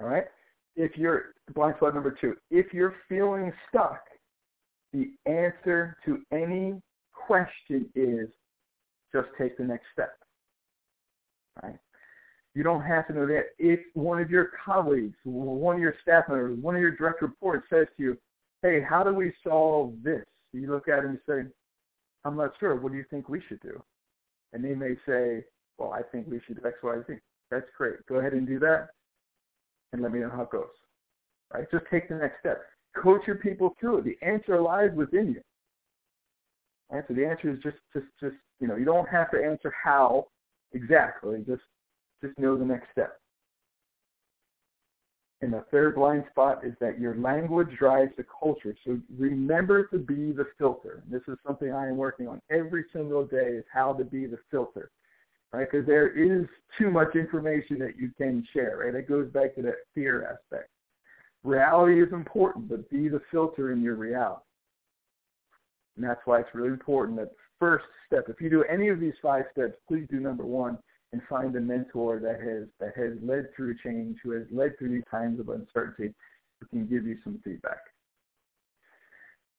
All 0.00 0.08
right? 0.08 0.24
If 0.76 0.96
you're, 0.96 1.34
blind 1.54 1.76
spot 1.76 1.94
number 1.94 2.16
two, 2.20 2.34
if 2.50 2.72
you're 2.72 2.94
feeling 3.08 3.52
stuck, 3.68 4.02
the 4.92 5.10
answer 5.26 5.96
to 6.04 6.20
any 6.32 6.80
question 7.12 7.88
is 7.94 8.28
just 9.12 9.28
take 9.38 9.56
the 9.56 9.64
next 9.64 9.84
step. 9.92 10.16
Right? 11.62 11.78
You 12.54 12.62
don't 12.62 12.82
have 12.82 13.06
to 13.08 13.12
know 13.12 13.26
that. 13.26 13.46
If 13.58 13.80
one 13.94 14.20
of 14.20 14.30
your 14.30 14.50
colleagues, 14.64 15.16
one 15.24 15.76
of 15.76 15.82
your 15.82 15.94
staff 16.02 16.24
members, 16.28 16.58
one 16.60 16.76
of 16.76 16.80
your 16.80 16.92
direct 16.92 17.22
reports 17.22 17.66
says 17.70 17.86
to 17.96 18.02
you, 18.02 18.18
hey, 18.62 18.80
how 18.88 19.02
do 19.02 19.12
we 19.12 19.32
solve 19.46 19.94
this? 20.02 20.24
You 20.52 20.70
look 20.70 20.88
at 20.88 21.00
it 21.00 21.06
and 21.06 21.18
say, 21.28 21.42
I'm 22.24 22.36
not 22.36 22.52
sure. 22.58 22.76
What 22.76 22.92
do 22.92 22.98
you 22.98 23.04
think 23.10 23.28
we 23.28 23.42
should 23.48 23.60
do? 23.60 23.82
And 24.52 24.64
they 24.64 24.74
may 24.74 24.94
say, 25.06 25.44
well, 25.78 25.92
I 25.92 26.02
think 26.02 26.26
we 26.28 26.40
should 26.46 26.60
do 26.60 26.66
X, 26.66 26.76
Y, 26.82 26.96
Z. 27.06 27.14
That's 27.50 27.66
great. 27.76 28.04
Go 28.08 28.16
ahead 28.16 28.32
and 28.32 28.46
do 28.46 28.58
that 28.60 28.88
and 29.92 30.02
let 30.02 30.12
me 30.12 30.20
know 30.20 30.30
how 30.30 30.42
it 30.42 30.50
goes. 30.50 30.66
Right? 31.52 31.66
Just 31.70 31.84
take 31.90 32.08
the 32.08 32.16
next 32.16 32.40
step. 32.40 32.62
Coach 32.96 33.22
your 33.26 33.36
people 33.36 33.74
through 33.80 33.98
it. 33.98 34.04
The 34.04 34.26
answer 34.26 34.60
lies 34.60 34.90
within 34.94 35.28
you. 35.28 35.40
Right? 36.90 37.04
So 37.08 37.14
the 37.14 37.26
answer 37.26 37.50
is 37.50 37.58
just, 37.62 37.76
just, 37.92 38.06
just, 38.20 38.36
you 38.60 38.68
know, 38.68 38.76
you 38.76 38.84
don't 38.84 39.08
have 39.08 39.30
to 39.32 39.44
answer 39.44 39.72
how 39.82 40.26
exactly. 40.72 41.38
Just, 41.46 41.62
just 42.22 42.38
know 42.38 42.56
the 42.56 42.64
next 42.64 42.86
step. 42.92 43.18
And 45.44 45.52
the 45.52 45.64
third 45.70 45.96
blind 45.96 46.24
spot 46.30 46.64
is 46.64 46.72
that 46.80 46.98
your 46.98 47.16
language 47.16 47.68
drives 47.78 48.12
the 48.16 48.24
culture. 48.40 48.74
So 48.82 48.98
remember 49.18 49.86
to 49.88 49.98
be 49.98 50.32
the 50.32 50.46
filter. 50.56 51.02
This 51.06 51.20
is 51.28 51.36
something 51.46 51.70
I 51.70 51.86
am 51.86 51.98
working 51.98 52.26
on 52.26 52.40
every 52.50 52.86
single 52.94 53.26
day 53.26 53.48
is 53.58 53.64
how 53.70 53.92
to 53.92 54.04
be 54.04 54.24
the 54.24 54.38
filter, 54.50 54.90
right? 55.52 55.68
Because 55.70 55.86
there 55.86 56.08
is 56.08 56.46
too 56.78 56.90
much 56.90 57.14
information 57.14 57.78
that 57.80 57.98
you 57.98 58.10
can 58.16 58.42
share, 58.54 58.78
right? 58.78 58.94
It 58.94 59.06
goes 59.06 59.28
back 59.32 59.54
to 59.56 59.62
that 59.64 59.74
fear 59.94 60.24
aspect. 60.24 60.70
Reality 61.42 62.02
is 62.02 62.10
important, 62.14 62.70
but 62.70 62.88
be 62.88 63.08
the 63.08 63.20
filter 63.30 63.70
in 63.70 63.82
your 63.82 63.96
reality. 63.96 64.40
And 65.96 66.06
that's 66.06 66.22
why 66.24 66.40
it's 66.40 66.54
really 66.54 66.68
important 66.68 67.18
that 67.18 67.32
first 67.60 67.84
step, 68.06 68.30
if 68.30 68.40
you 68.40 68.48
do 68.48 68.64
any 68.64 68.88
of 68.88 68.98
these 68.98 69.12
five 69.20 69.44
steps, 69.52 69.74
please 69.88 70.06
do 70.10 70.20
number 70.20 70.46
one 70.46 70.78
and 71.14 71.22
find 71.28 71.54
a 71.54 71.60
mentor 71.60 72.18
that 72.18 72.40
has 72.40 72.66
that 72.80 72.96
has 72.96 73.12
led 73.22 73.46
through 73.54 73.76
change, 73.84 74.18
who 74.24 74.32
has 74.32 74.42
led 74.50 74.76
through 74.76 74.88
these 74.88 75.04
times 75.08 75.38
of 75.38 75.48
uncertainty, 75.48 76.12
who 76.60 76.66
can 76.66 76.86
give 76.88 77.06
you 77.06 77.16
some 77.22 77.40
feedback. 77.44 77.78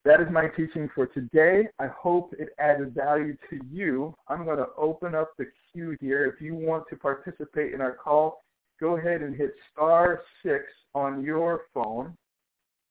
That 0.04 0.20
is 0.20 0.28
my 0.30 0.50
teaching 0.50 0.90
for 0.94 1.08
today. 1.08 1.70
I 1.80 1.88
hope 1.88 2.34
it 2.38 2.50
added 2.60 2.94
value 2.94 3.38
to 3.50 3.60
you. 3.72 4.14
I'm 4.28 4.44
going 4.44 4.58
to 4.58 4.68
open 4.78 5.16
up 5.16 5.32
the 5.38 5.46
queue 5.72 5.96
here. 6.02 6.26
If 6.26 6.42
you 6.42 6.56
want 6.56 6.84
to 6.90 6.98
participate 6.98 7.74
in 7.74 7.80
our 7.80 7.94
call, 7.94 8.42
go 8.82 8.98
ahead 8.98 9.22
and 9.22 9.34
hit 9.34 9.56
star 9.72 10.24
six 10.44 10.66
on 10.94 11.24
your 11.24 11.62
phone 11.74 12.18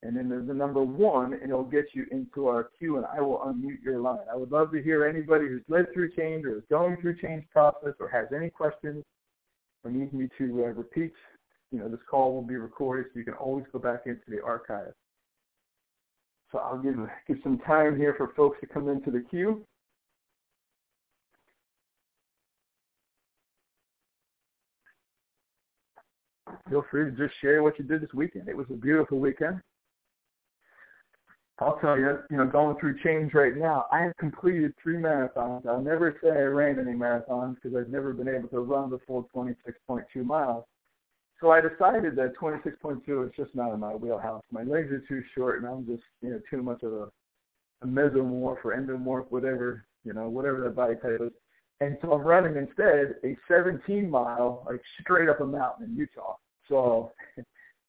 and 0.05 0.15
then 0.15 0.29
there's 0.29 0.47
the 0.47 0.53
number 0.53 0.83
one, 0.83 1.33
and 1.33 1.43
it'll 1.43 1.63
get 1.63 1.85
you 1.93 2.05
into 2.11 2.47
our 2.47 2.69
queue, 2.77 2.97
and 2.97 3.05
I 3.05 3.21
will 3.21 3.39
unmute 3.39 3.81
your 3.83 3.99
line. 3.99 4.19
I 4.31 4.35
would 4.35 4.51
love 4.51 4.71
to 4.73 4.81
hear 4.81 5.05
anybody 5.05 5.47
who's 5.47 5.63
lived 5.67 5.93
through 5.93 6.11
change 6.11 6.45
or 6.45 6.57
is 6.57 6.63
going 6.69 6.97
through 7.01 7.19
change 7.19 7.45
process 7.51 7.93
or 7.99 8.07
has 8.09 8.27
any 8.35 8.51
questions 8.51 9.03
or 9.83 9.89
needs 9.89 10.13
me 10.13 10.29
to 10.37 10.65
uh, 10.65 10.67
repeat. 10.67 11.13
You 11.71 11.79
know, 11.79 11.89
this 11.89 11.99
call 12.09 12.33
will 12.33 12.43
be 12.43 12.55
recorded, 12.55 13.07
so 13.11 13.19
you 13.19 13.25
can 13.25 13.33
always 13.33 13.65
go 13.73 13.79
back 13.79 14.01
into 14.05 14.21
the 14.27 14.43
archive. 14.43 14.93
So 16.51 16.59
I'll 16.59 16.77
give, 16.77 16.95
give 17.27 17.37
some 17.43 17.57
time 17.59 17.97
here 17.97 18.13
for 18.15 18.31
folks 18.35 18.59
to 18.61 18.67
come 18.67 18.89
into 18.89 19.09
the 19.09 19.21
queue. 19.21 19.65
Feel 26.69 26.85
free 26.91 27.05
to 27.05 27.11
just 27.11 27.33
share 27.41 27.63
what 27.63 27.79
you 27.79 27.85
did 27.85 28.01
this 28.01 28.13
weekend. 28.13 28.47
It 28.47 28.55
was 28.55 28.67
a 28.69 28.75
beautiful 28.75 29.19
weekend. 29.19 29.61
I'll 31.59 31.77
tell 31.79 31.97
you, 31.97 32.19
you 32.29 32.37
know, 32.37 32.45
going 32.45 32.77
through 32.79 33.01
change 33.01 33.33
right 33.33 33.55
now, 33.55 33.85
I 33.91 34.01
have 34.01 34.17
completed 34.17 34.73
three 34.81 34.97
marathons. 34.97 35.65
I'll 35.65 35.81
never 35.81 36.17
say 36.21 36.29
I 36.29 36.43
ran 36.43 36.79
any 36.79 36.97
marathons 36.97 37.55
because 37.55 37.77
I've 37.77 37.89
never 37.89 38.11
been 38.11 38.27
able 38.27 38.49
to 38.49 38.59
run 38.59 38.89
the 38.89 38.99
full 39.07 39.29
26.2 39.33 40.03
miles. 40.25 40.65
So 41.39 41.51
I 41.51 41.61
decided 41.61 42.15
that 42.17 42.33
26.2 42.41 43.27
is 43.27 43.31
just 43.37 43.55
not 43.55 43.73
in 43.73 43.79
my 43.79 43.93
wheelhouse. 43.95 44.43
My 44.51 44.63
legs 44.63 44.91
are 44.91 45.03
too 45.07 45.23
short, 45.33 45.61
and 45.61 45.67
I'm 45.67 45.85
just, 45.85 46.03
you 46.21 46.31
know, 46.31 46.41
too 46.49 46.61
much 46.61 46.83
of 46.83 46.91
a, 46.91 47.07
a 47.83 47.87
mesomorph 47.87 48.63
or 48.63 48.75
endomorph, 48.75 49.27
whatever, 49.29 49.85
you 50.03 50.13
know, 50.13 50.27
whatever 50.27 50.61
that 50.61 50.75
body 50.75 50.95
type 50.95 51.21
is. 51.21 51.31
And 51.79 51.97
so 52.01 52.13
I'm 52.13 52.21
running 52.21 52.57
instead 52.57 53.15
a 53.23 53.37
17 53.47 54.09
mile, 54.09 54.65
like 54.65 54.81
straight 55.01 55.29
up 55.29 55.39
a 55.39 55.45
mountain 55.45 55.85
in 55.85 55.95
Utah. 55.95 56.35
So 56.69 57.11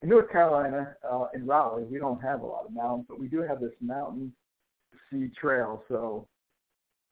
in 0.03 0.09
North 0.09 0.31
Carolina, 0.31 0.95
uh, 1.11 1.27
in 1.35 1.47
Raleigh, 1.47 1.85
we 1.85 1.99
don't 1.99 2.21
have 2.21 2.43
a 2.43 2.47
lot 2.47 2.67
of 2.67 2.73
mountains, 2.73 3.07
but 3.09 3.19
we 3.19 3.29
do 3.29 3.41
have 3.41 3.61
this 3.61 3.73
mountain 3.81 4.33
sea 5.11 5.31
trail. 5.41 5.83
So 5.89 6.27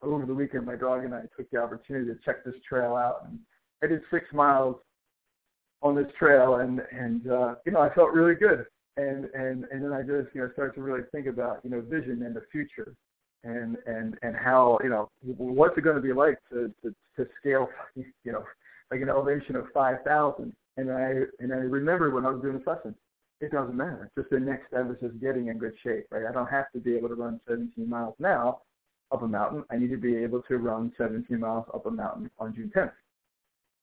over 0.03 0.26
the 0.26 0.35
weekend, 0.35 0.66
my 0.66 0.76
dog 0.76 1.05
and 1.05 1.14
I 1.14 1.22
took 1.37 1.51
the 1.51 1.59
opportunity 1.59 2.07
to 2.07 2.18
check 2.24 2.45
this 2.45 2.55
trail 2.68 2.95
out, 2.95 3.26
and 3.26 3.39
I 3.82 3.87
did 3.87 4.03
six 4.11 4.26
miles 4.32 4.76
on 5.82 5.95
this 5.95 6.07
trail, 6.18 6.57
and 6.57 6.80
and 6.93 7.30
uh, 7.30 7.55
you 7.64 7.72
know 7.72 7.80
I 7.80 7.93
felt 7.95 8.12
really 8.12 8.35
good, 8.35 8.66
and 8.97 9.26
and 9.35 9.64
and 9.70 9.82
then 9.85 9.93
I 9.93 10.03
just 10.03 10.35
you 10.35 10.43
know 10.43 10.51
started 10.53 10.74
to 10.74 10.82
really 10.82 11.03
think 11.11 11.26
about 11.26 11.61
you 11.64 11.70
know 11.70 11.80
vision 11.80 12.22
and 12.22 12.37
the 12.37 12.43
future, 12.53 12.95
and 13.45 13.76
and 13.87 14.16
and 14.22 14.37
how 14.37 14.78
you 14.82 14.91
know 14.91 15.11
what's 15.22 15.76
it 15.78 15.85
going 15.85 15.97
to 15.97 16.03
be 16.03 16.12
like 16.12 16.39
to 16.53 16.72
to, 16.82 16.95
to 17.16 17.26
scale 17.41 17.68
you 17.97 18.32
know 18.32 18.45
like 18.91 19.01
an 19.01 19.09
elevation 19.09 19.57
of 19.57 19.64
five 19.72 19.97
thousand 20.05 20.53
and 20.76 20.90
I 20.90 21.12
and 21.40 21.52
I 21.52 21.56
remember 21.56 22.10
when 22.10 22.26
I 22.26 22.30
was 22.30 22.42
doing 22.42 22.58
this 22.58 22.66
lesson, 22.66 22.94
it 23.40 23.52
doesn't 23.52 23.76
matter. 23.76 24.10
Just 24.16 24.30
the 24.30 24.40
next 24.40 24.68
step 24.68 24.90
is 24.90 24.96
just 25.00 25.20
getting 25.20 25.48
in 25.48 25.58
good 25.58 25.74
shape, 25.82 26.06
right? 26.10 26.26
I 26.28 26.32
don't 26.32 26.50
have 26.50 26.70
to 26.72 26.80
be 26.80 26.96
able 26.96 27.08
to 27.08 27.14
run 27.14 27.40
17 27.48 27.88
miles 27.88 28.14
now 28.18 28.60
up 29.12 29.22
a 29.22 29.28
mountain. 29.28 29.64
I 29.70 29.76
need 29.76 29.90
to 29.90 29.96
be 29.96 30.16
able 30.16 30.42
to 30.42 30.58
run 30.58 30.92
17 30.98 31.38
miles 31.38 31.66
up 31.72 31.86
a 31.86 31.90
mountain 31.90 32.30
on 32.38 32.54
June 32.54 32.72
10th. 32.74 32.92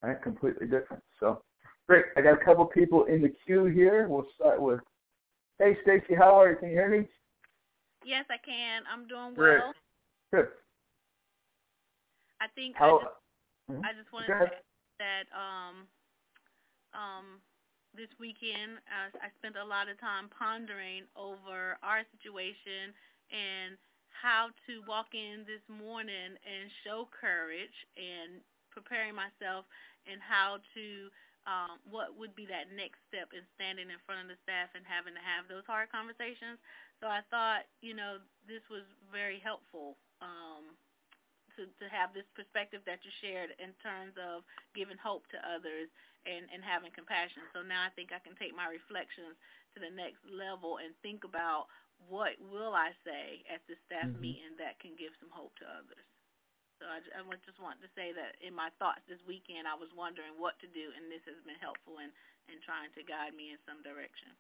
Right? 0.03 0.21
Completely 0.21 0.67
different. 0.67 1.03
So 1.19 1.43
great. 1.87 2.05
I 2.17 2.21
got 2.21 2.41
a 2.41 2.43
couple 2.43 2.65
people 2.65 3.05
in 3.05 3.21
the 3.21 3.33
queue 3.45 3.65
here. 3.65 4.07
We'll 4.07 4.27
start 4.35 4.61
with 4.61 4.79
Hey 5.59 5.77
Stacy, 5.83 6.15
how 6.17 6.39
are 6.41 6.49
you? 6.49 6.55
Can 6.57 6.69
you 6.69 6.75
hear 6.75 6.89
me? 6.89 7.07
Yes, 8.03 8.25
I 8.31 8.37
can. 8.43 8.81
I'm 8.91 9.07
doing 9.07 9.35
well. 9.37 9.73
Good. 10.33 10.47
I 12.41 12.47
think 12.55 12.75
how, 12.75 12.97
I 12.97 13.03
just 13.03 13.13
mm-hmm. 13.69 13.85
I 13.85 13.93
just 13.93 14.11
wanted 14.11 14.27
to 14.27 14.49
say 14.49 14.57
that 14.97 15.29
um 15.37 15.85
um, 16.93 17.39
this 17.95 18.11
weekend, 18.19 18.79
uh, 18.87 19.11
I 19.19 19.27
spent 19.39 19.59
a 19.59 19.67
lot 19.67 19.91
of 19.91 19.99
time 19.99 20.31
pondering 20.31 21.07
over 21.15 21.75
our 21.83 22.07
situation 22.15 22.95
and 23.31 23.75
how 24.11 24.51
to 24.67 24.83
walk 24.87 25.11
in 25.11 25.43
this 25.43 25.63
morning 25.67 26.37
and 26.39 26.71
show 26.83 27.09
courage 27.11 27.75
and 27.97 28.39
preparing 28.71 29.15
myself 29.15 29.67
and 30.07 30.23
how 30.23 30.61
to 30.75 31.11
um, 31.49 31.81
what 31.89 32.13
would 32.13 32.37
be 32.37 32.45
that 32.45 32.69
next 32.69 33.01
step 33.09 33.33
in 33.33 33.41
standing 33.57 33.89
in 33.89 33.97
front 34.05 34.21
of 34.21 34.29
the 34.29 34.37
staff 34.45 34.69
and 34.77 34.85
having 34.85 35.17
to 35.17 35.23
have 35.25 35.49
those 35.49 35.65
hard 35.65 35.89
conversations. 35.89 36.61
So 37.01 37.09
I 37.09 37.25
thought, 37.33 37.65
you 37.81 37.97
know, 37.97 38.21
this 38.45 38.61
was 38.69 38.85
very 39.09 39.41
helpful 39.41 39.97
um, 40.21 40.77
to 41.57 41.67
to 41.67 41.85
have 41.91 42.13
this 42.15 42.27
perspective 42.37 42.81
that 42.85 43.03
you 43.03 43.11
shared 43.23 43.55
in 43.57 43.71
terms 43.81 44.15
of 44.19 44.43
giving 44.75 44.99
hope 44.99 45.25
to 45.33 45.39
others 45.43 45.91
and, 46.25 46.45
and 46.53 46.61
having 46.61 46.93
compassion. 46.93 47.41
So 47.53 47.65
now 47.65 47.81
I 47.81 47.91
think 47.97 48.13
I 48.13 48.21
can 48.21 48.37
take 48.37 48.53
my 48.53 48.69
reflections 48.69 49.33
to 49.73 49.77
the 49.81 49.89
next 49.89 50.21
level 50.27 50.77
and 50.77 50.93
think 51.01 51.23
about 51.25 51.71
what 52.09 52.37
will 52.49 52.73
I 52.73 52.93
say 53.05 53.45
at 53.49 53.61
the 53.69 53.77
staff 53.85 54.09
mm-hmm. 54.09 54.21
meeting 54.21 54.53
that 54.57 54.81
can 54.81 54.97
give 54.97 55.13
some 55.21 55.29
hope 55.29 55.53
to 55.61 55.67
others. 55.69 56.05
So 56.81 56.89
I, 56.89 56.97
I 57.13 57.21
just 57.45 57.61
want 57.61 57.77
to 57.85 57.89
say 57.93 58.09
that 58.09 58.41
in 58.41 58.57
my 58.57 58.73
thoughts 58.81 59.05
this 59.05 59.21
weekend, 59.29 59.69
I 59.69 59.77
was 59.77 59.93
wondering 59.93 60.33
what 60.41 60.57
to 60.65 60.67
do, 60.73 60.89
and 60.97 61.13
this 61.13 61.21
has 61.29 61.37
been 61.45 61.61
helpful 61.61 62.01
in, 62.01 62.09
in 62.49 62.57
trying 62.65 62.89
to 62.97 63.05
guide 63.05 63.37
me 63.37 63.53
in 63.53 63.61
some 63.69 63.85
direction. 63.85 64.33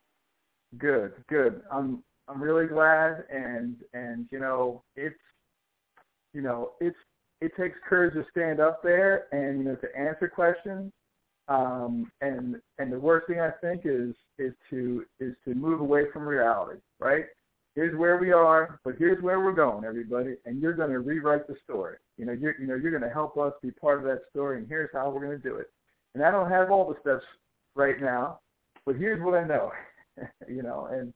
Good, 0.81 1.13
good. 1.29 1.61
I'm 1.69 2.01
I'm 2.27 2.41
really 2.41 2.65
glad, 2.65 3.25
and 3.29 3.77
and 3.93 4.25
you 4.31 4.39
know 4.39 4.81
it's 4.95 5.21
you 6.33 6.41
know 6.41 6.71
it's 6.79 6.97
it 7.41 7.51
takes 7.57 7.77
courage 7.87 8.13
to 8.13 8.23
stand 8.29 8.59
up 8.59 8.83
there 8.83 9.25
and 9.31 9.59
you 9.59 9.63
know 9.63 9.75
to 9.75 9.87
answer 9.97 10.27
questions 10.27 10.91
um, 11.47 12.11
and 12.21 12.55
and 12.79 12.91
the 12.91 12.99
worst 12.99 13.27
thing 13.27 13.39
I 13.39 13.51
think 13.61 13.81
is 13.83 14.15
is 14.37 14.53
to 14.69 15.03
is 15.19 15.33
to 15.45 15.53
move 15.53 15.81
away 15.81 16.03
from 16.13 16.23
reality, 16.23 16.79
right? 16.99 17.25
Here's 17.75 17.97
where 17.97 18.17
we 18.17 18.31
are, 18.31 18.79
but 18.83 18.95
here's 18.97 19.21
where 19.23 19.39
we're 19.39 19.53
going, 19.53 19.85
everybody, 19.85 20.35
and 20.45 20.61
you're 20.61 20.73
going 20.73 20.89
to 20.89 20.99
rewrite 20.99 21.47
the 21.47 21.55
story. 21.63 21.97
You 22.17 22.25
know, 22.25 22.33
you're 22.33 22.55
you 22.59 22.67
know 22.67 22.75
you're 22.75 22.91
going 22.91 23.03
to 23.03 23.13
help 23.13 23.37
us 23.37 23.53
be 23.61 23.71
part 23.71 23.97
of 23.97 24.05
that 24.05 24.21
story, 24.29 24.59
and 24.59 24.67
here's 24.67 24.89
how 24.93 25.09
we're 25.09 25.25
going 25.25 25.41
to 25.41 25.49
do 25.49 25.57
it. 25.57 25.69
And 26.13 26.23
I 26.23 26.31
don't 26.31 26.49
have 26.49 26.71
all 26.71 26.87
the 26.87 26.99
steps 27.01 27.25
right 27.75 27.99
now, 27.99 28.39
but 28.85 28.95
here's 28.95 29.21
what 29.21 29.33
I 29.35 29.45
know, 29.45 29.71
you 30.47 30.63
know, 30.63 30.87
and 30.91 31.13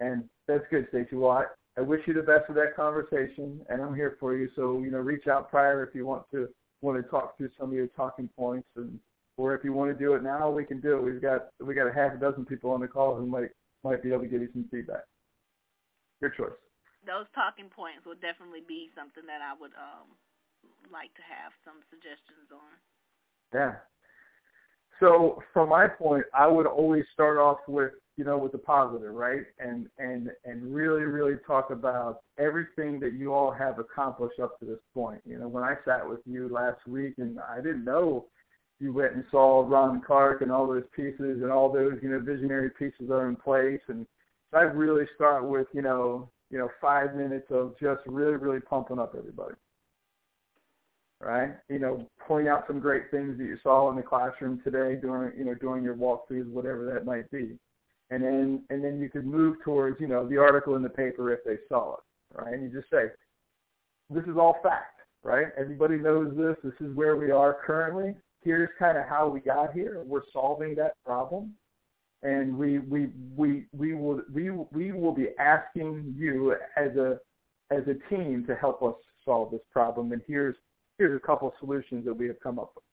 and 0.00 0.24
that's 0.46 0.64
good, 0.70 0.86
Stacey. 0.88 1.16
Well, 1.16 1.44
I, 1.76 1.80
wish 1.80 2.00
you 2.06 2.14
the 2.14 2.22
best 2.22 2.48
of 2.48 2.54
that 2.54 2.76
conversation, 2.76 3.60
and 3.68 3.82
I'm 3.82 3.94
here 3.94 4.16
for 4.20 4.36
you. 4.36 4.48
So 4.56 4.80
you 4.80 4.90
know, 4.90 4.98
reach 4.98 5.26
out 5.26 5.50
prior 5.50 5.84
if 5.84 5.94
you 5.94 6.06
want 6.06 6.24
to 6.32 6.48
want 6.80 7.02
to 7.02 7.10
talk 7.10 7.36
through 7.36 7.50
some 7.58 7.70
of 7.70 7.74
your 7.74 7.86
talking 7.88 8.28
points 8.36 8.68
and 8.76 8.98
or 9.36 9.54
if 9.54 9.64
you 9.64 9.72
want 9.72 9.90
to 9.90 9.98
do 9.98 10.14
it 10.14 10.22
now, 10.22 10.50
we 10.50 10.64
can 10.64 10.80
do 10.80 10.96
it. 10.96 11.02
We've 11.02 11.20
got 11.20 11.48
we 11.60 11.74
got 11.74 11.88
a 11.88 11.92
half 11.92 12.14
a 12.14 12.18
dozen 12.18 12.44
people 12.44 12.70
on 12.70 12.80
the 12.80 12.88
call 12.88 13.16
who 13.16 13.26
might 13.26 13.50
might 13.82 14.02
be 14.02 14.10
able 14.10 14.22
to 14.22 14.28
give 14.28 14.40
you 14.40 14.48
some 14.52 14.66
feedback. 14.70 15.04
Your 16.20 16.30
choice. 16.30 16.56
Those 17.06 17.26
talking 17.34 17.68
points 17.68 18.06
will 18.06 18.14
definitely 18.14 18.62
be 18.66 18.88
something 18.96 19.26
that 19.26 19.42
I 19.42 19.52
would 19.60 19.72
um, 19.76 20.08
like 20.90 21.12
to 21.14 21.24
have 21.26 21.52
some 21.64 21.82
suggestions 21.90 22.48
on. 22.54 22.72
Yeah. 23.52 23.74
So 25.00 25.42
from 25.52 25.68
my 25.68 25.88
point, 25.88 26.24
I 26.32 26.46
would 26.46 26.66
always 26.66 27.04
start 27.12 27.36
off 27.38 27.58
with 27.66 27.92
you 28.16 28.24
know 28.24 28.38
with 28.38 28.52
the 28.52 28.58
positive, 28.58 29.12
right? 29.12 29.42
And 29.58 29.88
and 29.98 30.30
and 30.44 30.74
really 30.74 31.02
really 31.02 31.36
talk 31.46 31.70
about 31.70 32.20
everything 32.38 33.00
that 33.00 33.14
you 33.14 33.32
all 33.32 33.50
have 33.50 33.78
accomplished 33.78 34.40
up 34.40 34.58
to 34.60 34.66
this 34.66 34.78
point. 34.92 35.20
You 35.24 35.38
know, 35.38 35.48
when 35.48 35.64
I 35.64 35.74
sat 35.84 36.08
with 36.08 36.20
you 36.24 36.48
last 36.48 36.86
week, 36.86 37.14
and 37.18 37.38
I 37.40 37.56
didn't 37.56 37.84
know 37.84 38.26
you 38.80 38.92
went 38.92 39.14
and 39.14 39.24
saw 39.30 39.66
Ron 39.66 40.02
Clark 40.06 40.42
and 40.42 40.50
all 40.50 40.66
those 40.66 40.84
pieces 40.94 41.42
and 41.42 41.50
all 41.50 41.72
those, 41.72 41.94
you 42.02 42.10
know, 42.10 42.20
visionary 42.20 42.70
pieces 42.70 43.10
are 43.10 43.28
in 43.28 43.36
place. 43.36 43.80
And 43.88 44.06
so 44.50 44.58
I 44.58 44.62
really 44.62 45.06
start 45.14 45.48
with, 45.48 45.66
you 45.72 45.82
know, 45.82 46.28
you 46.50 46.58
know, 46.58 46.68
five 46.80 47.14
minutes 47.14 47.46
of 47.50 47.74
just 47.80 48.00
really, 48.06 48.36
really 48.36 48.60
pumping 48.60 48.98
up 48.98 49.14
everybody. 49.16 49.54
Right? 51.20 51.52
You 51.70 51.78
know, 51.78 52.06
pointing 52.26 52.48
out 52.48 52.64
some 52.66 52.80
great 52.80 53.10
things 53.10 53.38
that 53.38 53.44
you 53.44 53.56
saw 53.62 53.88
in 53.90 53.96
the 53.96 54.02
classroom 54.02 54.60
today 54.62 54.98
during, 55.00 55.38
you 55.38 55.44
know, 55.44 55.54
during 55.54 55.82
your 55.82 55.94
walkthroughs, 55.94 56.50
whatever 56.50 56.84
that 56.92 57.06
might 57.06 57.30
be. 57.30 57.56
And 58.10 58.22
then 58.22 58.62
and 58.70 58.84
then 58.84 59.00
you 59.00 59.08
could 59.08 59.26
move 59.26 59.56
towards 59.64 60.00
you 60.00 60.06
know 60.06 60.28
the 60.28 60.38
article 60.38 60.76
in 60.76 60.82
the 60.82 60.88
paper 60.88 61.32
if 61.32 61.40
they 61.44 61.56
saw 61.68 61.94
it, 61.94 62.40
right? 62.42 62.54
And 62.54 62.62
you 62.62 62.80
just 62.80 62.90
say, 62.90 63.06
this 64.10 64.24
is 64.24 64.36
all 64.36 64.56
fact, 64.62 65.00
right? 65.22 65.46
Everybody 65.58 65.96
knows 65.96 66.36
this. 66.36 66.56
This 66.62 66.86
is 66.86 66.94
where 66.94 67.16
we 67.16 67.30
are 67.30 67.58
currently. 67.66 68.14
Here's 68.42 68.68
kind 68.78 68.98
of 68.98 69.04
how 69.08 69.28
we 69.28 69.40
got 69.40 69.72
here. 69.72 70.02
We're 70.04 70.22
solving 70.32 70.74
that 70.76 70.92
problem, 71.04 71.54
and 72.22 72.56
we 72.56 72.78
we 72.80 73.08
we 73.36 73.64
we 73.72 73.94
will 73.94 74.20
we 74.32 74.50
we 74.50 74.92
will 74.92 75.14
be 75.14 75.28
asking 75.38 76.14
you 76.16 76.54
as 76.76 76.94
a 76.96 77.18
as 77.70 77.82
a 77.88 78.14
team 78.14 78.44
to 78.46 78.54
help 78.54 78.82
us 78.82 78.94
solve 79.24 79.50
this 79.50 79.62
problem. 79.72 80.12
And 80.12 80.20
here's 80.26 80.56
here's 80.98 81.16
a 81.16 81.26
couple 81.26 81.48
of 81.48 81.54
solutions 81.58 82.04
that 82.04 82.14
we 82.14 82.26
have 82.26 82.38
come 82.40 82.58
up 82.58 82.72
with. 82.74 82.84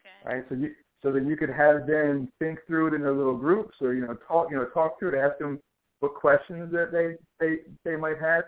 Okay. 0.00 0.36
Right. 0.36 0.44
So 0.48 0.54
you 0.54 0.70
so 1.04 1.12
that 1.12 1.26
you 1.26 1.36
could 1.36 1.50
have 1.50 1.86
them 1.86 2.28
think 2.38 2.58
through 2.66 2.88
it 2.88 2.94
in 2.94 3.02
their 3.02 3.12
little 3.12 3.36
groups, 3.36 3.76
or 3.82 3.92
you 3.92 4.00
know 4.00 4.16
talk 4.26 4.48
you 4.50 4.56
know 4.56 4.64
talk 4.72 4.98
through 4.98 5.10
it, 5.10 5.18
ask 5.18 5.38
them 5.38 5.60
what 6.00 6.14
questions 6.14 6.72
that 6.72 6.90
they 6.90 7.14
they 7.38 7.58
they 7.84 7.94
might 7.94 8.18
have. 8.18 8.44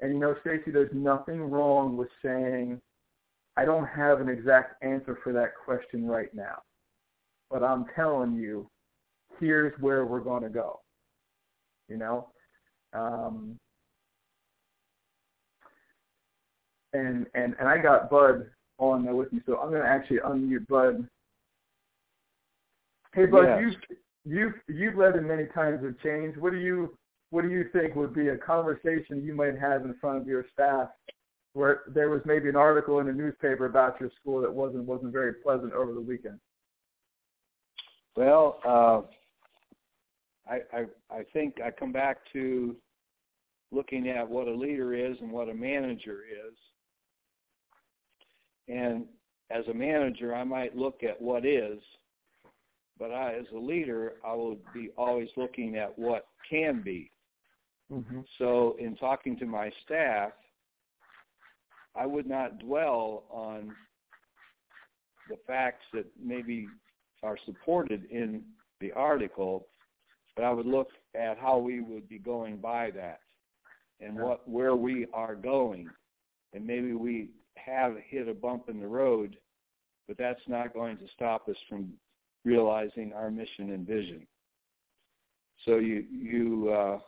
And 0.00 0.14
you 0.14 0.18
know, 0.18 0.34
Stacy, 0.40 0.72
there's 0.72 0.90
nothing 0.92 1.40
wrong 1.40 1.96
with 1.96 2.08
saying, 2.24 2.80
I 3.56 3.64
don't 3.64 3.86
have 3.86 4.20
an 4.20 4.28
exact 4.28 4.82
answer 4.82 5.18
for 5.22 5.32
that 5.34 5.52
question 5.64 6.06
right 6.06 6.34
now, 6.34 6.62
but 7.50 7.62
I'm 7.62 7.84
telling 7.94 8.34
you, 8.34 8.68
here's 9.38 9.78
where 9.80 10.04
we're 10.04 10.20
going 10.20 10.42
to 10.42 10.48
go. 10.48 10.80
You 11.88 11.98
know, 11.98 12.28
um, 12.92 13.56
and 16.92 17.26
and 17.34 17.54
and 17.60 17.68
I 17.68 17.78
got 17.78 18.10
Bud 18.10 18.46
on 18.78 19.04
there 19.04 19.14
with 19.14 19.32
me, 19.32 19.40
so 19.46 19.58
I'm 19.58 19.70
going 19.70 19.82
to 19.82 19.88
actually 19.88 20.18
unmute 20.18 20.66
Bud 20.66 21.06
Hey, 23.12 23.26
Bud, 23.26 23.42
yes. 23.42 23.60
you've 23.60 23.98
you've 24.24 24.54
you've 24.68 24.96
led 24.96 25.16
in 25.16 25.26
many 25.26 25.46
times 25.46 25.84
of 25.84 26.00
change. 26.00 26.36
What 26.36 26.52
do 26.52 26.58
you 26.58 26.96
what 27.30 27.42
do 27.42 27.50
you 27.50 27.64
think 27.72 27.94
would 27.96 28.14
be 28.14 28.28
a 28.28 28.36
conversation 28.36 29.24
you 29.24 29.34
might 29.34 29.58
have 29.58 29.84
in 29.84 29.94
front 30.00 30.20
of 30.20 30.26
your 30.26 30.44
staff 30.52 30.88
where 31.52 31.82
there 31.88 32.10
was 32.10 32.20
maybe 32.24 32.48
an 32.48 32.56
article 32.56 33.00
in 33.00 33.08
a 33.08 33.12
newspaper 33.12 33.66
about 33.66 34.00
your 34.00 34.10
school 34.20 34.40
that 34.40 34.52
wasn't 34.52 34.84
wasn't 34.84 35.12
very 35.12 35.34
pleasant 35.34 35.72
over 35.72 35.92
the 35.92 36.00
weekend? 36.00 36.38
Well, 38.16 38.60
uh, 38.64 39.02
I, 40.48 40.60
I 40.72 40.84
I 41.10 41.22
think 41.32 41.60
I 41.64 41.70
come 41.70 41.92
back 41.92 42.18
to 42.32 42.76
looking 43.72 44.08
at 44.08 44.28
what 44.28 44.48
a 44.48 44.54
leader 44.54 44.94
is 44.94 45.16
and 45.20 45.30
what 45.30 45.48
a 45.48 45.54
manager 45.54 46.20
is. 46.30 46.54
And 48.68 49.04
as 49.50 49.66
a 49.68 49.74
manager, 49.74 50.34
I 50.34 50.44
might 50.44 50.76
look 50.76 51.02
at 51.02 51.20
what 51.20 51.44
is 51.44 51.78
but 53.00 53.10
I, 53.10 53.34
as 53.34 53.46
a 53.54 53.58
leader, 53.58 54.12
I 54.24 54.34
will 54.34 54.58
be 54.74 54.90
always 54.98 55.28
looking 55.36 55.76
at 55.76 55.98
what 55.98 56.26
can 56.48 56.82
be. 56.82 57.10
Mm-hmm. 57.90 58.20
So, 58.38 58.76
in 58.78 58.94
talking 58.94 59.36
to 59.38 59.46
my 59.46 59.72
staff, 59.84 60.32
I 61.96 62.06
would 62.06 62.26
not 62.26 62.60
dwell 62.60 63.24
on 63.30 63.74
the 65.28 65.36
facts 65.46 65.84
that 65.94 66.06
maybe 66.22 66.68
are 67.22 67.38
supported 67.46 68.04
in 68.10 68.42
the 68.80 68.92
article, 68.92 69.66
but 70.36 70.44
I 70.44 70.52
would 70.52 70.66
look 70.66 70.90
at 71.14 71.38
how 71.38 71.58
we 71.58 71.80
would 71.80 72.08
be 72.08 72.18
going 72.18 72.58
by 72.58 72.90
that 72.92 73.20
and 74.00 74.16
what 74.16 74.48
where 74.48 74.76
we 74.76 75.06
are 75.12 75.34
going. 75.34 75.88
And 76.52 76.66
maybe 76.66 76.92
we 76.92 77.30
have 77.56 77.96
hit 78.08 78.28
a 78.28 78.34
bump 78.34 78.68
in 78.68 78.78
the 78.78 78.86
road, 78.86 79.36
but 80.06 80.18
that's 80.18 80.40
not 80.46 80.74
going 80.74 80.96
to 80.98 81.06
stop 81.14 81.48
us 81.48 81.56
from 81.68 81.92
realizing 82.44 83.12
our 83.12 83.30
mission 83.30 83.72
and 83.72 83.86
vision. 83.86 84.26
So 85.64 85.76
you 85.76 86.04
you 86.10 86.72
uh, 86.72 86.98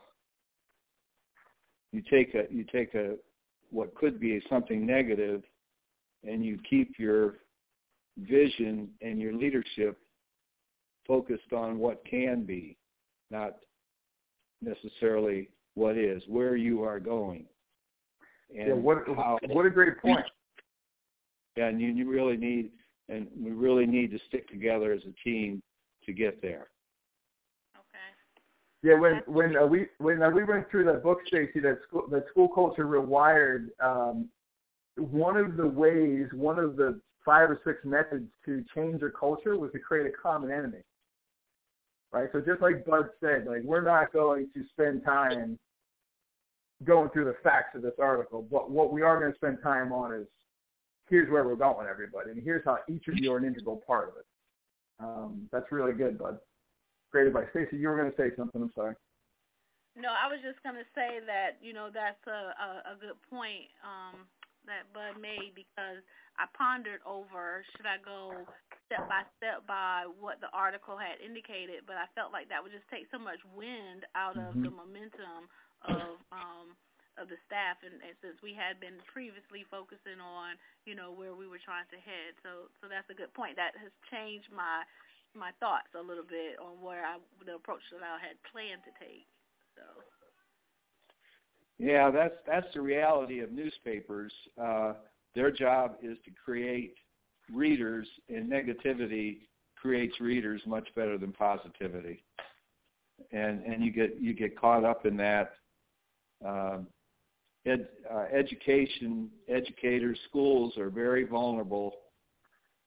you 1.91 2.03
take 2.09 2.35
a 2.35 2.45
you 2.53 2.65
take 2.71 2.93
a 2.93 3.15
what 3.71 3.95
could 3.95 4.19
be 4.19 4.41
something 4.49 4.85
negative, 4.85 5.41
and 6.23 6.45
you 6.45 6.59
keep 6.69 6.99
your 6.99 7.35
vision 8.17 8.89
and 9.01 9.19
your 9.19 9.33
leadership 9.33 9.97
focused 11.07 11.51
on 11.51 11.79
what 11.79 12.03
can 12.05 12.43
be, 12.43 12.77
not 13.31 13.55
necessarily 14.61 15.49
what 15.73 15.97
is, 15.97 16.21
where 16.27 16.55
you 16.55 16.83
are 16.83 16.99
going. 16.99 17.45
And 18.55 18.67
yeah, 18.67 18.73
what 18.73 18.99
how, 19.07 19.39
what 19.47 19.65
a 19.65 19.69
great 19.69 19.99
point. 19.99 20.25
Yeah, 21.55 21.67
and 21.67 21.81
you, 21.81 21.89
you 21.89 22.09
really 22.09 22.37
need 22.37 22.71
and 23.09 23.27
we 23.37 23.51
really 23.51 23.85
need 23.85 24.11
to 24.11 24.19
stick 24.27 24.47
together 24.49 24.91
as 24.91 25.01
a 25.01 25.29
team 25.29 25.61
to 26.05 26.13
get 26.13 26.41
there. 26.41 26.67
Okay. 27.75 28.09
Yeah, 28.81 28.99
when 28.99 29.21
when 29.27 29.57
uh, 29.57 29.65
we 29.65 29.87
when 29.99 30.21
uh, 30.21 30.29
we 30.29 30.43
went 30.43 30.69
through 30.69 30.85
that 30.85 31.03
book, 31.03 31.19
Stacy, 31.27 31.59
that 31.61 31.79
school 31.87 32.07
that 32.11 32.25
school 32.29 32.47
culture 32.47 32.85
rewired. 32.85 33.67
Um, 33.83 34.29
one 34.95 35.37
of 35.37 35.57
the 35.57 35.67
ways, 35.67 36.27
one 36.33 36.59
of 36.59 36.75
the 36.75 36.99
five 37.25 37.49
or 37.49 37.59
six 37.65 37.79
methods 37.83 38.29
to 38.45 38.63
change 38.75 39.01
a 39.01 39.09
culture 39.09 39.57
was 39.57 39.71
to 39.71 39.79
create 39.79 40.05
a 40.05 40.11
common 40.21 40.51
enemy. 40.51 40.83
Right. 42.11 42.29
So 42.31 42.41
just 42.41 42.61
like 42.61 42.85
Bud 42.85 43.09
said, 43.19 43.47
like 43.47 43.63
we're 43.63 43.81
not 43.81 44.13
going 44.13 44.47
to 44.53 44.63
spend 44.71 45.03
time 45.03 45.57
going 46.83 47.09
through 47.09 47.25
the 47.25 47.35
facts 47.43 47.75
of 47.75 47.81
this 47.81 47.93
article, 47.99 48.45
but 48.51 48.69
what 48.69 48.91
we 48.91 49.01
are 49.01 49.19
going 49.19 49.31
to 49.31 49.37
spend 49.37 49.57
time 49.63 49.91
on 49.91 50.13
is 50.13 50.27
here's 51.09 51.29
where 51.31 51.45
we're 51.45 51.55
going, 51.55 51.87
everybody, 51.87 52.31
and 52.31 52.41
here's 52.43 52.63
how 52.65 52.77
each 52.89 53.07
of 53.07 53.17
you 53.17 53.31
are 53.33 53.37
an 53.37 53.45
integral 53.45 53.81
part 53.85 54.09
of 54.09 54.15
it. 54.17 54.25
Um, 54.99 55.49
that's 55.51 55.71
really 55.71 55.93
good, 55.93 56.17
bud. 56.17 56.37
Great 57.11 57.27
advice. 57.27 57.47
Stacy, 57.51 57.77
you 57.77 57.87
were 57.87 57.97
going 57.97 58.09
to 58.09 58.17
say 58.17 58.35
something. 58.35 58.61
I'm 58.61 58.71
sorry. 58.73 58.95
No, 59.93 60.09
I 60.09 60.25
was 60.25 60.41
just 60.41 60.57
going 60.65 60.73
to 60.73 60.89
say 60.97 61.21
that 61.21 61.61
you 61.61 61.73
know 61.73 61.93
that's 61.93 62.21
a 62.25 62.57
a, 62.57 62.69
a 62.93 62.95
good 62.97 63.17
point 63.29 63.69
um, 63.85 64.25
that 64.65 64.89
Bud 64.89 65.21
made 65.21 65.53
because 65.53 66.01
I 66.41 66.49
pondered 66.57 67.05
over 67.05 67.61
should 67.77 67.85
I 67.85 68.01
go 68.01 68.41
step 68.89 69.05
by 69.05 69.21
step 69.37 69.61
by 69.69 70.09
what 70.17 70.41
the 70.41 70.49
article 70.49 70.97
had 70.97 71.21
indicated, 71.21 71.85
but 71.85 71.93
I 72.01 72.09
felt 72.17 72.33
like 72.33 72.49
that 72.49 72.65
would 72.65 72.73
just 72.73 72.89
take 72.89 73.05
so 73.13 73.21
much 73.21 73.37
wind 73.53 74.09
out 74.17 74.33
of 74.33 74.57
mm-hmm. 74.57 74.65
the 74.65 74.73
momentum 74.73 75.45
of 75.85 76.17
um, 76.33 76.73
of 77.17 77.29
the 77.29 77.37
staff 77.45 77.77
and, 77.85 78.01
and 78.01 78.15
since 78.25 78.37
we 78.41 78.57
had 78.57 78.81
been 78.81 78.97
previously 79.05 79.65
focusing 79.69 80.17
on 80.17 80.57
you 80.85 80.97
know 80.97 81.13
where 81.13 81.37
we 81.37 81.45
were 81.45 81.61
trying 81.61 81.85
to 81.93 81.99
head. 82.01 82.33
So 82.41 82.73
so 82.81 82.89
that's 82.89 83.07
a 83.09 83.17
good 83.17 83.33
point. 83.37 83.55
That 83.55 83.77
has 83.77 83.93
changed 84.09 84.49
my 84.49 84.81
my 85.33 85.53
thoughts 85.61 85.89
a 85.97 86.01
little 86.01 86.25
bit 86.25 86.57
on 86.57 86.81
where 86.81 87.05
I 87.05 87.21
the 87.45 87.57
approach 87.57 87.85
that 87.93 88.01
I 88.01 88.17
had 88.17 88.37
planned 88.49 88.81
to 88.85 88.93
take 88.97 89.29
so. 89.77 89.85
Yeah 91.77 92.09
that's 92.09 92.37
that's 92.45 92.69
the 92.73 92.81
reality 92.81 93.39
of 93.39 93.51
newspapers. 93.53 94.33
Uh 94.57 94.97
their 95.35 95.49
job 95.49 95.97
is 96.01 96.17
to 96.25 96.31
create 96.33 96.95
readers 97.51 98.07
and 98.29 98.49
negativity 98.51 99.49
creates 99.75 100.19
readers 100.21 100.61
much 100.65 100.87
better 100.95 101.17
than 101.17 101.31
positivity. 101.31 102.23
And 103.31 103.63
and 103.63 103.83
you 103.83 103.91
get 103.91 104.19
you 104.19 104.33
get 104.33 104.57
caught 104.59 104.83
up 104.83 105.05
in 105.05 105.17
that 105.17 105.53
um, 106.45 106.87
ed, 107.65 107.87
uh, 108.11 108.25
education, 108.33 109.29
educators, 109.47 110.19
schools 110.29 110.77
are 110.77 110.89
very 110.89 111.25
vulnerable. 111.25 111.93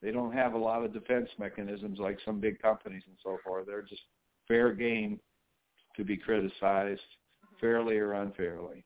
They 0.02 0.12
don't 0.12 0.32
have 0.32 0.54
a 0.54 0.58
lot 0.58 0.84
of 0.84 0.92
defense 0.92 1.28
mechanisms 1.38 1.98
like 1.98 2.18
some 2.24 2.40
big 2.40 2.60
companies 2.60 3.02
and 3.06 3.16
so 3.22 3.38
forth. 3.44 3.66
They're 3.66 3.82
just 3.82 4.02
fair 4.46 4.72
game 4.72 5.18
to 5.96 6.04
be 6.04 6.16
criticized 6.16 7.00
fairly 7.60 7.96
or 7.96 8.12
unfairly. 8.12 8.84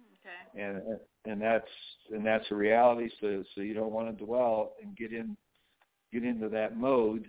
Okay. 0.00 0.60
And 0.60 0.82
and 1.24 1.40
that's 1.40 1.68
and 2.12 2.26
that's 2.26 2.44
a 2.50 2.54
reality. 2.54 3.08
So 3.20 3.44
so 3.54 3.60
you 3.60 3.74
don't 3.74 3.92
want 3.92 4.18
to 4.18 4.24
dwell 4.24 4.74
and 4.82 4.96
get 4.96 5.12
in 5.12 5.36
get 6.12 6.24
into 6.24 6.48
that 6.48 6.76
mode 6.76 7.28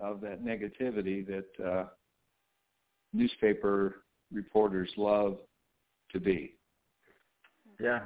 of 0.00 0.20
that 0.20 0.44
negativity 0.44 1.26
that 1.26 1.64
uh, 1.64 1.84
newspaper 3.12 4.02
reporters 4.32 4.90
love 4.96 5.38
to 6.12 6.20
be. 6.20 6.57
Yeah. 7.80 8.00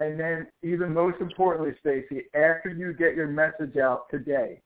And 0.00 0.20
then, 0.20 0.46
even 0.62 0.92
most 0.92 1.20
importantly, 1.20 1.74
Stacy, 1.80 2.24
after 2.34 2.68
you 2.68 2.92
get 2.92 3.14
your 3.14 3.28
message 3.28 3.76
out 3.78 4.10
today, 4.10 4.60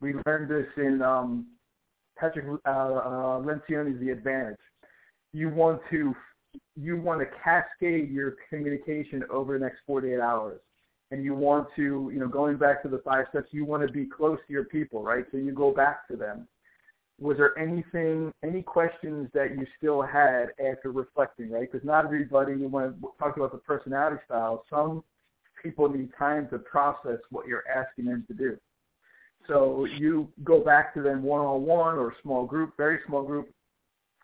we 0.00 0.14
learned 0.26 0.50
this 0.50 0.66
in 0.76 1.00
um, 1.02 1.46
Patrick 2.18 2.46
uh, 2.66 2.70
uh, 2.70 3.40
Lencioni's 3.40 4.00
The 4.00 4.10
Advantage. 4.10 4.58
You 5.32 5.48
want 5.50 5.80
to 5.90 6.14
you 6.74 7.00
want 7.00 7.20
to 7.20 7.26
cascade 7.44 8.10
your 8.10 8.34
communication 8.48 9.22
over 9.30 9.56
the 9.56 9.64
next 9.64 9.78
48 9.86 10.18
hours, 10.18 10.60
and 11.12 11.22
you 11.22 11.34
want 11.34 11.68
to, 11.76 12.10
you 12.12 12.18
know, 12.18 12.26
going 12.26 12.56
back 12.56 12.82
to 12.82 12.88
the 12.88 12.98
five 13.04 13.26
steps, 13.30 13.48
you 13.52 13.64
want 13.64 13.86
to 13.86 13.92
be 13.92 14.06
close 14.06 14.38
to 14.48 14.52
your 14.52 14.64
people, 14.64 15.04
right? 15.04 15.24
So 15.30 15.38
you 15.38 15.52
go 15.52 15.72
back 15.72 16.08
to 16.08 16.16
them 16.16 16.48
was 17.20 17.36
there 17.36 17.56
anything, 17.58 18.32
any 18.42 18.62
questions 18.62 19.28
that 19.34 19.50
you 19.50 19.66
still 19.76 20.00
had 20.00 20.46
after 20.58 20.90
reflecting, 20.90 21.50
right? 21.50 21.70
Because 21.70 21.86
not 21.86 22.06
everybody, 22.06 22.54
to 22.54 22.94
talk 23.18 23.36
about 23.36 23.52
the 23.52 23.58
personality 23.58 24.16
style, 24.24 24.64
some 24.70 25.04
people 25.62 25.88
need 25.88 26.08
time 26.18 26.48
to 26.48 26.58
process 26.58 27.18
what 27.30 27.46
you're 27.46 27.64
asking 27.68 28.06
them 28.06 28.24
to 28.28 28.34
do. 28.34 28.56
So 29.46 29.84
you 29.84 30.28
go 30.44 30.60
back 30.60 30.94
to 30.94 31.02
them 31.02 31.22
one-on-one 31.22 31.96
or 31.96 32.14
small 32.22 32.46
group, 32.46 32.74
very 32.76 33.00
small 33.06 33.22
group. 33.22 33.50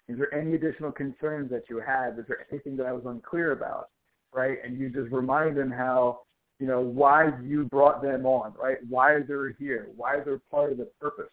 Is 0.09 0.17
there 0.19 0.33
any 0.33 0.55
additional 0.55 0.93
concerns 0.93 1.51
that 1.51 1.65
you 1.69 1.81
have? 1.81 2.19
Is 2.19 2.25
there 2.29 2.47
anything 2.51 2.77
that 2.79 2.87
I 2.87 2.93
was 2.93 3.03
unclear 3.05 3.53
about? 3.53 3.89
Right? 4.33 4.59
And 4.65 4.79
you 4.79 4.89
just 4.89 5.13
remind 5.13 5.57
them 5.57 5.71
how, 5.71 6.21
you 6.61 6.67
know, 6.67 6.81
why 6.81 7.31
you 7.43 7.65
brought 7.65 8.03
them 8.03 8.25
on, 8.25 8.55
right? 8.61 8.79
Why 8.89 9.21
they're 9.27 9.51
here, 9.53 9.89
why 9.97 10.21
they're 10.25 10.41
part 10.51 10.73
of 10.73 10.79
the 10.79 10.89
purpose, 11.01 11.31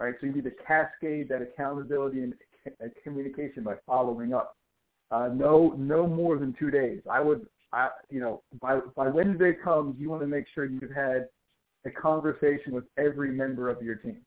right? 0.00 0.14
So 0.20 0.26
you 0.26 0.32
need 0.32 0.44
to 0.44 0.52
cascade 0.66 1.28
that 1.28 1.42
accountability 1.42 2.22
and 2.22 2.34
communication 3.04 3.62
by 3.62 3.74
following 3.86 4.32
up. 4.32 4.56
Uh, 5.10 5.28
no, 5.32 5.74
no 5.76 6.06
more 6.06 6.38
than 6.38 6.54
two 6.58 6.70
days. 6.70 7.00
I 7.10 7.20
would, 7.20 7.46
I, 7.72 7.90
you 8.08 8.20
know, 8.20 8.42
by 8.60 8.80
by 8.96 9.08
Wednesday 9.08 9.52
comes, 9.52 9.96
you 9.98 10.08
want 10.08 10.22
to 10.22 10.28
make 10.28 10.46
sure 10.54 10.64
you've 10.64 10.90
had 10.90 11.28
a 11.84 11.90
conversation 11.90 12.72
with 12.72 12.84
every 12.96 13.30
member 13.30 13.68
of 13.68 13.82
your 13.82 13.96
team. 13.96 14.18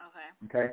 Okay. 0.00 0.28
Okay. 0.46 0.72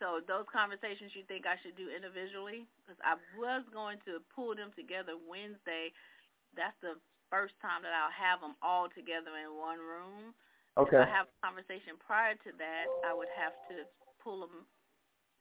So 0.00 0.20
those 0.26 0.44
conversations 0.50 1.14
you 1.14 1.22
think 1.30 1.46
I 1.46 1.54
should 1.62 1.78
do 1.78 1.86
individually? 1.88 2.66
Because 2.82 2.98
I 3.06 3.14
was 3.38 3.62
going 3.72 4.02
to 4.10 4.18
pull 4.34 4.52
them 4.52 4.74
together 4.74 5.14
Wednesday. 5.14 5.94
That's 6.58 6.76
the 6.82 6.98
first 7.30 7.54
time 7.62 7.86
that 7.86 7.94
I'll 7.94 8.12
have 8.12 8.42
them 8.42 8.58
all 8.58 8.90
together 8.90 9.38
in 9.38 9.54
one 9.54 9.78
room. 9.78 10.34
Okay. 10.74 10.98
If 10.98 11.06
I 11.06 11.10
have 11.10 11.30
a 11.30 11.38
conversation 11.38 11.94
prior 12.02 12.34
to 12.34 12.50
that, 12.58 12.86
I 13.06 13.14
would 13.14 13.30
have 13.38 13.54
to 13.70 13.86
pull 14.18 14.42
them 14.42 14.66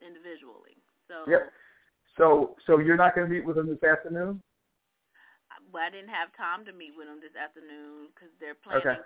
individually. 0.01 0.77
So. 1.09 1.25
Yep. 1.25 1.49
So 2.17 2.53
so 2.69 2.77
you're 2.77 2.99
not 2.99 3.17
going 3.17 3.25
to 3.25 3.33
meet 3.33 3.41
with 3.41 3.57
them 3.57 3.65
this 3.65 3.81
afternoon? 3.81 4.37
Well, 5.73 5.81
I 5.81 5.89
didn't 5.89 6.13
have 6.13 6.29
time 6.37 6.65
to 6.69 6.73
meet 6.73 6.93
with 6.93 7.09
them 7.09 7.17
this 7.17 7.33
afternoon 7.33 8.13
because 8.13 8.29
they're 8.37 8.57
planning. 8.61 8.85
Okay. 8.85 9.01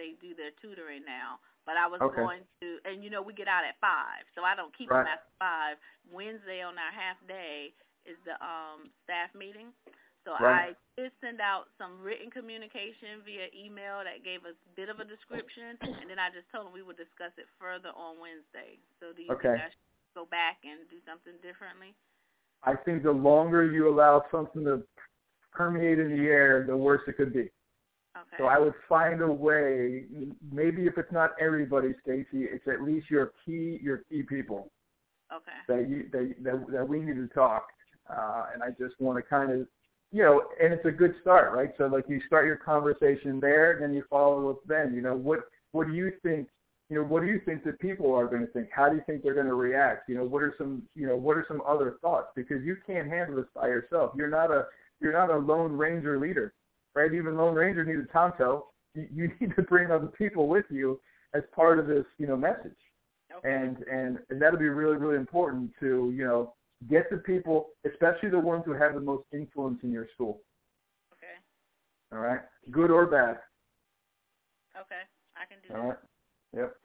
They 0.00 0.16
do 0.24 0.32
their 0.32 0.56
tutoring 0.56 1.04
now, 1.04 1.36
but 1.68 1.76
I 1.76 1.84
was 1.84 2.00
okay. 2.00 2.24
going 2.24 2.48
to, 2.64 2.80
and 2.88 3.04
you 3.04 3.12
know 3.12 3.20
we 3.20 3.36
get 3.36 3.44
out 3.44 3.60
at 3.60 3.76
five, 3.76 4.24
so 4.32 4.40
I 4.40 4.56
don't 4.56 4.72
keep 4.72 4.88
right. 4.88 5.04
them 5.04 5.12
after 5.12 5.32
five. 5.36 5.76
Wednesday 6.08 6.64
on 6.64 6.80
our 6.80 6.92
half 6.96 7.20
day 7.28 7.76
is 8.08 8.16
the 8.24 8.40
um 8.40 8.88
staff 9.04 9.36
meeting, 9.36 9.76
so 10.24 10.38
right. 10.38 10.72
I 10.72 11.00
did 11.00 11.10
send 11.18 11.42
out 11.42 11.70
some 11.78 11.98
written 11.98 12.30
communication 12.30 13.22
via 13.26 13.50
email 13.50 14.06
that 14.06 14.22
gave 14.22 14.46
us 14.46 14.54
a 14.54 14.72
bit 14.78 14.88
of 14.88 15.02
a 15.02 15.06
description, 15.06 15.74
and 15.82 16.06
then 16.06 16.18
I 16.22 16.30
just 16.30 16.46
told 16.54 16.66
them 16.66 16.72
we 16.72 16.86
would 16.86 17.00
discuss 17.00 17.34
it 17.38 17.50
further 17.58 17.90
on 17.94 18.22
Wednesday. 18.22 18.78
So 19.02 19.10
do 19.10 19.22
you 19.22 19.34
okay. 19.34 19.58
think 19.58 19.66
I 19.66 19.70
should 19.74 20.14
go 20.14 20.24
back 20.30 20.62
and 20.62 20.86
do 20.86 21.02
something 21.02 21.34
differently? 21.42 21.94
I 22.62 22.78
think 22.78 23.02
the 23.02 23.10
longer 23.10 23.66
you 23.66 23.90
allow 23.90 24.22
something 24.30 24.62
to 24.64 24.86
permeate 25.50 25.98
in 25.98 26.14
the 26.14 26.24
air, 26.30 26.64
the 26.66 26.76
worse 26.76 27.02
it 27.08 27.16
could 27.16 27.32
be. 27.32 27.50
Okay. 28.14 28.36
So 28.38 28.44
I 28.44 28.58
would 28.58 28.74
find 28.88 29.20
a 29.22 29.32
way. 29.32 30.04
Maybe 30.52 30.86
if 30.86 30.98
it's 30.98 31.10
not 31.10 31.30
everybody, 31.40 31.94
Stacy, 32.02 32.44
it's 32.44 32.68
at 32.68 32.82
least 32.82 33.10
your 33.10 33.32
key 33.44 33.80
your 33.82 34.02
key 34.08 34.22
people. 34.22 34.70
Okay. 35.32 35.58
That 35.66 35.88
you 35.88 36.08
that 36.12 36.34
that, 36.44 36.66
that 36.70 36.88
we 36.88 37.00
need 37.00 37.16
to 37.16 37.26
talk, 37.28 37.66
uh, 38.08 38.44
and 38.52 38.62
I 38.62 38.68
just 38.78 39.00
want 39.00 39.16
to 39.16 39.22
kind 39.22 39.50
of, 39.50 39.66
you 40.12 40.22
know, 40.22 40.42
and 40.62 40.72
it's 40.72 40.84
a 40.84 40.90
good 40.90 41.14
start, 41.20 41.52
right? 41.52 41.70
So 41.78 41.86
like 41.86 42.04
you 42.08 42.20
start 42.26 42.46
your 42.46 42.56
conversation 42.56 43.40
there, 43.40 43.72
and 43.72 43.82
then 43.82 43.94
you 43.94 44.04
follow 44.08 44.50
up. 44.50 44.60
Then 44.66 44.92
you 44.94 45.02
know 45.02 45.16
what 45.16 45.40
what 45.72 45.86
do 45.86 45.94
you 45.94 46.12
think 46.22 46.48
you 46.92 46.98
know, 46.98 47.04
what 47.04 47.22
do 47.22 47.28
you 47.28 47.40
think 47.46 47.64
that 47.64 47.80
people 47.80 48.14
are 48.14 48.26
going 48.26 48.42
to 48.42 48.52
think? 48.52 48.68
How 48.70 48.90
do 48.90 48.96
you 48.96 49.02
think 49.06 49.22
they're 49.22 49.32
going 49.32 49.46
to 49.46 49.54
react? 49.54 50.10
You 50.10 50.14
know, 50.16 50.24
what 50.24 50.42
are 50.42 50.54
some, 50.58 50.82
you 50.94 51.06
know, 51.06 51.16
what 51.16 51.38
are 51.38 51.44
some 51.48 51.62
other 51.66 51.96
thoughts? 52.02 52.28
Because 52.36 52.62
you 52.62 52.76
can't 52.86 53.08
handle 53.08 53.36
this 53.36 53.46
by 53.54 53.68
yourself. 53.68 54.12
You're 54.14 54.28
not 54.28 54.50
a, 54.50 54.66
you're 55.00 55.14
not 55.14 55.30
a 55.30 55.38
lone 55.38 55.72
ranger 55.72 56.20
leader, 56.20 56.52
right? 56.94 57.14
Even 57.14 57.38
lone 57.38 57.54
ranger 57.54 57.82
needs 57.82 58.06
a 58.06 58.12
tonto. 58.12 58.66
You, 58.94 59.08
you 59.10 59.30
need 59.40 59.56
to 59.56 59.62
bring 59.62 59.90
other 59.90 60.08
people 60.08 60.48
with 60.48 60.66
you 60.68 61.00
as 61.34 61.42
part 61.56 61.78
of 61.78 61.86
this, 61.86 62.04
you 62.18 62.26
know, 62.26 62.36
message. 62.36 62.76
Okay. 63.38 63.48
And 63.50 63.78
and 63.90 64.18
and 64.28 64.42
that'll 64.42 64.58
be 64.58 64.68
really 64.68 64.96
really 64.96 65.16
important 65.16 65.70
to 65.80 66.12
you 66.14 66.22
know 66.22 66.52
get 66.88 67.10
the 67.10 67.18
people, 67.18 67.68
especially 67.90 68.30
the 68.30 68.38
ones 68.38 68.62
who 68.66 68.72
have 68.72 68.94
the 68.94 69.00
most 69.00 69.24
influence 69.32 69.78
in 69.82 69.92
your 69.92 70.08
school. 70.14 70.40
Okay. 71.12 72.16
All 72.16 72.22
right, 72.22 72.40
good 72.70 72.90
or 72.90 73.06
bad. 73.06 73.38
Okay, 74.78 75.02
I 75.36 75.44
can 75.46 75.58
do 75.66 75.74
All 75.74 75.76
that. 75.76 75.82
All 75.82 75.88
right. 75.90 75.98
Yep. 76.54 76.76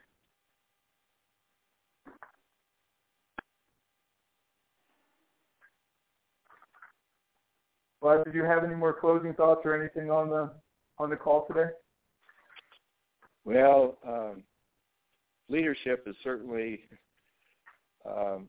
Bud, 8.01 8.23
did 8.25 8.35
you 8.35 8.43
have 8.43 8.63
any 8.63 8.75
more 8.75 8.93
closing 8.93 9.33
thoughts 9.33 9.61
or 9.65 9.79
anything 9.79 10.11
on 10.11 10.29
the 10.29 10.51
on 10.99 11.09
the 11.09 11.15
call 11.15 11.45
today? 11.47 11.71
Well, 13.43 13.97
um, 14.07 14.43
leadership 15.49 16.03
is 16.05 16.15
certainly 16.23 16.81
um, 18.05 18.47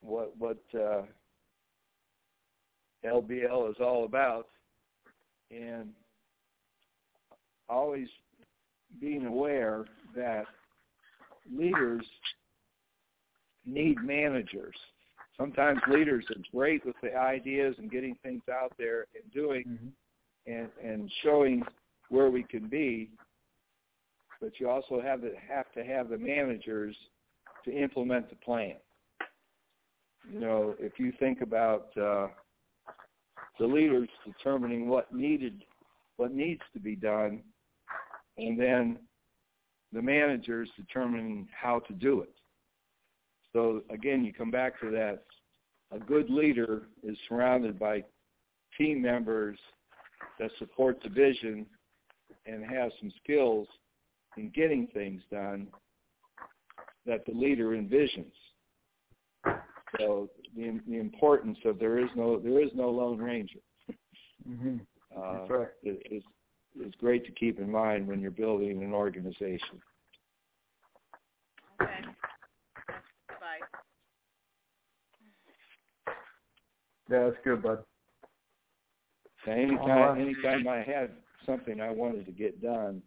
what 0.00 0.36
what 0.38 0.58
uh, 0.74 1.02
LBL 3.04 3.70
is 3.70 3.76
all 3.80 4.04
about, 4.04 4.48
and 5.50 5.90
always 7.68 8.08
being 9.00 9.26
aware 9.26 9.84
that 10.16 10.44
leaders 11.54 12.04
need 13.64 14.02
managers. 14.02 14.74
Sometimes 15.36 15.80
leaders 15.88 16.24
are 16.30 16.42
great 16.52 16.84
with 16.84 16.96
the 17.02 17.14
ideas 17.14 17.76
and 17.78 17.90
getting 17.90 18.16
things 18.22 18.42
out 18.50 18.72
there 18.78 19.06
and 19.14 19.32
doing 19.32 19.64
mm-hmm. 19.68 20.52
and 20.52 20.68
and 20.82 21.10
showing 21.22 21.62
where 22.08 22.30
we 22.30 22.42
can 22.42 22.68
be. 22.68 23.10
But 24.40 24.52
you 24.58 24.68
also 24.68 25.00
have 25.00 25.20
to 25.20 25.32
have 25.48 25.70
to 25.72 25.84
have 25.84 26.08
the 26.08 26.18
managers 26.18 26.96
to 27.64 27.72
implement 27.72 28.30
the 28.30 28.36
plan. 28.36 28.76
You 30.30 30.40
know, 30.40 30.74
if 30.78 30.98
you 30.98 31.12
think 31.18 31.40
about 31.40 31.88
uh, 31.96 32.28
the 33.58 33.66
leaders 33.66 34.08
determining 34.26 34.88
what 34.88 35.12
needed, 35.14 35.64
what 36.16 36.32
needs 36.32 36.60
to 36.74 36.80
be 36.80 36.94
done, 36.94 37.42
and 38.36 38.58
then 38.58 38.98
the 39.92 40.02
managers 40.02 40.68
determining 40.76 41.48
how 41.58 41.80
to 41.80 41.92
do 41.94 42.20
it. 42.20 42.34
So 43.52 43.82
again, 43.90 44.24
you 44.24 44.32
come 44.32 44.50
back 44.50 44.78
to 44.80 44.90
that. 44.90 45.22
A 45.90 45.98
good 45.98 46.28
leader 46.28 46.82
is 47.02 47.16
surrounded 47.28 47.78
by 47.78 48.04
team 48.76 49.00
members 49.00 49.58
that 50.38 50.50
support 50.58 50.98
the 51.02 51.08
vision 51.08 51.64
and 52.46 52.64
have 52.64 52.90
some 53.00 53.10
skills 53.22 53.66
in 54.36 54.50
getting 54.50 54.86
things 54.88 55.22
done 55.30 55.68
that 57.06 57.24
the 57.24 57.32
leader 57.32 57.70
envisions. 57.70 58.32
So 59.98 60.28
the, 60.56 60.80
the 60.86 60.98
importance 60.98 61.58
of 61.64 61.78
there 61.78 61.98
is 61.98 62.10
no 62.14 62.38
there 62.38 62.62
is 62.62 62.70
no 62.74 62.90
lone 62.90 63.18
ranger. 63.18 63.60
Mm-hmm. 64.48 64.76
Uh, 65.16 65.32
That's 65.32 65.50
right. 65.50 65.68
Is 65.82 66.22
is 66.84 66.92
great 67.00 67.24
to 67.26 67.32
keep 67.32 67.58
in 67.58 67.70
mind 67.70 68.06
when 68.06 68.20
you're 68.20 68.30
building 68.30 68.82
an 68.82 68.92
organization. 68.92 69.80
Okay. 71.80 71.92
Bye. 73.28 73.66
Yeah, 77.10 77.24
that's 77.24 77.36
good, 77.42 77.62
bud. 77.62 77.78
Now, 79.46 79.52
anytime, 79.54 80.20
anytime 80.20 80.68
I 80.68 80.82
had 80.82 81.10
something 81.46 81.80
I 81.80 81.90
wanted 81.90 82.26
to 82.26 82.32
get 82.32 82.60
done, 82.60 83.00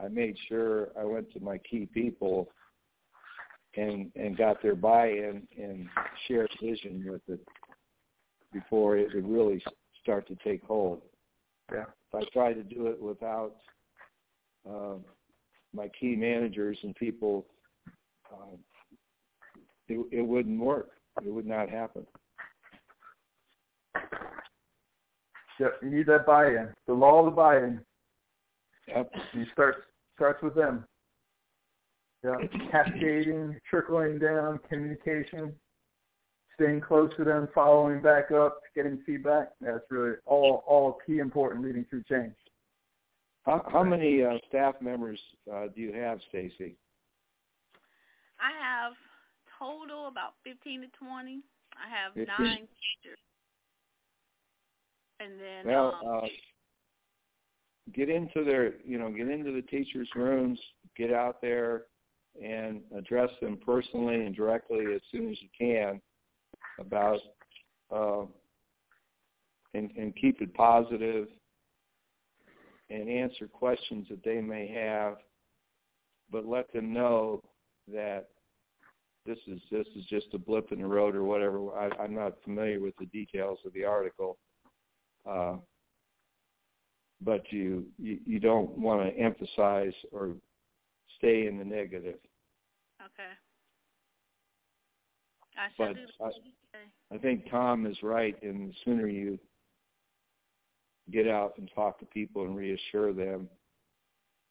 I 0.00 0.08
made 0.08 0.36
sure 0.48 0.88
I 0.98 1.04
went 1.04 1.30
to 1.32 1.40
my 1.40 1.58
key 1.58 1.86
people 1.92 2.48
and 3.76 4.10
and 4.16 4.36
got 4.36 4.62
their 4.62 4.74
buy-in 4.74 5.42
and 5.56 5.88
shared 6.26 6.50
vision 6.62 7.04
with 7.06 7.22
it 7.28 7.40
before 8.52 8.96
it 8.96 9.08
would 9.14 9.28
really 9.28 9.62
start 10.02 10.26
to 10.28 10.36
take 10.42 10.62
hold. 10.64 11.02
Yeah. 11.72 11.84
If 12.12 12.14
I 12.14 12.22
tried 12.32 12.54
to 12.54 12.62
do 12.62 12.86
it 12.86 13.00
without 13.00 13.56
uh, 14.68 14.94
my 15.74 15.88
key 16.00 16.16
managers 16.16 16.78
and 16.82 16.94
people, 16.96 17.46
uh, 18.32 18.56
it, 19.88 20.06
it 20.10 20.22
wouldn't 20.22 20.58
work. 20.58 20.90
It 21.24 21.30
would 21.30 21.46
not 21.46 21.68
happen. 21.68 22.06
Yep, 25.60 25.80
you 25.82 25.90
need 25.90 26.06
that 26.06 26.24
buy-in. 26.24 26.68
The 26.86 26.94
law 26.94 27.18
of 27.18 27.24
the 27.26 27.30
buy-in. 27.32 27.80
Yep. 28.86 29.12
You 29.34 29.44
start 29.52 29.84
starts 30.14 30.42
with 30.42 30.54
them. 30.54 30.84
Yeah, 32.28 32.46
cascading, 32.70 33.58
trickling 33.70 34.18
down, 34.18 34.60
communication, 34.68 35.54
staying 36.54 36.80
close 36.80 37.10
to 37.16 37.24
them, 37.24 37.48
following 37.54 38.02
back 38.02 38.30
up, 38.30 38.60
getting 38.74 38.98
feedback. 39.06 39.50
That's 39.60 39.84
really 39.90 40.16
all 40.26 40.62
all 40.66 40.98
key 41.06 41.18
important 41.18 41.64
leading 41.64 41.86
through 41.88 42.02
change. 42.04 42.34
How, 43.44 43.64
how 43.72 43.82
many 43.82 44.22
uh, 44.22 44.34
staff 44.48 44.74
members 44.82 45.18
uh, 45.50 45.66
do 45.74 45.80
you 45.80 45.92
have, 45.94 46.18
Stacy? 46.28 46.76
I 48.38 48.50
have 48.62 48.92
total 49.58 50.08
about 50.08 50.34
15 50.44 50.82
to 50.82 50.86
20. 50.98 51.40
I 51.72 51.88
have 51.88 52.12
15. 52.14 52.26
nine 52.38 52.56
teachers. 52.58 53.18
And 55.20 55.32
then 55.40 55.72
Well, 55.72 55.98
um, 56.04 56.24
uh, 56.24 56.26
get 57.94 58.10
into 58.10 58.44
their 58.44 58.74
you 58.84 58.98
know 58.98 59.10
get 59.10 59.28
into 59.28 59.52
the 59.52 59.62
teachers' 59.62 60.10
rooms, 60.14 60.58
get 60.96 61.12
out 61.12 61.40
there 61.40 61.84
and 62.42 62.80
address 62.96 63.30
them 63.40 63.58
personally 63.64 64.26
and 64.26 64.34
directly 64.34 64.94
as 64.94 65.00
soon 65.10 65.30
as 65.30 65.36
you 65.40 65.48
can 65.58 66.00
about 66.78 67.18
uh, 67.94 68.24
and, 69.74 69.90
and 69.96 70.14
keep 70.16 70.40
it 70.40 70.54
positive 70.54 71.28
and 72.90 73.08
answer 73.08 73.46
questions 73.46 74.06
that 74.08 74.24
they 74.24 74.40
may 74.40 74.66
have, 74.66 75.16
but 76.30 76.46
let 76.46 76.72
them 76.72 76.92
know 76.92 77.42
that 77.92 78.28
this 79.26 79.38
is 79.46 79.60
this 79.70 79.86
is 79.94 80.04
just 80.06 80.26
a 80.32 80.38
blip 80.38 80.72
in 80.72 80.80
the 80.80 80.86
road 80.86 81.14
or 81.14 81.24
whatever. 81.24 81.70
I, 81.76 81.90
I'm 82.02 82.14
not 82.14 82.34
familiar 82.44 82.80
with 82.80 82.94
the 82.98 83.06
details 83.06 83.58
of 83.66 83.72
the 83.74 83.84
article, 83.84 84.38
uh, 85.28 85.56
but 87.20 87.42
you, 87.50 87.84
you 87.98 88.18
you 88.24 88.40
don't 88.40 88.70
want 88.78 89.02
to 89.02 89.20
emphasize 89.20 89.92
or 90.12 90.30
stay 91.18 91.46
in 91.46 91.58
the 91.58 91.64
negative. 91.64 92.16
Okay. 93.14 93.32
I 95.56 95.68
but 95.76 95.96
I, 96.24 97.14
I 97.14 97.18
think 97.18 97.50
Tom 97.50 97.86
is 97.86 97.96
right, 98.02 98.40
and 98.42 98.70
the 98.70 98.74
sooner 98.84 99.08
you 99.08 99.38
get 101.10 101.26
out 101.26 101.54
and 101.58 101.70
talk 101.74 101.98
to 101.98 102.06
people 102.06 102.44
and 102.44 102.56
reassure 102.56 103.12
them 103.12 103.48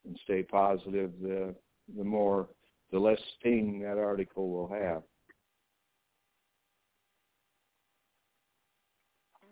and 0.06 0.20
stay 0.24 0.44
positive, 0.44 1.12
the 1.22 1.56
the 1.98 2.04
more 2.04 2.50
the 2.92 3.00
less 3.00 3.20
sting 3.40 3.80
that 3.82 3.98
article 3.98 4.50
will 4.50 4.68
have. 4.68 5.04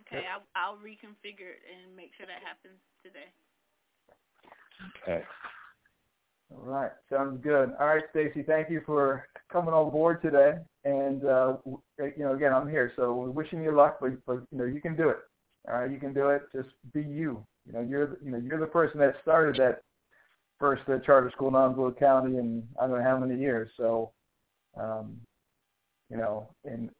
Okay, 0.07 0.25
I'll, 0.27 0.43
I'll 0.55 0.77
reconfigure 0.77 1.49
it 1.49 1.63
and 1.65 1.95
make 1.95 2.11
sure 2.15 2.27
that 2.27 2.43
happens 2.45 2.79
today. 3.01 3.31
Okay. 5.01 5.23
All 6.51 6.61
right, 6.61 6.91
sounds 7.09 7.41
good. 7.43 7.71
All 7.79 7.87
right, 7.87 8.03
Stacy, 8.11 8.43
thank 8.43 8.69
you 8.69 8.81
for 8.85 9.27
coming 9.51 9.73
on 9.73 9.91
board 9.91 10.21
today. 10.21 10.53
And 10.83 11.25
uh, 11.25 11.57
you 11.65 12.13
know, 12.19 12.33
again, 12.33 12.53
I'm 12.53 12.69
here, 12.69 12.93
so 12.95 13.13
we're 13.13 13.31
wishing 13.31 13.63
you 13.63 13.75
luck, 13.75 13.97
but, 13.99 14.11
but 14.25 14.43
you 14.51 14.57
know, 14.57 14.65
you 14.65 14.79
can 14.79 14.95
do 14.95 15.09
it. 15.09 15.17
All 15.67 15.79
right, 15.79 15.91
you 15.91 15.99
can 15.99 16.13
do 16.13 16.29
it. 16.29 16.43
Just 16.53 16.69
be 16.93 17.01
you. 17.01 17.43
You 17.65 17.73
know, 17.73 17.81
you're 17.81 18.17
you 18.23 18.31
know 18.31 18.37
you're 18.37 18.59
the 18.59 18.67
person 18.67 18.99
that 18.99 19.15
started 19.23 19.55
that 19.55 19.81
first 20.59 20.83
uh, 20.87 20.99
charter 20.99 21.31
school 21.31 21.47
in 21.47 21.55
Onslow 21.55 21.91
County 21.93 22.37
in 22.37 22.63
I 22.79 22.87
don't 22.87 22.97
know 22.97 23.03
how 23.03 23.17
many 23.17 23.39
years. 23.39 23.71
So, 23.77 24.11
um, 24.79 25.17
you 26.11 26.17
know, 26.17 26.49
in 26.63 26.91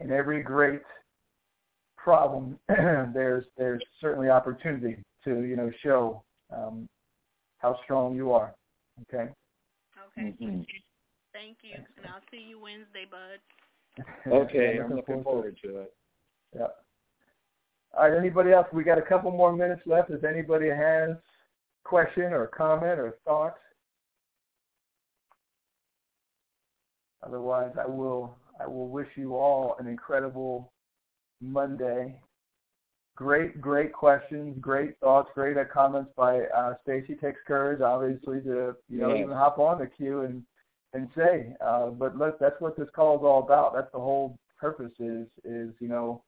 in 0.00 0.10
every 0.10 0.42
great 0.42 0.82
problem, 1.96 2.58
there's 2.68 3.44
there's 3.56 3.82
certainly 4.00 4.28
opportunity 4.28 4.96
to 5.24 5.44
you 5.44 5.54
know 5.54 5.70
show 5.82 6.24
um, 6.52 6.88
how 7.58 7.78
strong 7.84 8.16
you 8.16 8.32
are. 8.32 8.52
Okay. 9.02 9.30
Okay. 10.18 10.34
Mm-hmm. 10.40 10.60
Thank 11.32 11.58
you, 11.62 11.74
and 11.74 12.06
I'll 12.06 12.20
see 12.30 12.44
you 12.48 12.60
Wednesday, 12.60 13.06
Bud. 13.08 14.02
okay, 14.32 14.78
I'm 14.82 14.94
looking 14.94 15.22
forward 15.22 15.56
to 15.64 15.78
it. 15.78 15.94
Yeah. 16.54 16.66
All 17.96 18.08
right. 18.08 18.18
Anybody 18.18 18.52
else? 18.52 18.66
We 18.72 18.84
got 18.84 18.98
a 18.98 19.02
couple 19.02 19.30
more 19.30 19.54
minutes 19.54 19.82
left. 19.86 20.10
If 20.10 20.24
anybody 20.24 20.68
has 20.68 21.10
question 21.84 22.32
or 22.32 22.46
comment 22.46 22.98
or 22.98 23.16
thought, 23.24 23.54
otherwise, 27.22 27.72
I 27.80 27.86
will 27.86 28.36
I 28.60 28.66
will 28.66 28.88
wish 28.88 29.08
you 29.16 29.36
all 29.36 29.76
an 29.78 29.86
incredible 29.86 30.72
Monday. 31.40 32.20
Great, 33.16 33.60
great 33.60 33.92
questions, 33.92 34.56
great 34.60 34.98
thoughts, 34.98 35.28
great 35.34 35.56
comments 35.70 36.10
by 36.16 36.40
uh, 36.56 36.74
Stacy. 36.82 37.14
Takes 37.14 37.40
courage, 37.46 37.82
obviously, 37.82 38.40
to 38.42 38.74
you 38.88 38.98
know 38.98 39.14
even 39.14 39.32
hop 39.32 39.58
on 39.58 39.78
the 39.78 39.86
queue 39.86 40.22
and 40.22 40.42
and 40.94 41.08
say. 41.16 41.54
Uh, 41.64 41.88
but 41.88 42.16
look, 42.16 42.38
that's 42.38 42.60
what 42.60 42.76
this 42.76 42.88
call 42.94 43.16
is 43.16 43.22
all 43.22 43.42
about. 43.42 43.74
That's 43.74 43.92
the 43.92 43.98
whole 43.98 44.38
purpose. 44.58 44.92
Is 44.98 45.26
is 45.44 45.74
you 45.80 45.88
know 45.88 46.22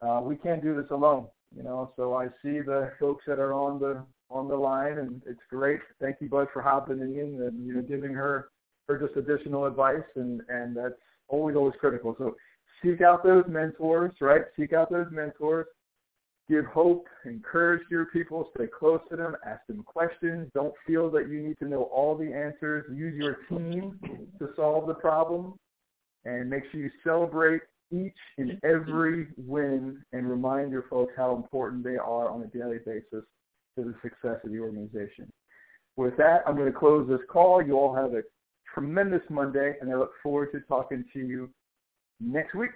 uh, 0.00 0.20
we 0.22 0.36
can't 0.36 0.62
do 0.62 0.76
this 0.76 0.90
alone. 0.90 1.26
You 1.56 1.62
know, 1.62 1.92
so 1.96 2.14
I 2.14 2.26
see 2.42 2.60
the 2.60 2.92
folks 3.00 3.24
that 3.26 3.38
are 3.38 3.52
on 3.52 3.80
the 3.80 4.04
on 4.30 4.48
the 4.48 4.56
line, 4.56 4.98
and 4.98 5.22
it's 5.26 5.40
great. 5.50 5.80
Thank 6.00 6.16
you, 6.20 6.28
Bud, 6.28 6.48
for 6.52 6.62
hopping 6.62 7.00
in 7.00 7.42
and 7.42 7.66
you 7.66 7.74
know 7.74 7.82
giving 7.82 8.12
her 8.12 8.50
her 8.88 8.98
just 8.98 9.16
additional 9.16 9.66
advice, 9.66 10.06
and 10.16 10.42
and 10.48 10.76
that's 10.76 10.94
always 11.28 11.56
always 11.56 11.74
critical. 11.80 12.14
So 12.18 12.36
seek 12.82 13.00
out 13.00 13.24
those 13.24 13.44
mentors, 13.48 14.12
right? 14.20 14.42
Seek 14.56 14.72
out 14.72 14.90
those 14.90 15.08
mentors. 15.10 15.66
Give 16.48 16.64
hope, 16.64 17.06
encourage 17.26 17.82
your 17.90 18.06
people, 18.06 18.48
stay 18.56 18.66
close 18.66 19.00
to 19.10 19.16
them, 19.16 19.36
ask 19.46 19.66
them 19.66 19.82
questions. 19.82 20.50
Don't 20.54 20.72
feel 20.86 21.10
that 21.10 21.28
you 21.28 21.42
need 21.42 21.58
to 21.58 21.68
know 21.68 21.82
all 21.84 22.16
the 22.16 22.32
answers. 22.32 22.86
Use 22.90 23.14
your 23.14 23.36
team 23.50 23.98
to 24.38 24.48
solve 24.56 24.86
the 24.86 24.94
problem, 24.94 25.58
and 26.24 26.48
make 26.48 26.62
sure 26.70 26.80
you 26.80 26.90
celebrate 27.04 27.60
each 27.90 28.16
and 28.38 28.58
every 28.64 29.28
win 29.36 30.02
and 30.12 30.30
remind 30.30 30.70
your 30.70 30.84
folks 30.88 31.12
how 31.16 31.36
important 31.36 31.84
they 31.84 31.96
are 31.96 32.28
on 32.28 32.42
a 32.42 32.46
daily 32.46 32.78
basis 32.84 33.24
to 33.76 33.84
the 33.84 33.94
success 34.02 34.38
of 34.42 34.50
the 34.50 34.58
organization. 34.58 35.30
With 35.96 36.16
that, 36.16 36.42
I'm 36.46 36.56
going 36.56 36.72
to 36.72 36.78
close 36.78 37.08
this 37.08 37.20
call. 37.30 37.62
You 37.62 37.76
all 37.76 37.94
have 37.94 38.14
a 38.14 38.22
tremendous 38.72 39.22
Monday, 39.28 39.74
and 39.80 39.90
I 39.90 39.96
look 39.96 40.12
forward 40.22 40.52
to 40.52 40.60
talking 40.60 41.04
to 41.12 41.18
you 41.18 41.50
next 42.20 42.54
week. 42.54 42.72